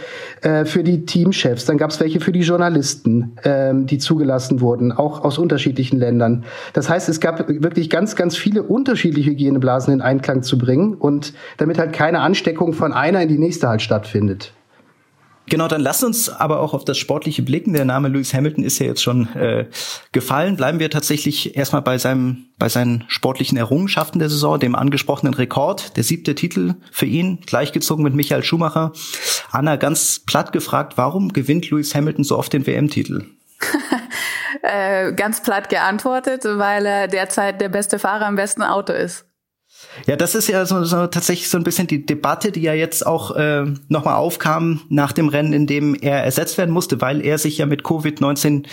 äh, 0.42 0.64
für 0.64 0.82
die 0.82 1.04
Teamchefs, 1.06 1.64
dann 1.64 1.78
gab 1.78 1.90
es 1.90 2.00
welche 2.00 2.20
für 2.20 2.32
die 2.32 2.40
Journalisten, 2.40 3.32
ähm, 3.44 3.86
die 3.86 3.98
zugelassen 3.98 4.60
wurden, 4.60 4.92
auch 4.92 5.24
aus 5.24 5.38
unterschiedlichen 5.38 5.98
Ländern. 5.98 6.44
Das 6.72 6.88
heißt, 6.88 7.08
es 7.08 7.20
gab 7.20 7.48
wirklich 7.48 7.90
ganz, 7.90 8.16
ganz 8.16 8.36
viele 8.36 8.62
unterschiedliche 8.62 9.30
Hygieneblasen 9.30 9.94
in 9.94 10.00
Einklang 10.10 10.42
zu 10.42 10.58
bringen 10.58 10.94
und 10.94 11.32
damit 11.58 11.78
halt 11.78 11.92
keine 11.92 12.20
Ansteckung 12.20 12.72
von 12.72 12.92
einer 12.92 13.22
in 13.22 13.28
die 13.28 13.38
nächste 13.38 13.68
halt 13.68 13.82
stattfindet. 13.82 14.52
Genau, 15.50 15.66
dann 15.66 15.80
lass 15.80 16.04
uns 16.04 16.28
aber 16.28 16.60
auch 16.60 16.74
auf 16.74 16.84
das 16.84 16.96
Sportliche 16.96 17.42
blicken. 17.42 17.72
Der 17.72 17.84
Name 17.84 18.08
Lewis 18.08 18.32
Hamilton 18.32 18.62
ist 18.62 18.78
ja 18.78 18.86
jetzt 18.86 19.02
schon 19.02 19.34
äh, 19.34 19.66
gefallen. 20.12 20.56
Bleiben 20.56 20.78
wir 20.78 20.90
tatsächlich 20.90 21.56
erstmal 21.56 21.82
bei 21.82 21.98
seinem, 21.98 22.46
bei 22.56 22.68
seinen 22.68 23.04
sportlichen 23.08 23.58
Errungenschaften 23.58 24.20
der 24.20 24.28
Saison, 24.28 24.60
dem 24.60 24.76
angesprochenen 24.76 25.34
Rekord, 25.34 25.96
der 25.96 26.04
siebte 26.04 26.36
Titel 26.36 26.74
für 26.92 27.06
ihn, 27.06 27.40
gleichgezogen 27.44 28.04
mit 28.04 28.14
Michael 28.14 28.44
Schumacher. 28.44 28.92
Anna, 29.50 29.74
ganz 29.74 30.20
platt 30.20 30.52
gefragt, 30.52 30.96
warum 30.96 31.32
gewinnt 31.32 31.68
Lewis 31.68 31.96
Hamilton 31.96 32.22
so 32.22 32.38
oft 32.38 32.52
den 32.52 32.64
WM-Titel? 32.64 33.24
äh, 34.62 35.12
ganz 35.14 35.42
platt 35.42 35.68
geantwortet, 35.68 36.44
weil 36.44 36.86
er 36.86 37.08
derzeit 37.08 37.60
der 37.60 37.70
beste 37.70 37.98
Fahrer 37.98 38.28
im 38.28 38.36
besten 38.36 38.62
Auto 38.62 38.92
ist. 38.92 39.26
Ja, 40.06 40.16
das 40.16 40.34
ist 40.34 40.48
ja 40.48 40.64
so, 40.66 40.84
so 40.84 41.06
tatsächlich 41.06 41.48
so 41.48 41.58
ein 41.58 41.64
bisschen 41.64 41.86
die 41.86 42.06
Debatte, 42.06 42.52
die 42.52 42.62
ja 42.62 42.74
jetzt 42.74 43.06
auch 43.06 43.34
äh, 43.36 43.64
nochmal 43.88 44.14
aufkam 44.14 44.82
nach 44.88 45.12
dem 45.12 45.28
Rennen, 45.28 45.52
in 45.52 45.66
dem 45.66 45.94
er 45.94 46.22
ersetzt 46.22 46.58
werden 46.58 46.70
musste, 46.70 47.00
weil 47.00 47.24
er 47.24 47.38
sich 47.38 47.58
ja 47.58 47.66
mit 47.66 47.82
Covid-19 47.82 48.66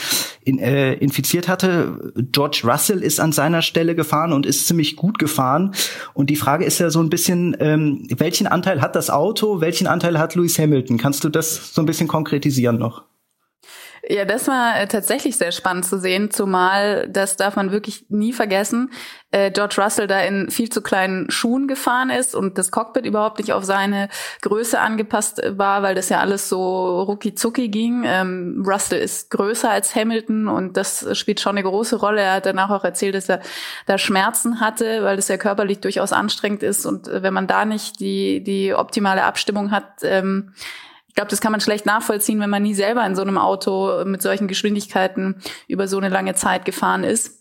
in, 0.44 0.60
äh, 0.60 0.94
infiziert 0.94 1.48
hatte. 1.48 2.14
George 2.32 2.62
Russell 2.64 3.02
ist 3.02 3.20
an 3.20 3.32
seiner 3.32 3.62
Stelle 3.62 3.96
gefahren 3.96 4.32
und 4.32 4.46
ist 4.46 4.68
ziemlich 4.68 4.96
gut 4.96 5.20
gefahren. 5.20 5.74
Und 6.14 6.30
die 6.30 6.36
Frage 6.36 6.66
ist 6.66 6.80
ja 6.80 6.90
so 6.90 7.00
ein 7.00 7.10
bisschen, 7.10 7.56
ähm, 7.60 8.08
welchen 8.16 8.48
Anteil 8.48 8.82
hat 8.82 8.96
das 8.96 9.10
Auto, 9.10 9.60
welchen 9.62 9.88
Anteil 9.88 10.20
hat 10.20 10.36
Lewis 10.36 10.60
Hamilton? 10.60 10.98
Kannst 10.98 11.24
du 11.24 11.30
das 11.30 11.74
so 11.74 11.82
ein 11.82 11.86
bisschen 11.86 12.08
konkretisieren 12.08 12.78
noch? 12.78 13.04
Ja, 14.10 14.24
das 14.24 14.48
war 14.48 14.80
äh, 14.80 14.88
tatsächlich 14.88 15.36
sehr 15.36 15.52
spannend 15.52 15.86
zu 15.86 16.00
sehen, 16.00 16.32
zumal, 16.32 17.10
das 17.10 17.36
darf 17.36 17.58
man 17.58 17.72
wirklich 17.72 18.06
nie 18.08 18.32
vergessen, 18.32 18.90
äh, 19.32 19.52
George 19.52 19.76
Russell 19.80 20.08
da 20.08 20.22
in 20.22 20.50
viel 20.50 20.70
zu 20.70 20.82
kleinen 20.82 21.30
Schuhen 21.30 21.68
gefahren 21.68 22.10
ist 22.10 22.34
und 22.34 22.58
das 22.58 22.72
Cockpit 22.72 23.06
überhaupt 23.06 23.40
nicht 23.40 23.52
auf 23.52 23.66
seine 23.66 24.08
Größe 24.44 24.80
angepasst 24.80 25.42
war, 25.46 25.84
weil 25.84 25.94
das 25.94 26.08
ja 26.08 26.22
alles 26.22 26.48
so 26.48 27.02
rucki 27.02 27.36
zucki 27.36 27.68
ging. 27.68 28.04
Ähm, 28.06 28.64
Russell 28.66 29.02
ist 29.02 29.30
größer 29.30 29.70
als 29.70 29.94
Hamilton 29.94 30.48
und 30.48 30.78
das 30.78 31.06
spielt 31.18 31.42
schon 31.42 31.58
eine 31.58 31.68
große 31.68 31.98
Rolle. 31.98 32.22
Er 32.22 32.36
hat 32.36 32.46
danach 32.46 32.70
auch 32.70 32.86
erzählt, 32.86 33.16
dass 33.16 33.28
er 33.28 33.42
da 33.88 33.98
Schmerzen 33.98 34.62
hatte, 34.62 35.04
weil 35.04 35.18
das 35.18 35.28
ja 35.28 35.36
körperlich 35.36 35.82
durchaus 35.82 36.14
anstrengend 36.14 36.64
ist 36.64 36.86
und 36.86 37.10
äh, 37.10 37.24
wenn 37.24 37.34
man 37.34 37.48
da 37.48 37.66
nicht 37.66 38.00
die, 38.00 38.42
die 38.42 38.74
optimale 38.74 39.24
Abstimmung 39.26 39.72
hat, 39.72 39.88
ähm, 40.04 40.54
glaube, 41.18 41.32
das 41.32 41.42
kann 41.42 41.52
man 41.52 41.62
schlecht 41.62 41.86
nachvollziehen, 41.86 42.40
wenn 42.40 42.50
man 42.50 42.62
nie 42.64 42.76
selber 42.76 43.06
in 43.06 43.16
so 43.16 43.24
einem 43.24 43.40
Auto 43.40 44.06
mit 44.06 44.22
solchen 44.22 44.48
Geschwindigkeiten 44.48 45.42
über 45.68 45.88
so 45.88 45.98
eine 45.98 46.10
lange 46.10 46.36
Zeit 46.36 46.64
gefahren 46.64 47.04
ist. 47.04 47.38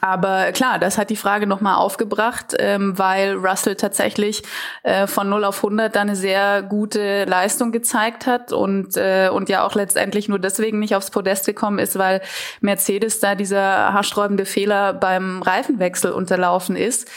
Aber 0.00 0.52
klar, 0.52 0.78
das 0.78 0.96
hat 0.96 1.10
die 1.10 1.16
Frage 1.16 1.46
nochmal 1.46 1.76
aufgebracht, 1.76 2.54
ähm, 2.58 2.98
weil 2.98 3.34
Russell 3.34 3.76
tatsächlich 3.76 4.42
äh, 4.82 5.06
von 5.06 5.28
0 5.28 5.44
auf 5.44 5.58
100 5.58 5.94
da 5.94 6.00
eine 6.00 6.16
sehr 6.16 6.62
gute 6.62 7.26
Leistung 7.26 7.72
gezeigt 7.72 8.26
hat 8.26 8.52
und, 8.52 8.96
äh, 8.96 9.28
und 9.30 9.50
ja 9.50 9.66
auch 9.66 9.74
letztendlich 9.74 10.28
nur 10.28 10.38
deswegen 10.38 10.78
nicht 10.78 10.96
aufs 10.96 11.10
Podest 11.10 11.44
gekommen 11.44 11.78
ist, 11.78 11.98
weil 11.98 12.22
Mercedes 12.62 13.20
da 13.20 13.34
dieser 13.34 13.92
haarsträubende 13.92 14.46
Fehler 14.46 14.94
beim 14.94 15.42
Reifenwechsel 15.42 16.12
unterlaufen 16.12 16.74
ist. 16.74 17.10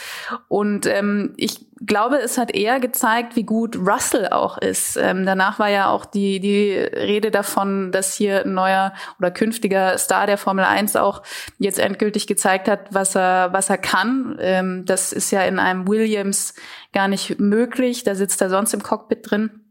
Und 0.48 0.84
ähm, 0.84 1.32
ich 1.38 1.64
glaube, 1.80 2.16
es 2.16 2.38
hat 2.38 2.54
eher 2.54 2.80
gezeigt, 2.80 3.36
wie 3.36 3.44
gut 3.44 3.76
Russell 3.76 4.28
auch 4.28 4.56
ist. 4.56 4.96
Ähm, 4.96 5.26
danach 5.26 5.58
war 5.58 5.68
ja 5.68 5.90
auch 5.90 6.06
die, 6.06 6.40
die 6.40 6.72
Rede 6.72 7.30
davon, 7.30 7.92
dass 7.92 8.14
hier 8.14 8.44
ein 8.44 8.54
neuer 8.54 8.94
oder 9.18 9.30
künftiger 9.30 9.98
Star 9.98 10.26
der 10.26 10.38
Formel 10.38 10.64
1 10.64 10.96
auch 10.96 11.22
jetzt 11.58 11.78
endgültig 11.78 12.26
gezeigt 12.26 12.68
hat, 12.68 12.94
was 12.94 13.14
er, 13.14 13.52
was 13.52 13.68
er 13.68 13.78
kann. 13.78 14.38
Ähm, 14.40 14.84
das 14.86 15.12
ist 15.12 15.30
ja 15.30 15.42
in 15.42 15.58
einem 15.58 15.86
Williams 15.86 16.54
gar 16.92 17.08
nicht 17.08 17.38
möglich. 17.38 18.04
Da 18.04 18.14
sitzt 18.14 18.40
er 18.40 18.48
sonst 18.48 18.72
im 18.72 18.82
Cockpit 18.82 19.30
drin. 19.30 19.65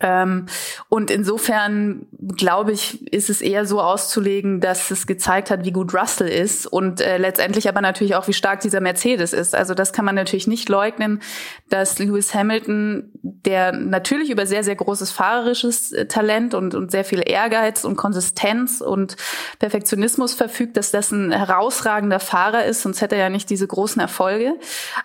Ähm, 0.00 0.46
und 0.88 1.10
insofern 1.10 2.06
glaube 2.36 2.72
ich, 2.72 3.12
ist 3.12 3.30
es 3.30 3.40
eher 3.40 3.64
so 3.64 3.80
auszulegen, 3.80 4.60
dass 4.60 4.90
es 4.90 5.06
gezeigt 5.06 5.50
hat, 5.50 5.64
wie 5.64 5.72
gut 5.72 5.94
Russell 5.94 6.28
ist 6.28 6.66
und 6.66 7.00
äh, 7.00 7.16
letztendlich 7.18 7.68
aber 7.68 7.80
natürlich 7.80 8.16
auch, 8.16 8.26
wie 8.26 8.32
stark 8.32 8.60
dieser 8.60 8.80
Mercedes 8.80 9.32
ist. 9.32 9.54
Also 9.54 9.74
das 9.74 9.92
kann 9.92 10.04
man 10.04 10.14
natürlich 10.14 10.46
nicht 10.46 10.68
leugnen, 10.68 11.22
dass 11.70 11.98
Lewis 11.98 12.34
Hamilton, 12.34 13.10
der 13.22 13.72
natürlich 13.72 14.30
über 14.30 14.46
sehr, 14.46 14.64
sehr 14.64 14.76
großes 14.76 15.12
fahrerisches 15.12 15.92
äh, 15.92 16.06
Talent 16.06 16.54
und, 16.54 16.74
und 16.74 16.90
sehr 16.90 17.04
viel 17.04 17.22
Ehrgeiz 17.24 17.84
und 17.84 17.96
Konsistenz 17.96 18.80
und 18.80 19.16
Perfektionismus 19.58 20.34
verfügt, 20.34 20.76
dass 20.76 20.90
das 20.90 21.12
ein 21.12 21.30
herausragender 21.30 22.20
Fahrer 22.20 22.64
ist, 22.64 22.82
sonst 22.82 23.00
hätte 23.00 23.14
er 23.14 23.22
ja 23.22 23.30
nicht 23.30 23.48
diese 23.48 23.66
großen 23.66 24.00
Erfolge. 24.00 24.54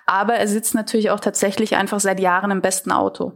Aber 0.05 0.35
er 0.35 0.47
sitzt 0.47 0.73
natürlich 0.73 1.11
auch 1.11 1.19
tatsächlich 1.19 1.75
einfach 1.75 1.99
seit 1.99 2.19
Jahren 2.19 2.51
im 2.51 2.61
besten 2.61 2.91
Auto. 2.91 3.33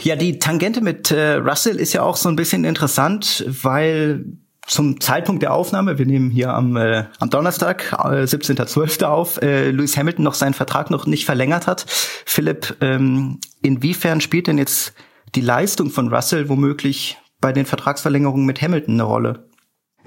Ja, 0.00 0.16
die 0.16 0.38
Tangente 0.38 0.80
mit 0.80 1.10
äh, 1.10 1.34
Russell 1.34 1.76
ist 1.76 1.92
ja 1.92 2.02
auch 2.02 2.16
so 2.16 2.28
ein 2.28 2.36
bisschen 2.36 2.64
interessant, 2.64 3.44
weil 3.46 4.24
zum 4.66 5.00
Zeitpunkt 5.00 5.42
der 5.42 5.52
Aufnahme, 5.52 5.98
wir 5.98 6.06
nehmen 6.06 6.30
hier 6.30 6.54
am, 6.54 6.76
äh, 6.76 7.04
am 7.18 7.30
Donnerstag, 7.30 7.92
äh, 7.92 8.26
17.12. 8.26 9.04
auf, 9.04 9.42
äh, 9.42 9.70
Lewis 9.70 9.96
Hamilton 9.96 10.24
noch 10.24 10.34
seinen 10.34 10.54
Vertrag 10.54 10.90
noch 10.90 11.06
nicht 11.06 11.24
verlängert 11.24 11.66
hat. 11.66 11.84
Philipp, 11.88 12.76
ähm, 12.80 13.40
inwiefern 13.60 14.20
spielt 14.20 14.46
denn 14.46 14.58
jetzt 14.58 14.94
die 15.34 15.40
Leistung 15.40 15.90
von 15.90 16.12
Russell 16.12 16.48
womöglich 16.48 17.18
bei 17.40 17.52
den 17.52 17.66
Vertragsverlängerungen 17.66 18.46
mit 18.46 18.62
Hamilton 18.62 18.94
eine 18.94 19.02
Rolle? 19.02 19.48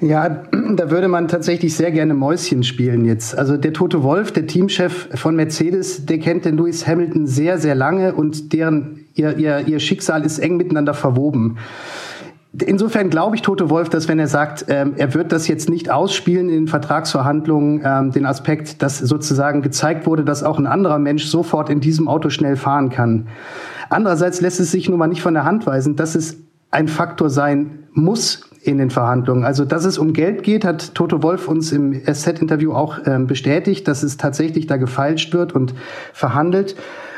Ja, 0.02 0.44
da 0.76 0.92
würde 0.92 1.08
man 1.08 1.28
tatsächlich 1.28 1.76
sehr 1.76 1.92
gerne 1.92 2.14
Mäuschen 2.14 2.64
spielen 2.64 3.06
jetzt. 3.06 3.38
Also 3.38 3.58
der 3.58 3.74
Tote 3.74 4.04
Wolf, 4.04 4.32
der 4.32 4.48
Teamchef 4.48 5.10
von 5.16 5.36
Mercedes, 5.36 6.06
der 6.06 6.20
kennt 6.20 6.46
den 6.46 6.58
Lewis 6.58 6.86
Hamilton 6.86 7.28
sehr, 7.28 7.58
sehr 7.58 7.76
lange 7.76 8.14
und 8.14 8.54
deren 8.54 9.06
ihr, 9.16 9.38
ihr, 9.38 9.68
ihr 9.68 9.80
Schicksal 9.80 10.26
ist 10.26 10.40
eng 10.40 10.58
miteinander 10.58 10.94
verwoben. 10.94 11.58
Insofern 12.66 13.10
glaube 13.10 13.36
ich 13.36 13.42
Tote 13.42 13.70
Wolf, 13.70 13.90
dass 13.90 14.08
wenn 14.08 14.18
er 14.18 14.28
sagt, 14.28 14.66
ähm, 14.70 14.94
er 14.96 15.14
wird 15.14 15.34
das 15.34 15.48
jetzt 15.48 15.70
nicht 15.70 15.90
ausspielen 15.90 16.48
in 16.48 16.56
den 16.56 16.68
Vertragsverhandlungen, 16.68 17.82
ähm, 17.84 18.12
den 18.12 18.26
Aspekt, 18.26 18.82
dass 18.82 19.00
sozusagen 19.00 19.62
gezeigt 19.62 20.06
wurde, 20.06 20.24
dass 20.24 20.42
auch 20.42 20.58
ein 20.58 20.68
anderer 20.68 21.00
Mensch 21.00 21.26
sofort 21.26 21.70
in 21.70 21.82
diesem 21.82 22.08
Auto 22.08 22.30
schnell 22.30 22.56
fahren 22.56 22.90
kann. 22.90 23.28
Andererseits 23.90 24.40
lässt 24.40 24.62
es 24.62 24.72
sich 24.72 24.88
nun 24.88 25.00
mal 25.00 25.08
nicht 25.08 25.22
von 25.22 25.34
der 25.34 25.44
Hand 25.44 25.68
weisen, 25.68 25.98
dass 25.98 26.16
es 26.16 26.38
ein 26.72 26.88
Faktor 26.88 27.30
sein 27.30 27.80
muss 27.92 28.50
in 28.66 28.78
den 28.78 28.90
Verhandlungen. 28.90 29.46
Also, 29.46 29.64
dass 29.64 29.86
es 29.86 29.98
um 29.98 30.14
Geld 30.14 30.44
geht, 30.44 30.66
hat 30.66 30.96
Toto 30.96 31.22
Wolf 31.22 31.48
uns 31.48 31.72
im 31.72 31.94
SZ-Interview 31.94 32.74
auch 32.74 32.98
ähm, 33.06 33.28
bestätigt, 33.28 33.88
dass 33.88 34.04
es 34.04 34.18
tatsächlich 34.18 34.68
da 34.68 34.78
gefeilscht 34.78 35.34
wird 35.34 35.54
und 35.54 35.76
verhandelt. 36.14 36.76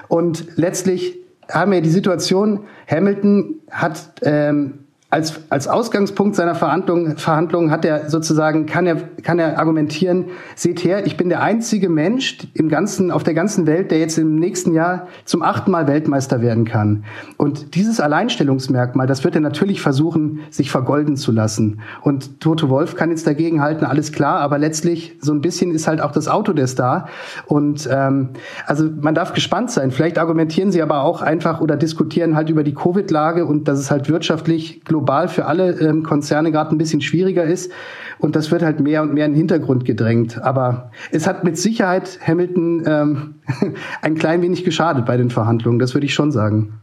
Und 0.07 0.45
letztlich 0.57 1.17
haben 1.49 1.71
wir 1.71 1.81
die 1.81 1.89
Situation, 1.89 2.65
Hamilton 2.89 3.55
hat 3.71 4.11
ähm, 4.23 4.79
als, 5.09 5.39
als 5.49 5.69
Ausgangspunkt 5.69 6.35
seiner 6.35 6.53
Verhandlungen 6.53 7.15
Verhandlungen 7.15 7.71
hat 7.71 7.85
er 7.85 8.09
sozusagen, 8.09 8.65
kann 8.65 8.85
er, 8.85 8.97
kann 9.23 9.39
er 9.39 9.57
argumentieren, 9.57 10.25
seht 10.55 10.83
her, 10.83 11.05
ich 11.05 11.15
bin 11.15 11.29
der 11.29 11.41
einzige 11.41 11.87
Mensch 11.87 12.39
im 12.53 12.67
ganzen, 12.67 13.09
auf 13.09 13.23
der 13.23 13.33
ganzen 13.33 13.67
Welt, 13.67 13.89
der 13.89 13.99
jetzt 13.99 14.17
im 14.17 14.35
nächsten 14.35 14.73
Jahr 14.73 15.07
zum 15.23 15.43
achten 15.43 15.71
Mal 15.71 15.87
Weltmeister 15.87 16.41
werden 16.41 16.65
kann. 16.65 17.05
Und 17.37 17.75
dieses 17.75 18.01
Alleinstellungsmerkmal, 18.01 19.07
das 19.07 19.23
wird 19.23 19.35
er 19.35 19.41
natürlich 19.41 19.81
versuchen, 19.81 20.41
sich 20.49 20.71
vergolden 20.71 21.15
zu 21.15 21.31
lassen. 21.31 21.79
Und 22.01 22.41
Toto 22.41 22.69
Wolf 22.69 22.95
kann 22.95 23.09
jetzt 23.09 23.25
dagegen 23.25 23.61
halten, 23.61 23.85
alles 23.85 24.11
klar, 24.11 24.41
aber 24.41 24.57
letztlich 24.57 25.17
so 25.21 25.31
ein 25.31 25.39
bisschen 25.39 25.71
ist 25.71 25.87
halt 25.87 26.01
auch 26.01 26.11
das 26.11 26.27
Auto 26.27 26.51
der 26.51 26.67
Star. 26.67 27.07
Und 27.45 27.87
ähm, 27.89 28.31
also 28.65 28.89
man 28.99 29.15
darf 29.15 29.31
gespannt 29.31 29.71
sein. 29.71 29.91
Vielleicht 29.91 30.17
argumentieren 30.19 30.73
sie 30.73 30.81
aber 30.81 31.03
auch 31.03 31.21
einfach 31.21 31.61
oder 31.61 31.77
diskutieren 31.77 32.35
halt 32.35 32.49
über 32.49 32.65
die 32.65 32.73
Covid-Lage 32.73 33.45
und 33.45 33.69
dass 33.69 33.79
es 33.79 33.89
halt 33.89 34.09
wirtschaftlich 34.09 34.83
für 35.27 35.45
alle 35.45 35.71
ähm, 35.79 36.03
Konzerne 36.03 36.51
gerade 36.51 36.75
ein 36.75 36.77
bisschen 36.77 37.01
schwieriger 37.01 37.43
ist. 37.43 37.71
Und 38.19 38.35
das 38.35 38.49
wird 38.51 38.63
halt 38.63 38.79
mehr 38.79 39.03
und 39.03 39.13
mehr 39.13 39.25
in 39.25 39.33
den 39.33 39.37
Hintergrund 39.37 39.85
gedrängt. 39.85 40.41
Aber 40.41 40.91
es 41.11 41.27
hat 41.27 41.43
mit 41.43 41.57
Sicherheit 41.57 42.19
Hamilton 42.25 42.83
ähm, 42.85 43.35
ein 44.01 44.15
klein 44.15 44.41
wenig 44.41 44.63
geschadet 44.63 45.05
bei 45.05 45.17
den 45.17 45.29
Verhandlungen, 45.29 45.79
das 45.79 45.93
würde 45.93 46.05
ich 46.05 46.13
schon 46.13 46.31
sagen. 46.31 46.81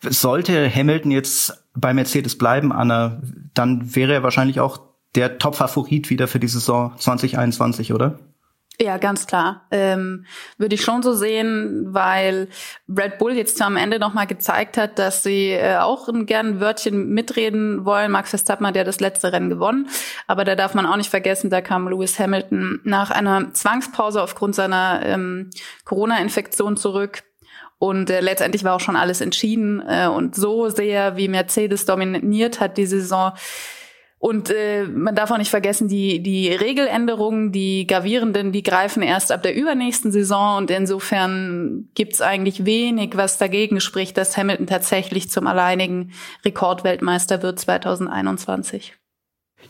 Sollte 0.00 0.70
Hamilton 0.72 1.10
jetzt 1.10 1.64
bei 1.74 1.92
Mercedes 1.92 2.38
bleiben, 2.38 2.72
Anna, 2.72 3.20
dann 3.54 3.96
wäre 3.96 4.12
er 4.12 4.22
wahrscheinlich 4.22 4.60
auch 4.60 4.80
der 5.14 5.38
Top-Favorit 5.38 6.10
wieder 6.10 6.28
für 6.28 6.38
die 6.38 6.46
Saison 6.46 6.92
2021, 6.98 7.92
oder? 7.92 8.18
Ja, 8.80 8.96
ganz 8.96 9.26
klar. 9.26 9.66
Ähm, 9.72 10.24
würde 10.56 10.76
ich 10.76 10.82
schon 10.82 11.02
so 11.02 11.12
sehen, 11.12 11.88
weil 11.88 12.46
Red 12.88 13.18
Bull 13.18 13.32
jetzt 13.32 13.60
am 13.60 13.76
Ende 13.76 13.98
nochmal 13.98 14.28
gezeigt 14.28 14.76
hat, 14.76 15.00
dass 15.00 15.24
sie 15.24 15.50
äh, 15.50 15.78
auch 15.78 16.08
ein 16.08 16.26
gern 16.26 16.60
Wörtchen 16.60 17.08
mitreden 17.08 17.84
wollen. 17.84 18.12
Max 18.12 18.30
Verstappen 18.30 18.64
hat 18.64 18.76
ja 18.76 18.84
das 18.84 19.00
letzte 19.00 19.32
Rennen 19.32 19.48
gewonnen. 19.48 19.88
Aber 20.28 20.44
da 20.44 20.54
darf 20.54 20.74
man 20.74 20.86
auch 20.86 20.96
nicht 20.96 21.10
vergessen, 21.10 21.50
da 21.50 21.60
kam 21.60 21.88
Lewis 21.88 22.20
Hamilton 22.20 22.80
nach 22.84 23.10
einer 23.10 23.52
Zwangspause 23.52 24.22
aufgrund 24.22 24.54
seiner 24.54 25.00
ähm, 25.04 25.50
Corona-Infektion 25.84 26.76
zurück. 26.76 27.24
Und 27.78 28.10
äh, 28.10 28.20
letztendlich 28.20 28.62
war 28.62 28.74
auch 28.74 28.80
schon 28.80 28.96
alles 28.96 29.20
entschieden. 29.20 29.82
Äh, 29.88 30.06
und 30.06 30.36
so 30.36 30.68
sehr, 30.68 31.16
wie 31.16 31.26
Mercedes 31.26 31.84
dominiert 31.84 32.60
hat 32.60 32.76
die 32.76 32.86
Saison, 32.86 33.32
und 34.20 34.50
äh, 34.50 34.84
man 34.84 35.14
darf 35.14 35.30
auch 35.30 35.38
nicht 35.38 35.50
vergessen, 35.50 35.86
die, 35.86 36.20
die 36.20 36.48
Regeländerungen, 36.48 37.52
die 37.52 37.86
gravierenden, 37.86 38.50
die 38.50 38.64
greifen 38.64 39.00
erst 39.02 39.30
ab 39.30 39.44
der 39.44 39.54
übernächsten 39.54 40.10
Saison. 40.10 40.56
Und 40.58 40.70
insofern 40.72 41.88
gibt's 41.94 42.20
eigentlich 42.20 42.64
wenig, 42.64 43.16
was 43.16 43.38
dagegen 43.38 43.80
spricht, 43.80 44.16
dass 44.16 44.36
Hamilton 44.36 44.66
tatsächlich 44.66 45.30
zum 45.30 45.46
alleinigen 45.46 46.12
Rekordweltmeister 46.44 47.42
wird 47.44 47.60
2021. 47.60 48.94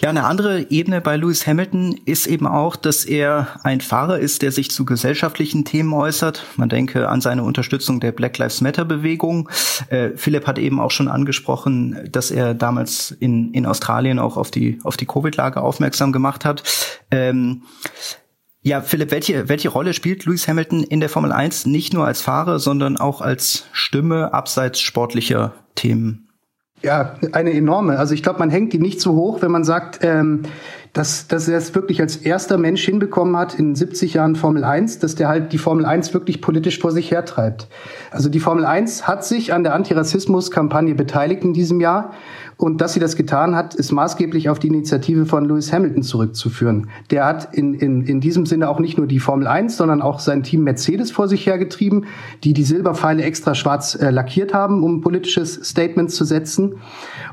Ja, 0.00 0.10
eine 0.10 0.24
andere 0.24 0.70
Ebene 0.70 1.00
bei 1.00 1.16
Lewis 1.16 1.44
Hamilton 1.46 1.98
ist 2.04 2.28
eben 2.28 2.46
auch, 2.46 2.76
dass 2.76 3.04
er 3.04 3.48
ein 3.64 3.80
Fahrer 3.80 4.20
ist, 4.20 4.42
der 4.42 4.52
sich 4.52 4.70
zu 4.70 4.84
gesellschaftlichen 4.84 5.64
Themen 5.64 5.92
äußert. 5.92 6.44
Man 6.56 6.68
denke 6.68 7.08
an 7.08 7.20
seine 7.20 7.42
Unterstützung 7.42 7.98
der 7.98 8.12
Black 8.12 8.38
Lives 8.38 8.60
Matter 8.60 8.84
Bewegung. 8.84 9.48
Äh, 9.88 10.10
Philipp 10.14 10.46
hat 10.46 10.58
eben 10.58 10.78
auch 10.78 10.92
schon 10.92 11.08
angesprochen, 11.08 12.08
dass 12.12 12.30
er 12.30 12.54
damals 12.54 13.10
in, 13.10 13.52
in 13.54 13.66
Australien 13.66 14.20
auch 14.20 14.36
auf 14.36 14.52
die, 14.52 14.78
auf 14.84 14.96
die 14.96 15.06
Covid-Lage 15.06 15.60
aufmerksam 15.60 16.12
gemacht 16.12 16.44
hat. 16.44 16.62
Ähm, 17.10 17.62
ja, 18.62 18.82
Philipp, 18.82 19.10
welche, 19.10 19.48
welche 19.48 19.68
Rolle 19.68 19.94
spielt 19.94 20.26
Lewis 20.26 20.46
Hamilton 20.46 20.84
in 20.84 21.00
der 21.00 21.08
Formel 21.08 21.32
1 21.32 21.66
nicht 21.66 21.92
nur 21.92 22.06
als 22.06 22.20
Fahrer, 22.20 22.60
sondern 22.60 22.98
auch 22.98 23.20
als 23.20 23.66
Stimme 23.72 24.32
abseits 24.32 24.80
sportlicher 24.80 25.54
Themen? 25.74 26.27
Ja, 26.82 27.16
eine 27.32 27.52
enorme. 27.52 27.98
Also 27.98 28.14
ich 28.14 28.22
glaube, 28.22 28.38
man 28.38 28.50
hängt 28.50 28.72
die 28.72 28.78
nicht 28.78 29.00
so 29.00 29.14
hoch, 29.14 29.42
wenn 29.42 29.50
man 29.50 29.64
sagt, 29.64 29.98
ähm, 30.02 30.42
dass, 30.92 31.26
dass 31.26 31.48
er 31.48 31.58
es 31.58 31.74
wirklich 31.74 32.00
als 32.00 32.16
erster 32.16 32.56
Mensch 32.56 32.84
hinbekommen 32.84 33.36
hat 33.36 33.54
in 33.54 33.74
70 33.74 34.14
Jahren 34.14 34.36
Formel 34.36 34.64
1, 34.64 35.00
dass 35.00 35.14
der 35.14 35.28
halt 35.28 35.52
die 35.52 35.58
Formel 35.58 35.84
1 35.84 36.14
wirklich 36.14 36.40
politisch 36.40 36.78
vor 36.78 36.92
sich 36.92 37.10
hertreibt. 37.10 37.68
Also 38.10 38.28
die 38.28 38.40
Formel 38.40 38.64
1 38.64 39.06
hat 39.06 39.24
sich 39.24 39.52
an 39.52 39.64
der 39.64 39.74
Antirassismus-Kampagne 39.74 40.94
beteiligt 40.94 41.44
in 41.44 41.52
diesem 41.52 41.80
Jahr 41.80 42.12
und 42.58 42.80
dass 42.80 42.92
sie 42.92 42.98
das 43.00 43.14
getan 43.14 43.54
hat, 43.54 43.76
ist 43.76 43.92
maßgeblich 43.92 44.48
auf 44.48 44.58
die 44.58 44.66
Initiative 44.66 45.26
von 45.26 45.44
Lewis 45.44 45.72
Hamilton 45.72 46.02
zurückzuführen. 46.02 46.90
Der 47.12 47.24
hat 47.24 47.54
in, 47.54 47.72
in, 47.72 48.02
in 48.02 48.20
diesem 48.20 48.46
Sinne 48.46 48.68
auch 48.68 48.80
nicht 48.80 48.98
nur 48.98 49.06
die 49.06 49.20
Formel 49.20 49.46
1, 49.46 49.76
sondern 49.76 50.02
auch 50.02 50.18
sein 50.18 50.42
Team 50.42 50.64
Mercedes 50.64 51.12
vor 51.12 51.28
sich 51.28 51.46
hergetrieben, 51.46 52.06
die 52.42 52.54
die 52.54 52.64
Silberpfeile 52.64 53.22
extra 53.22 53.54
schwarz 53.54 53.94
äh, 53.94 54.10
lackiert 54.10 54.54
haben, 54.54 54.82
um 54.82 55.02
politisches 55.02 55.54
Statement 55.54 56.10
zu 56.10 56.24
setzen. 56.24 56.74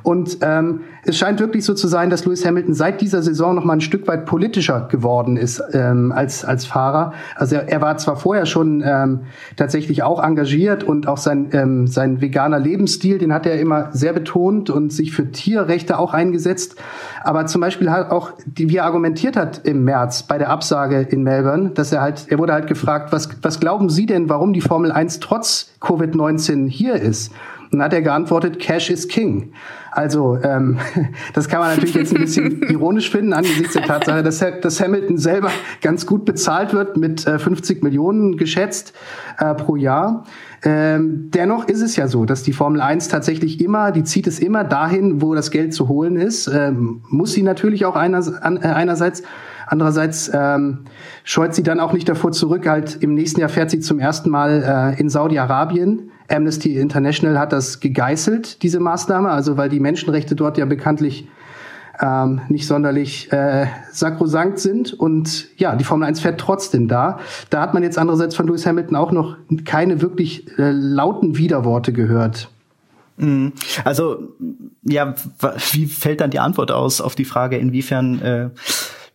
Und 0.03 0.38
ähm, 0.41 0.82
es 1.07 1.17
scheint 1.17 1.39
wirklich 1.39 1.65
so 1.65 1.73
zu 1.73 1.88
sein, 1.88 2.11
dass 2.11 2.26
Lewis 2.26 2.45
Hamilton 2.45 2.76
seit 2.76 3.01
dieser 3.01 3.23
Saison 3.23 3.55
noch 3.55 3.63
mal 3.63 3.73
ein 3.73 3.82
Stück 3.82 4.07
weit 4.07 4.28
politischer 4.28 4.88
geworden 4.91 5.38
ist 5.38 5.61
ähm, 5.73 6.11
als, 6.11 6.45
als 6.45 6.67
Fahrer. 6.67 7.13
Also 7.36 7.55
er, 7.55 7.67
er 7.67 7.82
war 7.82 7.97
zwar 7.97 8.15
vorher 8.15 8.45
schon 8.45 8.84
ähm, 8.86 9.21
tatsächlich 9.55 10.03
auch 10.03 10.23
engagiert 10.23 10.84
und 10.84 11.07
auch 11.07 11.17
sein, 11.17 11.49
ähm, 11.53 11.88
sein 11.88 12.21
veganer 12.21 12.59
Lebensstil, 12.59 13.17
den 13.17 13.34
hat 13.34 13.47
er 13.47 13.59
immer 13.59 13.89
sehr 13.91 14.13
betont 14.13 14.69
und 14.69 14.93
sich 14.93 15.14
für 15.16 15.32
Tierrechte 15.32 15.97
auch 15.97 16.13
eingesetzt. 16.13 16.76
Aber 17.24 17.45
zum 17.47 17.61
Beispiel 17.61 17.89
halt 17.89 18.11
auch, 18.11 18.34
die, 18.45 18.70
wie 18.70 18.78
er 18.78 18.86
argumentiert 18.86 19.36
hat 19.36 19.61
im 19.66 19.84
März 19.84 20.24
bei 20.24 20.38
der 20.38 20.49
Absage 20.49 21.01
in 21.01 21.24
Melbourne, 21.24 21.72
dass 21.72 21.91
er 21.91 22.01
halt, 22.01 22.28
er 22.30 22.38
wurde 22.38 22.53
halt 22.53 22.68
gefragt, 22.68 23.11
was, 23.11 23.30
was 23.41 23.59
glauben 23.59 23.89
Sie 23.89 24.05
denn, 24.05 24.30
warum 24.30 24.53
die 24.53 24.61
Formel 24.61 24.91
1 24.91 25.20
trotz 25.20 25.72
Covid-19 25.82 26.70
hier 26.70 26.95
ist? 26.95 27.32
Und 27.72 27.82
hat 27.82 27.93
er 27.93 28.01
geantwortet, 28.01 28.59
Cash 28.59 28.89
is 28.89 29.07
King. 29.07 29.51
Also 29.91 30.38
ähm, 30.43 30.78
das 31.34 31.47
kann 31.47 31.59
man 31.59 31.70
natürlich 31.70 31.95
jetzt 31.95 32.13
ein 32.13 32.22
bisschen 32.22 32.61
ironisch 32.70 33.09
finden 33.09 33.34
angesichts 33.34 33.74
der 33.74 33.84
Tatsache, 33.84 34.24
dass, 34.24 34.43
dass 34.61 34.82
Hamilton 34.82 35.18
selber 35.18 35.49
ganz 35.82 36.05
gut 36.05 36.26
bezahlt 36.26 36.74
wird 36.74 36.97
mit 36.97 37.26
äh, 37.26 37.39
50 37.39 37.82
Millionen 37.82 38.38
geschätzt 38.38 38.93
äh, 39.39 39.53
pro 39.55 39.76
Jahr. 39.78 40.26
Ähm, 40.66 41.30
dennoch 41.32 41.68
ist 41.68 41.82
es 41.82 41.95
ja 41.95 42.07
so, 42.07 42.26
dass 42.26 42.43
die 42.43 42.51
Formel 42.51 42.82
1 42.82 43.07
tatsächlich 43.07 43.61
immer, 43.61 43.91
die 43.91 44.03
zieht 44.03 44.28
es 44.28 44.39
immer 44.39 44.63
dahin, 44.63 45.22
wo 45.22 45.36
das 45.36 45.51
Geld 45.51 45.74
zu 45.74 45.88
holen 45.88 46.18
ist. 46.18 46.47
Ähm, 46.47 47.01
muss 47.07 47.34
sie 47.34 47.43
natürlich 47.43 47.86
auch 47.86 47.95
einer, 47.95 48.24
an, 48.43 48.57
äh, 48.57 48.68
einerseits. 48.68 49.24
Andererseits 49.68 50.30
ähm, 50.34 50.86
scheut 51.24 51.55
sie 51.55 51.63
dann 51.63 51.80
auch 51.80 51.93
nicht 51.93 52.09
davor 52.09 52.32
zurück. 52.32 52.68
Halt 52.68 52.97
im 53.01 53.13
nächsten 53.13 53.39
Jahr 53.39 53.49
fährt 53.49 53.72
sie 53.72 53.80
zum 53.80 53.99
ersten 53.99 54.30
Mal 54.30 54.95
äh, 54.97 54.99
in 54.99 55.09
Saudi-Arabien 55.09 56.11
Amnesty 56.28 56.78
International 56.78 57.38
hat 57.38 57.53
das 57.53 57.80
gegeißelt, 57.80 58.63
diese 58.63 58.80
Maßnahme, 58.80 59.30
also 59.30 59.57
weil 59.57 59.70
die 59.70 59.80
Menschenrechte 59.80 60.36
dort 60.36 60.57
ja 60.57 60.66
bekanntlich 60.66 61.28
ähm, 62.02 62.41
nicht 62.50 62.68
sonderlich 62.68 63.32
äh, 63.32 63.68
sakrosankt 63.91 64.60
sind. 64.60 64.93
Und 64.93 65.48
ja, 65.58 65.76
die 65.76 65.84
Formel 65.84 66.08
1 66.08 66.20
fährt 66.20 66.39
trotzdem 66.39 66.88
da. 66.88 67.20
Da 67.50 67.62
hat 67.62 67.74
man 67.74 67.84
jetzt 67.84 67.98
andererseits 67.98 68.36
von 68.36 68.48
Lewis 68.48 68.66
Hamilton 68.66 68.96
auch 68.96 69.12
noch 69.12 69.38
keine 69.66 70.02
wirklich 70.02 70.48
äh, 70.58 70.72
lauten 70.72 71.38
Widerworte 71.38 71.93
gehört. 71.93 72.50
Mhm. 73.18 73.54
Also, 73.84 74.36
ja, 74.84 75.16
wie 75.72 75.86
fällt 75.88 76.22
dann 76.22 76.32
die 76.32 76.39
Antwort 76.39 76.72
aus 76.72 77.02
auf 77.02 77.16
die 77.16 77.26
Frage, 77.26 77.58
inwiefern 77.58 78.22
äh, 78.22 78.50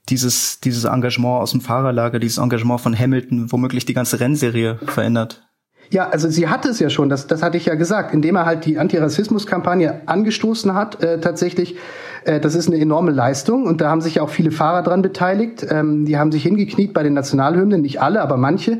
dieses, 0.08 0.60
dieses 0.60 0.84
Engagement 0.84 1.42
aus 1.42 1.52
dem 1.52 1.60
Fahrerlager, 1.60 2.18
dieses 2.18 2.38
Engagement 2.38 2.80
von 2.80 2.98
Hamilton 2.98 3.52
womöglich 3.52 3.84
die 3.84 3.94
ganze 3.94 4.20
Rennserie 4.20 4.78
verändert? 4.86 5.49
Ja, 5.90 6.08
also 6.08 6.28
sie 6.28 6.48
hatte 6.48 6.68
es 6.68 6.78
ja 6.78 6.88
schon, 6.88 7.08
das, 7.08 7.26
das 7.26 7.42
hatte 7.42 7.56
ich 7.56 7.66
ja 7.66 7.74
gesagt, 7.74 8.14
indem 8.14 8.36
er 8.36 8.46
halt 8.46 8.64
die 8.64 8.78
Antirassismus-Kampagne 8.78 10.02
angestoßen 10.06 10.74
hat, 10.74 11.02
äh, 11.02 11.20
tatsächlich 11.20 11.76
äh, 12.24 12.40
das 12.40 12.54
ist 12.54 12.68
eine 12.68 12.78
enorme 12.78 13.10
Leistung 13.10 13.64
und 13.64 13.80
da 13.80 13.90
haben 13.90 14.00
sich 14.00 14.20
auch 14.20 14.28
viele 14.28 14.50
Fahrer 14.50 14.82
dran 14.82 15.02
beteiligt. 15.02 15.66
Ähm, 15.68 16.04
die 16.04 16.18
haben 16.18 16.32
sich 16.32 16.42
hingekniet 16.42 16.92
bei 16.92 17.02
den 17.02 17.14
Nationalhymnen, 17.14 17.80
nicht 17.82 18.00
alle, 18.00 18.20
aber 18.20 18.36
manche. 18.36 18.78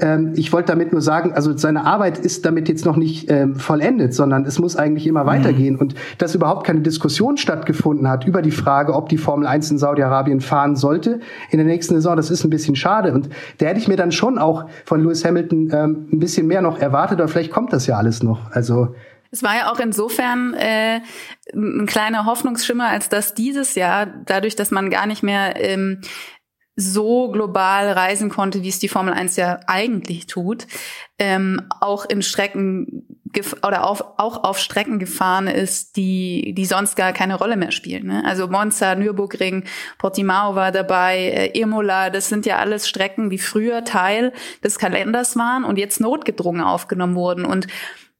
Ähm, 0.00 0.32
ich 0.36 0.52
wollte 0.52 0.72
damit 0.72 0.92
nur 0.92 1.00
sagen, 1.00 1.32
also 1.32 1.56
seine 1.56 1.84
Arbeit 1.84 2.18
ist 2.18 2.44
damit 2.44 2.68
jetzt 2.68 2.84
noch 2.84 2.96
nicht 2.96 3.30
ähm, 3.30 3.56
vollendet, 3.56 4.14
sondern 4.14 4.44
es 4.44 4.58
muss 4.58 4.76
eigentlich 4.76 5.06
immer 5.06 5.24
mhm. 5.24 5.28
weitergehen. 5.28 5.76
Und 5.76 5.94
dass 6.18 6.34
überhaupt 6.34 6.66
keine 6.66 6.80
Diskussion 6.80 7.36
stattgefunden 7.36 8.08
hat 8.08 8.26
über 8.26 8.42
die 8.42 8.50
Frage, 8.50 8.94
ob 8.94 9.08
die 9.08 9.18
Formel 9.18 9.46
1 9.46 9.70
in 9.70 9.78
Saudi-Arabien 9.78 10.40
fahren 10.40 10.76
sollte 10.76 11.20
in 11.50 11.58
der 11.58 11.66
nächsten 11.66 11.94
Saison, 11.94 12.16
das 12.16 12.30
ist 12.30 12.44
ein 12.44 12.50
bisschen 12.50 12.76
schade. 12.76 13.12
Und 13.12 13.28
da 13.58 13.66
hätte 13.66 13.80
ich 13.80 13.88
mir 13.88 13.96
dann 13.96 14.12
schon 14.12 14.38
auch 14.38 14.66
von 14.84 15.02
Lewis 15.02 15.24
Hamilton 15.24 15.70
ähm, 15.72 16.08
ein 16.12 16.18
bisschen 16.18 16.45
mehr 16.46 16.62
noch 16.62 16.78
erwartet, 16.78 17.20
aber 17.20 17.28
vielleicht 17.28 17.50
kommt 17.50 17.72
das 17.72 17.86
ja 17.86 17.96
alles 17.96 18.22
noch. 18.22 18.50
Also 18.52 18.94
es 19.30 19.42
war 19.42 19.56
ja 19.56 19.70
auch 19.70 19.80
insofern 19.80 20.54
äh, 20.54 21.00
ein 21.52 21.86
kleiner 21.86 22.26
Hoffnungsschimmer, 22.26 22.88
als 22.88 23.08
dass 23.08 23.34
dieses 23.34 23.74
Jahr, 23.74 24.06
dadurch, 24.06 24.56
dass 24.56 24.70
man 24.70 24.88
gar 24.88 25.06
nicht 25.06 25.22
mehr 25.22 25.62
ähm, 25.62 26.00
so 26.76 27.30
global 27.30 27.90
reisen 27.90 28.28
konnte, 28.28 28.62
wie 28.62 28.68
es 28.68 28.78
die 28.78 28.88
Formel 28.88 29.14
1 29.14 29.36
ja 29.36 29.60
eigentlich 29.66 30.26
tut, 30.26 30.66
ähm, 31.18 31.62
auch 31.80 32.04
in 32.04 32.22
Strecken 32.22 33.06
oder 33.66 33.84
auf, 33.84 34.02
auch 34.18 34.44
auf 34.44 34.58
Strecken 34.58 34.98
gefahren 34.98 35.46
ist, 35.46 35.96
die, 35.96 36.54
die 36.54 36.64
sonst 36.64 36.96
gar 36.96 37.12
keine 37.12 37.36
Rolle 37.36 37.56
mehr 37.56 37.70
spielen. 37.70 38.06
Ne? 38.06 38.22
Also 38.24 38.46
Monza, 38.48 38.94
Nürburgring, 38.94 39.64
Portimao 39.98 40.54
war 40.54 40.72
dabei, 40.72 41.18
äh, 41.18 41.58
Imola, 41.58 42.10
das 42.10 42.28
sind 42.28 42.46
ja 42.46 42.58
alles 42.58 42.88
Strecken, 42.88 43.30
die 43.30 43.38
früher 43.38 43.84
Teil 43.84 44.32
des 44.62 44.78
Kalenders 44.78 45.36
waren 45.36 45.64
und 45.64 45.78
jetzt 45.78 46.00
notgedrungen 46.00 46.62
aufgenommen 46.62 47.14
wurden. 47.14 47.44
Und 47.44 47.66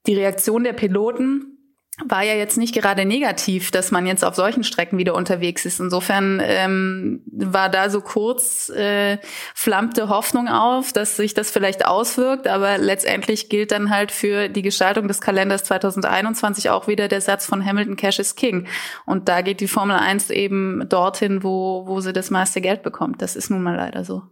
die 0.07 0.14
Reaktion 0.14 0.64
der 0.64 0.72
Piloten 0.72 1.55
war 2.05 2.22
ja 2.22 2.34
jetzt 2.34 2.59
nicht 2.59 2.74
gerade 2.74 3.07
negativ, 3.07 3.70
dass 3.70 3.90
man 3.90 4.07
jetzt 4.07 4.22
auf 4.22 4.34
solchen 4.34 4.64
Strecken 4.64 4.99
wieder 4.99 5.14
unterwegs 5.14 5.64
ist. 5.64 5.80
Insofern 5.80 6.42
ähm, 6.44 7.22
war 7.26 7.70
da 7.70 7.88
so 7.88 8.03
kurz 8.03 8.68
äh, 8.68 9.18
flammte 9.55 10.11
Hoffnung 10.11 10.49
auf, 10.49 10.92
dass 10.92 11.16
sich 11.16 11.32
das 11.32 11.51
vielleicht 11.51 11.86
auswirkt, 11.86 12.49
aber 12.49 12.76
letztendlich 12.76 13.49
gilt 13.49 13.70
dann 13.72 13.90
halt 13.90 14.12
für 14.12 14.51
die 14.51 14.61
Gestaltung 14.62 15.09
des 15.09 15.22
Kalenders 15.22 15.64
2021 15.64 16.68
auch 16.68 16.86
wieder 16.86 17.09
der 17.09 17.22
Satz 17.22 17.47
von 17.47 17.64
Hamilton 17.64 17.97
Cash 17.97 18.18
is 18.18 18.36
King. 18.36 18.66
Und 19.07 19.30
da 19.30 19.40
geht 19.40 19.61
die 19.61 19.68
Formel 19.68 19.97
1 19.97 20.28
eben 20.30 20.86
dorthin, 20.90 21.42
wo, 21.42 21.86
wo 21.86 22.01
sie 22.01 22.12
das 22.12 22.30
meiste 22.30 22.61
Geld 22.61 22.82
bekommt. 22.82 23.22
Das 23.22 23.36
ist 23.36 23.49
nun 23.49 23.62
mal 23.62 23.74
leider 23.74 24.05
so. 24.05 24.22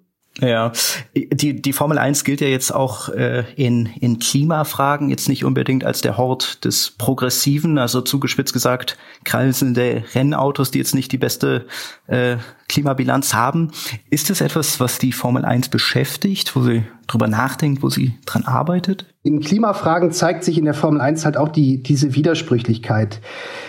Ja, 0.41 0.73
die, 1.15 1.63
die 1.63 1.73
Formel 1.73 1.97
1 1.97 2.25
gilt 2.25 2.41
ja 2.41 2.49
jetzt 2.49 2.75
auch 2.75 3.09
äh, 3.09 3.45
in, 3.55 3.87
in 4.01 4.19
Klimafragen 4.19 5.09
jetzt 5.09 5.29
nicht 5.29 5.45
unbedingt 5.45 5.85
als 5.85 6.01
der 6.01 6.17
Hort 6.17 6.65
des 6.65 6.91
Progressiven, 6.91 7.79
also 7.79 8.01
zugespitzt 8.01 8.53
gesagt, 8.53 8.99
kreisende 9.23 10.03
Rennautos, 10.13 10.73
die 10.73 10.79
jetzt 10.79 10.95
nicht 10.95 11.13
die 11.13 11.19
beste 11.19 11.67
äh, 12.09 12.37
Klimabilanz 12.69 13.33
haben. 13.33 13.71
Ist 14.11 14.29
das 14.29 14.41
etwas, 14.41 14.81
was 14.81 14.99
die 14.99 15.13
Formel 15.13 15.45
1 15.45 15.69
beschäftigt, 15.69 16.57
wo 16.57 16.63
sie 16.63 16.83
drüber 17.07 17.29
nachdenkt, 17.29 17.85
wo 17.85 17.89
sie 17.89 18.19
dran 18.27 18.43
arbeitet? 18.43 19.07
In 19.23 19.39
Klimafragen 19.39 20.11
zeigt 20.11 20.43
sich 20.43 20.59
in 20.59 20.65
der 20.65 20.75
Formel 20.75 21.01
1 21.01 21.25
halt 21.25 21.37
auch 21.37 21.49
die, 21.49 21.81
diese 21.81 22.17
Widersprüchlichkeit. 22.17 23.21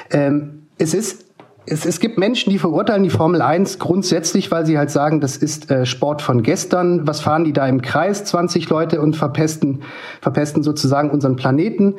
Ähm, 0.09 0.63
es 0.79 0.95
ist 0.95 1.24
es, 1.67 1.85
es 1.85 1.99
gibt 1.99 2.17
Menschen, 2.17 2.51
die 2.51 2.59
verurteilen 2.59 3.03
die 3.03 3.09
Formel 3.09 3.41
1 3.41 3.79
grundsätzlich, 3.79 4.51
weil 4.51 4.65
sie 4.65 4.77
halt 4.77 4.91
sagen, 4.91 5.19
das 5.19 5.37
ist 5.37 5.71
äh, 5.71 5.85
Sport 5.85 6.21
von 6.21 6.43
gestern. 6.43 7.07
Was 7.07 7.21
fahren 7.21 7.43
die 7.43 7.53
da 7.53 7.67
im 7.67 7.81
Kreis? 7.81 8.25
20 8.25 8.69
Leute 8.69 9.01
und 9.01 9.15
verpesten, 9.15 9.81
verpesten 10.21 10.63
sozusagen 10.63 11.09
unseren 11.09 11.35
Planeten 11.35 11.95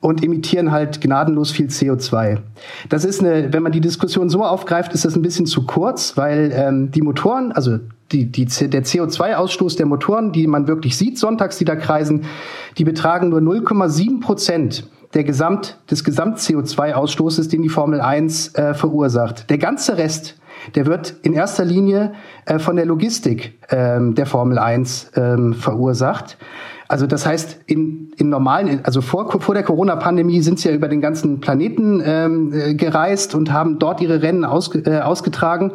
und 0.00 0.22
emittieren 0.22 0.70
halt 0.70 1.00
gnadenlos 1.00 1.50
viel 1.50 1.66
CO2. 1.66 2.38
Das 2.88 3.04
ist 3.04 3.20
eine, 3.20 3.52
wenn 3.52 3.62
man 3.62 3.72
die 3.72 3.80
Diskussion 3.80 4.28
so 4.28 4.44
aufgreift, 4.44 4.92
ist 4.92 5.04
das 5.04 5.16
ein 5.16 5.22
bisschen 5.22 5.46
zu 5.46 5.66
kurz, 5.66 6.16
weil 6.16 6.52
ähm, 6.54 6.90
die 6.92 7.02
Motoren, 7.02 7.52
also 7.52 7.78
die, 8.12 8.26
die, 8.26 8.46
der 8.46 8.84
CO2-Ausstoß 8.84 9.76
der 9.76 9.86
Motoren, 9.86 10.32
die 10.32 10.46
man 10.46 10.68
wirklich 10.68 10.96
sieht 10.96 11.18
sonntags, 11.18 11.58
die 11.58 11.64
da 11.64 11.76
kreisen, 11.76 12.24
die 12.78 12.84
betragen 12.84 13.28
nur 13.30 13.40
0,7 13.40 14.20
Prozent 14.20 14.84
der 15.14 15.24
Gesamt, 15.24 15.78
des 15.90 16.04
Gesamt-CO2-Ausstoßes, 16.04 17.48
den 17.48 17.62
die 17.62 17.68
Formel 17.68 18.00
1 18.00 18.54
äh, 18.54 18.74
verursacht. 18.74 19.48
Der 19.50 19.58
ganze 19.58 19.96
Rest, 19.96 20.38
der 20.74 20.86
wird 20.86 21.14
in 21.22 21.32
erster 21.32 21.64
Linie 21.64 22.12
äh, 22.44 22.58
von 22.58 22.76
der 22.76 22.84
Logistik 22.84 23.58
ähm, 23.70 24.14
der 24.14 24.26
Formel 24.26 24.58
1 24.58 25.12
ähm, 25.14 25.54
verursacht. 25.54 26.36
Also 26.88 27.06
das 27.06 27.26
heißt, 27.26 27.60
in, 27.66 28.12
in 28.16 28.30
normalen, 28.30 28.80
also 28.82 29.02
vor, 29.02 29.30
vor 29.42 29.54
der 29.54 29.62
Corona-Pandemie 29.62 30.40
sind 30.40 30.58
sie 30.58 30.70
ja 30.70 30.74
über 30.74 30.88
den 30.88 31.02
ganzen 31.02 31.38
Planeten 31.38 32.02
ähm, 32.02 32.52
äh, 32.54 32.74
gereist 32.74 33.34
und 33.34 33.52
haben 33.52 33.78
dort 33.78 34.00
ihre 34.00 34.22
Rennen 34.22 34.46
aus, 34.46 34.74
äh, 34.74 35.00
ausgetragen. 35.00 35.72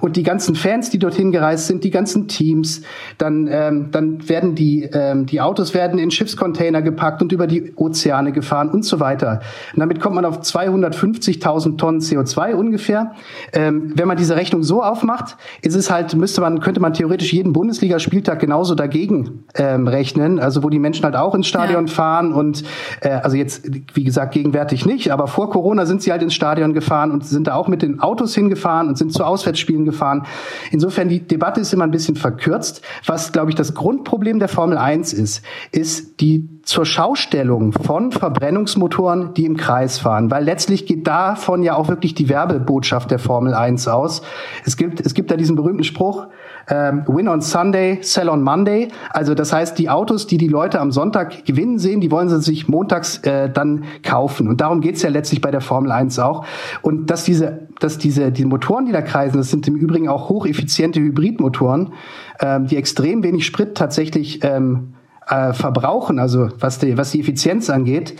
Und 0.00 0.16
die 0.16 0.22
ganzen 0.22 0.54
Fans, 0.54 0.88
die 0.88 0.98
dorthin 0.98 1.32
gereist 1.32 1.66
sind, 1.66 1.84
die 1.84 1.90
ganzen 1.90 2.28
Teams, 2.28 2.80
dann, 3.18 3.46
ähm, 3.50 3.90
dann 3.90 4.26
werden 4.26 4.54
die, 4.54 4.88
ähm, 4.90 5.26
die 5.26 5.42
Autos 5.42 5.74
werden 5.74 5.98
in 5.98 6.10
Schiffscontainer 6.10 6.80
gepackt 6.80 7.20
und 7.20 7.30
über 7.32 7.46
die 7.46 7.74
Ozeane 7.76 8.32
gefahren 8.32 8.70
und 8.70 8.86
so 8.86 9.00
weiter. 9.00 9.40
Und 9.74 9.80
damit 9.80 10.00
kommt 10.00 10.14
man 10.14 10.24
auf 10.24 10.40
250.000 10.40 11.76
Tonnen 11.76 12.00
CO2 12.00 12.54
ungefähr. 12.54 13.12
Ähm, 13.52 13.92
wenn 13.96 14.08
man 14.08 14.16
diese 14.16 14.34
Rechnung 14.36 14.62
so 14.62 14.82
aufmacht, 14.82 15.36
ist 15.60 15.74
es 15.74 15.90
halt, 15.90 16.16
müsste 16.16 16.40
man, 16.40 16.60
könnte 16.60 16.80
man 16.80 16.94
theoretisch 16.94 17.34
jeden 17.34 17.52
Bundesligaspieltag 17.52 18.40
genauso 18.40 18.74
dagegen 18.74 19.44
ähm, 19.56 19.88
rechnen. 19.88 20.40
Also 20.40 20.53
also 20.54 20.64
wo 20.64 20.70
die 20.70 20.78
Menschen 20.78 21.04
halt 21.04 21.16
auch 21.16 21.34
ins 21.34 21.46
Stadion 21.46 21.86
ja. 21.86 21.92
fahren 21.92 22.32
und 22.32 22.62
äh, 23.00 23.08
also 23.08 23.36
jetzt, 23.36 23.68
wie 23.94 24.04
gesagt, 24.04 24.34
gegenwärtig 24.34 24.86
nicht, 24.86 25.10
aber 25.10 25.26
vor 25.26 25.50
Corona 25.50 25.84
sind 25.84 26.02
sie 26.02 26.12
halt 26.12 26.22
ins 26.22 26.34
Stadion 26.34 26.72
gefahren 26.74 27.10
und 27.10 27.24
sind 27.26 27.48
da 27.48 27.54
auch 27.54 27.66
mit 27.66 27.82
den 27.82 28.00
Autos 28.00 28.34
hingefahren 28.34 28.88
und 28.88 28.96
sind 28.96 29.12
zu 29.12 29.24
Auswärtsspielen 29.24 29.84
gefahren. 29.84 30.26
Insofern, 30.70 31.08
die 31.08 31.26
Debatte 31.26 31.60
ist 31.60 31.72
immer 31.72 31.84
ein 31.84 31.90
bisschen 31.90 32.16
verkürzt. 32.16 32.82
Was, 33.06 33.32
glaube 33.32 33.50
ich, 33.50 33.56
das 33.56 33.74
Grundproblem 33.74 34.38
der 34.38 34.48
Formel 34.48 34.78
1 34.78 35.12
ist, 35.12 35.42
ist 35.72 36.20
die 36.20 36.48
zur 36.64 36.86
Schaustellung 36.86 37.72
von 37.72 38.10
Verbrennungsmotoren, 38.10 39.34
die 39.34 39.44
im 39.44 39.56
Kreis 39.56 39.98
fahren, 39.98 40.30
weil 40.30 40.44
letztlich 40.44 40.86
geht 40.86 41.06
davon 41.06 41.62
ja 41.62 41.76
auch 41.76 41.88
wirklich 41.88 42.14
die 42.14 42.28
Werbebotschaft 42.28 43.10
der 43.10 43.18
Formel 43.18 43.54
1 43.54 43.88
aus. 43.88 44.22
Es 44.64 44.76
gibt, 44.76 45.00
es 45.00 45.14
gibt 45.14 45.30
da 45.30 45.36
diesen 45.36 45.56
berühmten 45.56 45.84
Spruch, 45.84 46.26
ähm, 46.68 47.04
Win 47.06 47.28
on 47.28 47.40
Sunday, 47.40 47.98
Sell 48.00 48.28
on 48.28 48.42
Monday. 48.42 48.88
Also 49.10 49.34
das 49.34 49.52
heißt, 49.52 49.78
die 49.78 49.90
Autos, 49.90 50.26
die 50.26 50.38
die 50.38 50.48
Leute 50.48 50.80
am 50.80 50.90
Sonntag 50.90 51.44
gewinnen 51.44 51.78
sehen, 51.78 52.00
die 52.00 52.10
wollen 52.10 52.28
sie 52.28 52.40
sich 52.40 52.68
montags 52.68 53.18
äh, 53.18 53.50
dann 53.50 53.84
kaufen. 54.02 54.48
Und 54.48 54.60
darum 54.60 54.80
geht's 54.80 55.02
ja 55.02 55.10
letztlich 55.10 55.40
bei 55.40 55.50
der 55.50 55.60
Formel 55.60 55.92
1 55.92 56.18
auch. 56.18 56.46
Und 56.82 57.10
dass 57.10 57.24
diese, 57.24 57.68
dass 57.80 57.98
diese 57.98 58.32
die 58.32 58.44
Motoren, 58.44 58.86
die 58.86 58.92
da 58.92 59.02
kreisen, 59.02 59.36
das 59.36 59.50
sind 59.50 59.68
im 59.68 59.76
Übrigen 59.76 60.08
auch 60.08 60.28
hocheffiziente 60.28 61.00
Hybridmotoren, 61.00 61.92
ähm, 62.40 62.66
die 62.66 62.76
extrem 62.76 63.22
wenig 63.22 63.44
Sprit 63.44 63.74
tatsächlich 63.74 64.42
ähm, 64.42 64.94
äh, 65.28 65.52
verbrauchen, 65.52 66.18
also 66.18 66.48
was 66.58 66.78
die, 66.78 66.96
was 66.96 67.10
die 67.10 67.20
Effizienz 67.20 67.70
angeht. 67.70 68.16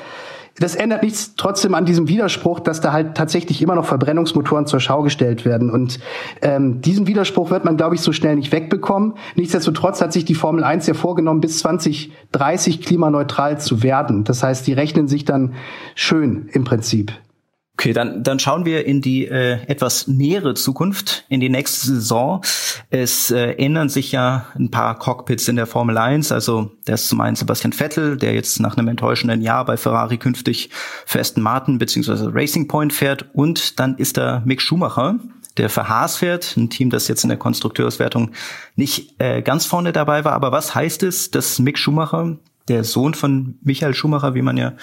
Das 0.57 0.77
ändert 0.77 1.03
nichts 1.03 1.35
trotzdem 1.37 1.75
an 1.75 1.85
diesem 1.85 2.07
Widerspruch, 2.07 2.61
dass 2.61 2.81
da 2.81 2.93
halt 2.93 3.17
tatsächlich 3.17 3.61
immer 3.61 3.75
noch 3.75 3.87
Verbrennungsmotoren 3.87 4.67
zur 4.67 4.79
Schau 4.79 5.03
gestellt 5.03 5.45
werden. 5.45 5.69
Und 5.69 5.99
ähm, 6.43 6.81
diesen 6.81 7.09
Widerspruch 7.09 7.51
wird 7.51 7.65
man, 7.65 7.77
glaube 7.77 7.97
ich, 7.97 8.03
so 8.03 8.13
schnell 8.13 8.37
nicht 8.37 8.53
wegbekommen. 8.53 9.15
Nichtsdestotrotz 9.35 10.01
hat 10.01 10.13
sich 10.13 10.25
die 10.25 10.37
Formel 10.37 10.63
1 10.63 10.87
ja 10.87 10.95
vorgenommen, 10.95 11.41
bis 11.41 11.59
2030 11.59 12.83
klimaneutral 12.83 13.59
zu 13.59 13.83
werden. 13.83 14.23
Das 14.23 14.45
heißt, 14.45 14.65
die 14.69 14.75
rechnen 14.75 15.09
sich 15.09 15.25
dann 15.25 15.55
schön 15.97 16.49
im 16.53 16.63
Prinzip. 16.63 17.13
Okay, 17.77 17.93
dann, 17.93 18.23
dann 18.23 18.39
schauen 18.39 18.65
wir 18.65 18.87
in 18.87 19.01
die 19.01 19.27
äh, 19.27 19.59
etwas 19.67 20.07
nähere 20.07 20.55
Zukunft, 20.55 21.25
in 21.29 21.41
die 21.41 21.49
nächste 21.49 21.89
Saison. 21.89 22.41
Es 22.91 23.33
äh, 23.33 23.55
ändern 23.55 23.89
sich 23.89 24.13
ja 24.13 24.47
ein 24.55 24.71
paar 24.71 24.97
Cockpits 24.97 25.49
in 25.49 25.57
der 25.57 25.67
Formel 25.67 25.99
1. 25.99 26.31
Also 26.31 26.71
der 26.87 26.95
ist 26.95 27.09
zum 27.09 27.21
einen 27.21 27.35
Sebastian 27.35 27.73
Vettel, 27.73 28.17
der 28.17 28.33
jetzt 28.33 28.61
nach 28.61 28.77
einem 28.77 28.87
enttäuschenden 28.87 29.43
Jahr 29.43 29.65
bei 29.65 29.77
Ferrari 29.77 30.19
künftig 30.19 30.71
für 31.05 31.19
Aston 31.19 31.43
Martin 31.43 31.79
bzw. 31.79 32.31
Racing 32.33 32.69
Point 32.69 32.93
fährt. 32.93 33.27
Und 33.35 33.81
dann 33.81 33.97
ist 33.97 34.19
da 34.19 34.41
Mick 34.45 34.63
Schumacher, 34.63 35.19
der 35.57 35.69
für 35.69 35.89
Haas 35.89 36.17
fährt, 36.17 36.57
ein 36.57 36.71
Team, 36.71 36.91
das 36.91 37.09
jetzt 37.09 37.25
in 37.25 37.29
der 37.29 37.39
Konstrukteurswertung 37.39 38.31
nicht 38.77 39.21
äh, 39.21 39.43
ganz 39.43 39.67
vorne 39.67 39.93
dabei 39.93 40.25
war. 40.25 40.33
Aber 40.33 40.53
was 40.53 40.77
heißt 40.77 41.03
es, 41.03 41.33
dass 41.33 41.59
Mick 41.59 41.77
Schumacher 41.79 42.37
der 42.69 42.85
Sohn 42.85 43.15
von 43.15 43.59
Michael 43.63 43.95
Schumacher, 43.95 44.35
wie 44.35 44.43
man 44.43 44.57
ja 44.57 44.75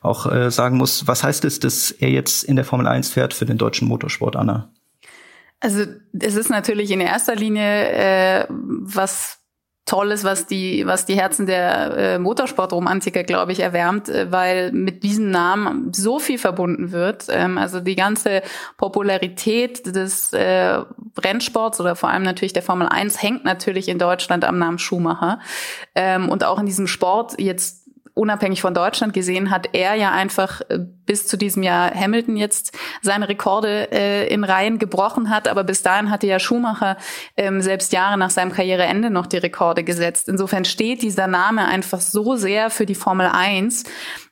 auch 0.00 0.30
äh, 0.30 0.50
sagen 0.50 0.76
muss. 0.76 1.06
Was 1.06 1.22
heißt 1.22 1.44
es, 1.44 1.60
dass 1.60 1.90
er 1.90 2.10
jetzt 2.10 2.44
in 2.44 2.56
der 2.56 2.64
Formel 2.64 2.86
1 2.86 3.10
fährt 3.10 3.34
für 3.34 3.46
den 3.46 3.58
deutschen 3.58 3.88
Motorsport, 3.88 4.36
Anna? 4.36 4.72
Also 5.60 5.84
es 6.18 6.36
ist 6.36 6.50
natürlich 6.50 6.90
in 6.90 7.00
erster 7.00 7.34
Linie 7.34 7.90
äh, 7.90 8.46
was 8.48 9.38
Tolles, 9.88 10.22
was 10.22 10.46
die, 10.46 10.86
was 10.86 11.06
die 11.06 11.18
Herzen 11.18 11.46
der 11.46 11.96
äh, 11.96 12.18
Motorsportromantiker, 12.18 13.24
glaube 13.24 13.52
ich, 13.52 13.60
erwärmt, 13.60 14.08
äh, 14.08 14.30
weil 14.30 14.70
mit 14.70 15.02
diesem 15.02 15.30
Namen 15.30 15.92
so 15.94 16.18
viel 16.18 16.38
verbunden 16.38 16.92
wird. 16.92 17.24
Ähm, 17.30 17.56
also 17.56 17.80
die 17.80 17.96
ganze 17.96 18.42
Popularität 18.76 19.86
des 19.86 20.32
äh, 20.34 20.82
Rennsports 21.18 21.80
oder 21.80 21.96
vor 21.96 22.10
allem 22.10 22.22
natürlich 22.22 22.52
der 22.52 22.62
Formel 22.62 22.86
1 22.86 23.22
hängt 23.22 23.44
natürlich 23.44 23.88
in 23.88 23.98
Deutschland 23.98 24.44
am 24.44 24.58
Namen 24.58 24.78
Schumacher. 24.78 25.40
Ähm, 25.94 26.28
und 26.28 26.44
auch 26.44 26.58
in 26.58 26.66
diesem 26.66 26.86
Sport 26.86 27.40
jetzt 27.40 27.87
unabhängig 28.18 28.60
von 28.60 28.74
Deutschland 28.74 29.12
gesehen 29.12 29.50
hat 29.50 29.70
er 29.72 29.94
ja 29.94 30.10
einfach 30.10 30.60
äh, 30.68 30.78
bis 30.78 31.26
zu 31.26 31.36
diesem 31.36 31.62
Jahr 31.62 31.94
Hamilton 31.94 32.36
jetzt 32.36 32.76
seine 33.00 33.28
Rekorde 33.28 33.90
äh, 33.92 34.26
in 34.28 34.44
Reihen 34.44 34.78
gebrochen 34.78 35.30
hat, 35.30 35.48
aber 35.48 35.64
bis 35.64 35.82
dahin 35.82 36.10
hatte 36.10 36.26
ja 36.26 36.38
Schumacher 36.38 36.96
ähm, 37.36 37.62
selbst 37.62 37.92
Jahre 37.92 38.18
nach 38.18 38.30
seinem 38.30 38.52
Karriereende 38.52 39.10
noch 39.10 39.26
die 39.26 39.38
Rekorde 39.38 39.84
gesetzt. 39.84 40.28
Insofern 40.28 40.64
steht 40.64 41.02
dieser 41.02 41.26
Name 41.26 41.66
einfach 41.66 42.00
so 42.00 42.36
sehr 42.36 42.70
für 42.70 42.86
die 42.86 42.94
Formel 42.94 43.28
1. 43.32 43.84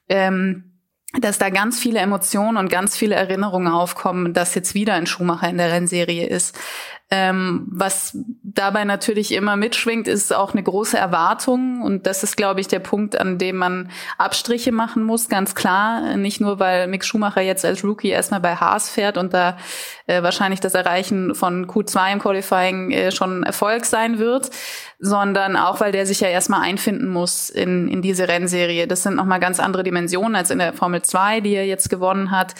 Ähm, 0.08 0.72
dass 1.20 1.38
da 1.38 1.50
ganz 1.50 1.78
viele 1.78 2.00
Emotionen 2.00 2.56
und 2.56 2.68
ganz 2.68 2.96
viele 2.96 3.14
Erinnerungen 3.14 3.68
aufkommen, 3.68 4.34
dass 4.34 4.54
jetzt 4.54 4.74
wieder 4.74 4.94
ein 4.94 5.06
Schumacher 5.06 5.48
in 5.48 5.56
der 5.56 5.72
Rennserie 5.72 6.26
ist. 6.26 6.58
Ähm, 7.08 7.68
was 7.70 8.18
dabei 8.42 8.84
natürlich 8.84 9.32
immer 9.32 9.54
mitschwingt, 9.54 10.08
ist 10.08 10.34
auch 10.34 10.54
eine 10.54 10.62
große 10.64 10.98
Erwartung. 10.98 11.82
Und 11.82 12.04
das 12.06 12.24
ist, 12.24 12.36
glaube 12.36 12.60
ich, 12.60 12.66
der 12.66 12.80
Punkt, 12.80 13.16
an 13.20 13.38
dem 13.38 13.56
man 13.56 13.90
Abstriche 14.18 14.72
machen 14.72 15.04
muss, 15.04 15.28
ganz 15.28 15.54
klar. 15.54 16.16
Nicht 16.16 16.40
nur, 16.40 16.58
weil 16.58 16.88
Mick 16.88 17.04
Schumacher 17.04 17.42
jetzt 17.42 17.64
als 17.64 17.84
Rookie 17.84 18.08
erstmal 18.08 18.40
bei 18.40 18.56
Haas 18.56 18.90
fährt 18.90 19.18
und 19.18 19.34
da 19.34 19.56
äh, 20.08 20.24
wahrscheinlich 20.24 20.58
das 20.58 20.74
Erreichen 20.74 21.36
von 21.36 21.68
Q2 21.68 22.14
im 22.14 22.18
Qualifying 22.18 22.90
äh, 22.90 23.12
schon 23.12 23.44
Erfolg 23.44 23.84
sein 23.84 24.18
wird, 24.18 24.50
sondern 24.98 25.56
auch, 25.56 25.78
weil 25.78 25.92
der 25.92 26.06
sich 26.06 26.18
ja 26.18 26.28
erstmal 26.28 26.62
einfinden 26.62 27.08
muss 27.08 27.50
in, 27.50 27.86
in 27.86 28.02
diese 28.02 28.26
Rennserie. 28.26 28.88
Das 28.88 29.04
sind 29.04 29.14
nochmal 29.14 29.38
ganz 29.38 29.60
andere 29.60 29.84
Dimensionen 29.84 30.34
als 30.34 30.50
in 30.50 30.58
der 30.58 30.72
Formel 30.72 31.02
2, 31.02 31.40
die 31.40 31.54
er 31.54 31.66
jetzt 31.66 31.88
gewonnen 31.88 32.32
hat. 32.32 32.56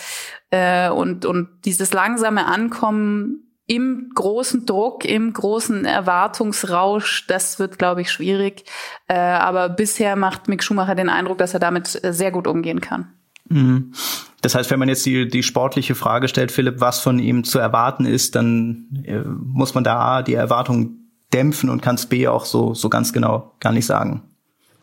Äh, 0.51 0.89
und, 0.91 1.25
und 1.25 1.49
dieses 1.65 1.93
langsame 1.93 2.47
Ankommen 2.47 3.43
im 3.67 4.11
großen 4.15 4.65
Druck, 4.65 5.05
im 5.05 5.33
großen 5.33 5.85
Erwartungsrausch, 5.85 7.27
das 7.27 7.59
wird, 7.59 7.79
glaube 7.79 8.03
ich, 8.03 8.11
schwierig. 8.11 8.65
Äh, 9.09 9.19
aber 9.19 9.69
bisher 9.69 10.15
macht 10.15 10.49
Mick 10.49 10.63
Schumacher 10.63 10.95
den 10.95 11.09
Eindruck, 11.09 11.39
dass 11.39 11.55
er 11.55 11.61
damit 11.61 12.03
äh, 12.05 12.13
sehr 12.13 12.31
gut 12.31 12.47
umgehen 12.47 12.81
kann. 12.81 13.09
Mhm. 13.49 13.93
Das 14.41 14.55
heißt, 14.55 14.71
wenn 14.71 14.79
man 14.79 14.89
jetzt 14.89 15.05
die, 15.05 15.27
die 15.27 15.43
sportliche 15.43 15.97
Frage 15.97 16.29
stellt, 16.29 16.53
Philipp, 16.53 16.81
was 16.81 17.01
von 17.01 17.19
ihm 17.19 17.43
zu 17.43 17.59
erwarten 17.59 18.07
ist, 18.07 18.37
dann 18.37 18.87
äh, 19.05 19.19
muss 19.19 19.75
man 19.75 19.83
da 19.83 19.99
A, 19.99 20.23
die 20.23 20.35
Erwartung 20.35 20.99
dämpfen 21.33 21.69
und 21.69 21.83
kann 21.83 21.97
es 21.97 22.07
B 22.07 22.29
auch 22.29 22.45
so, 22.45 22.75
so 22.75 22.89
ganz 22.89 23.13
genau 23.13 23.55
gar 23.59 23.73
nicht 23.73 23.87
sagen. 23.87 24.23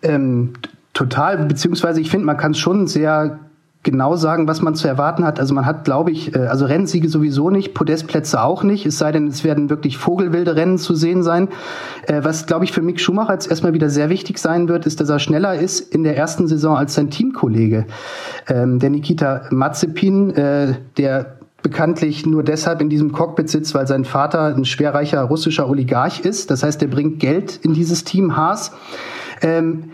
Ähm, 0.02 0.54
total, 0.94 1.38
beziehungsweise 1.46 2.02
ich 2.02 2.10
finde, 2.10 2.26
man 2.26 2.36
kann 2.36 2.52
es 2.52 2.60
schon 2.60 2.88
sehr 2.88 3.40
genau 3.84 4.16
sagen, 4.16 4.48
was 4.48 4.62
man 4.62 4.76
zu 4.76 4.88
erwarten 4.88 5.26
hat. 5.26 5.40
Also 5.40 5.54
man 5.54 5.66
hat, 5.66 5.84
glaube 5.84 6.12
ich, 6.12 6.34
äh, 6.36 6.40
also 6.40 6.66
Rennsiege 6.66 7.10
sowieso 7.10 7.50
nicht, 7.50 7.74
Podestplätze 7.74 8.42
auch 8.42 8.64
nicht, 8.64 8.86
es 8.86 8.98
sei 8.98 9.12
denn, 9.12 9.28
es 9.28 9.44
werden 9.44 9.70
wirklich 9.70 9.98
vogelwilde 9.98 10.56
Rennen 10.56 10.78
zu 10.78 10.96
sehen 10.96 11.22
sein. 11.22 11.50
Äh, 12.08 12.22
was, 12.24 12.46
glaube 12.46 12.66
ich, 12.66 12.72
für 12.72 12.82
Mick 12.82 13.00
Schumacher 13.00 13.34
jetzt 13.34 13.50
erstmal 13.50 13.74
wieder 13.74 13.90
sehr 13.90 14.10
wichtig 14.10 14.40
sein 14.40 14.70
wird, 14.70 14.86
ist, 14.86 15.02
dass 15.02 15.10
er 15.10 15.20
schneller 15.20 15.56
ist 15.56 15.82
in 15.94 16.04
der 16.04 16.18
ersten 16.18 16.48
Saison 16.48 16.78
als 16.78 16.96
sein 16.96 17.10
Teamkollege. 17.10 17.86
Ähm, 18.48 18.80
der 18.80 18.90
Nikita 18.90 19.44
Mazepin, 19.52 20.32
äh, 20.32 20.76
der 20.98 21.38
bekanntlich 21.62 22.26
nur 22.26 22.44
deshalb 22.44 22.82
in 22.82 22.90
diesem 22.90 23.12
Cockpit 23.14 23.50
sitzt, 23.50 23.74
weil 23.74 23.88
sein 23.88 24.06
Vater 24.06 24.54
ein 24.56 24.66
schwerreicher 24.66 25.22
russischer 25.22 25.70
Oligarch 25.70 26.20
ist. 26.20 26.52
Das 26.52 26.62
heißt, 26.62 26.82
er 26.82 26.90
bringt 26.90 27.20
Geld 27.20 27.60
in 27.64 27.74
dieses 27.74 28.04
Team 28.04 28.36
Haas. 28.36 28.74
Ähm, 29.42 29.92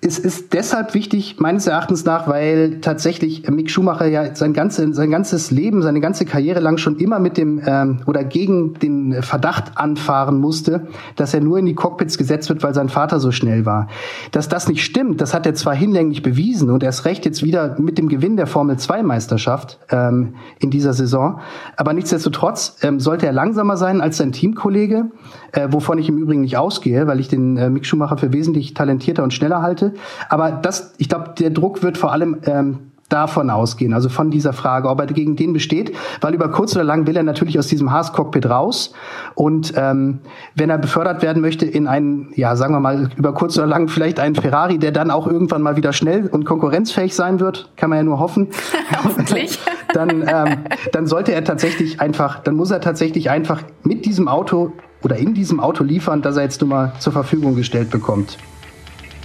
es 0.00 0.18
ist 0.18 0.52
deshalb 0.52 0.94
wichtig, 0.94 1.36
meines 1.38 1.66
Erachtens 1.66 2.04
nach, 2.04 2.28
weil 2.28 2.80
tatsächlich 2.80 3.48
Mick 3.48 3.70
Schumacher 3.70 4.06
ja 4.06 4.34
sein, 4.34 4.52
ganze, 4.52 4.92
sein 4.92 5.10
ganzes 5.10 5.50
Leben, 5.50 5.82
seine 5.82 6.00
ganze 6.00 6.24
Karriere 6.24 6.60
lang 6.60 6.78
schon 6.78 6.96
immer 6.96 7.18
mit 7.18 7.36
dem 7.36 7.60
ähm, 7.64 8.00
oder 8.06 8.24
gegen 8.24 8.74
den 8.74 9.22
Verdacht 9.22 9.76
anfahren 9.76 10.38
musste, 10.38 10.86
dass 11.16 11.34
er 11.34 11.40
nur 11.40 11.58
in 11.58 11.66
die 11.66 11.74
Cockpits 11.74 12.18
gesetzt 12.18 12.48
wird, 12.48 12.62
weil 12.62 12.74
sein 12.74 12.88
Vater 12.88 13.20
so 13.20 13.32
schnell 13.32 13.66
war. 13.66 13.88
Dass 14.32 14.48
das 14.48 14.68
nicht 14.68 14.84
stimmt, 14.84 15.20
das 15.20 15.34
hat 15.34 15.46
er 15.46 15.54
zwar 15.54 15.74
hinlänglich 15.74 16.22
bewiesen 16.22 16.70
und 16.70 16.82
erst 16.82 17.04
recht 17.04 17.24
jetzt 17.24 17.42
wieder 17.42 17.76
mit 17.78 17.98
dem 17.98 18.08
Gewinn 18.08 18.36
der 18.36 18.46
Formel 18.46 18.78
2 18.78 19.02
Meisterschaft 19.02 19.78
ähm, 19.90 20.34
in 20.58 20.70
dieser 20.70 20.92
Saison. 20.92 21.40
Aber 21.76 21.92
nichtsdestotrotz 21.92 22.78
ähm, 22.82 23.00
sollte 23.00 23.26
er 23.26 23.32
langsamer 23.32 23.76
sein 23.76 24.00
als 24.00 24.16
sein 24.16 24.32
Teamkollege, 24.32 25.10
äh, 25.56 25.72
wovon 25.72 25.98
ich 25.98 26.08
im 26.08 26.18
Übrigen 26.18 26.42
nicht 26.42 26.56
ausgehe, 26.56 27.06
weil 27.06 27.18
ich 27.18 27.28
den 27.28 27.56
äh, 27.56 27.70
Mick 27.70 27.86
Schumacher 27.86 28.18
für 28.18 28.32
wesentlich 28.32 28.74
talentierter 28.74 29.22
und 29.22 29.32
schneller 29.32 29.62
halte. 29.62 29.94
Aber 30.28 30.52
das, 30.52 30.94
ich 30.98 31.08
glaube, 31.08 31.34
der 31.38 31.50
Druck 31.50 31.82
wird 31.82 31.96
vor 31.98 32.12
allem 32.12 32.38
ähm, 32.44 32.78
davon 33.08 33.50
ausgehen, 33.50 33.94
also 33.94 34.08
von 34.08 34.30
dieser 34.30 34.52
Frage, 34.52 34.88
ob 34.88 35.00
er 35.00 35.06
gegen 35.06 35.36
den 35.36 35.52
besteht, 35.52 35.94
weil 36.20 36.34
über 36.34 36.50
kurz 36.50 36.74
oder 36.74 36.84
lang 36.84 37.06
will 37.06 37.16
er 37.16 37.22
natürlich 37.22 37.56
aus 37.58 37.68
diesem 37.68 37.92
Haas-Cockpit 37.92 38.50
raus 38.50 38.92
und 39.36 39.74
ähm, 39.76 40.18
wenn 40.56 40.70
er 40.70 40.78
befördert 40.78 41.22
werden 41.22 41.40
möchte 41.40 41.66
in 41.66 41.86
einen, 41.86 42.32
ja, 42.34 42.56
sagen 42.56 42.74
wir 42.74 42.80
mal, 42.80 43.10
über 43.16 43.32
kurz 43.32 43.56
oder 43.56 43.68
lang 43.68 43.86
vielleicht 43.88 44.18
einen 44.18 44.34
Ferrari, 44.34 44.78
der 44.78 44.90
dann 44.90 45.12
auch 45.12 45.28
irgendwann 45.28 45.62
mal 45.62 45.76
wieder 45.76 45.92
schnell 45.92 46.26
und 46.26 46.44
konkurrenzfähig 46.44 47.14
sein 47.14 47.38
wird, 47.38 47.70
kann 47.76 47.90
man 47.90 47.98
ja 47.98 48.02
nur 48.02 48.18
hoffen. 48.18 48.48
Hoffentlich. 49.04 49.60
dann, 49.92 50.24
ähm, 50.26 50.64
dann 50.90 51.06
sollte 51.06 51.32
er 51.32 51.44
tatsächlich 51.44 52.00
einfach, 52.00 52.40
dann 52.40 52.56
muss 52.56 52.72
er 52.72 52.80
tatsächlich 52.80 53.30
einfach 53.30 53.62
mit 53.84 54.04
diesem 54.04 54.26
Auto 54.26 54.72
oder 55.06 55.18
in 55.18 55.34
diesem 55.34 55.60
Auto 55.60 55.84
liefern, 55.84 56.20
das 56.20 56.36
er 56.36 56.42
jetzt 56.42 56.60
nur 56.60 56.68
mal 56.68 56.92
zur 56.98 57.12
Verfügung 57.12 57.54
gestellt 57.54 57.90
bekommt. 57.90 58.38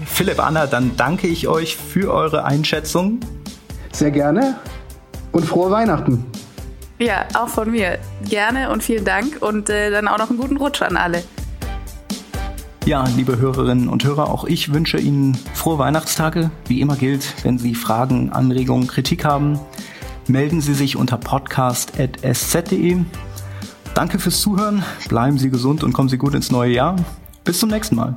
Philipp, 0.06 0.40
Anna, 0.40 0.68
dann 0.68 0.92
danke 0.96 1.26
ich 1.26 1.48
euch 1.48 1.76
für 1.76 2.14
eure 2.14 2.46
Einschätzung. 2.46 3.20
Sehr 3.92 4.12
gerne 4.12 4.60
und 5.32 5.44
frohe 5.44 5.72
Weihnachten. 5.72 6.24
Ja, 7.00 7.26
auch 7.34 7.48
von 7.48 7.72
mir. 7.72 7.98
Gerne 8.30 8.70
und 8.70 8.84
vielen 8.84 9.06
Dank 9.06 9.42
und 9.42 9.72
äh, 9.72 9.90
dann 9.90 10.08
auch 10.08 10.20
noch 10.20 10.30
einen 10.30 10.38
guten 10.38 10.58
Rutsch 10.58 10.84
an 10.84 10.98
alle. 10.98 11.24
Ja, 12.86 13.04
liebe 13.16 13.40
Hörerinnen 13.40 13.90
und 13.90 14.04
Hörer, 14.04 14.30
auch 14.30 14.46
ich 14.46 14.72
wünsche 14.72 15.00
Ihnen 15.00 15.36
frohe 15.56 15.80
Weihnachtstage. 15.80 16.52
Wie 16.68 16.80
immer 16.80 16.96
gilt, 16.96 17.44
wenn 17.44 17.58
Sie 17.58 17.74
Fragen, 17.74 18.32
Anregungen, 18.32 18.86
Kritik 18.86 19.26
haben, 19.26 19.60
melden 20.28 20.62
Sie 20.62 20.76
sich 20.76 20.96
unter 20.96 21.18
podcast.sz.de. 21.18 23.00
Danke 24.02 24.18
fürs 24.18 24.42
Zuhören, 24.42 24.84
bleiben 25.10 25.38
Sie 25.38 25.52
gesund 25.52 25.84
und 25.84 25.94
kommen 25.94 26.10
Sie 26.10 26.18
gut 26.18 26.34
ins 26.34 26.50
neue 26.50 26.72
Jahr. 26.72 26.96
Bis 27.44 27.60
zum 27.60 27.70
nächsten 27.70 27.96
Mal. 27.96 28.16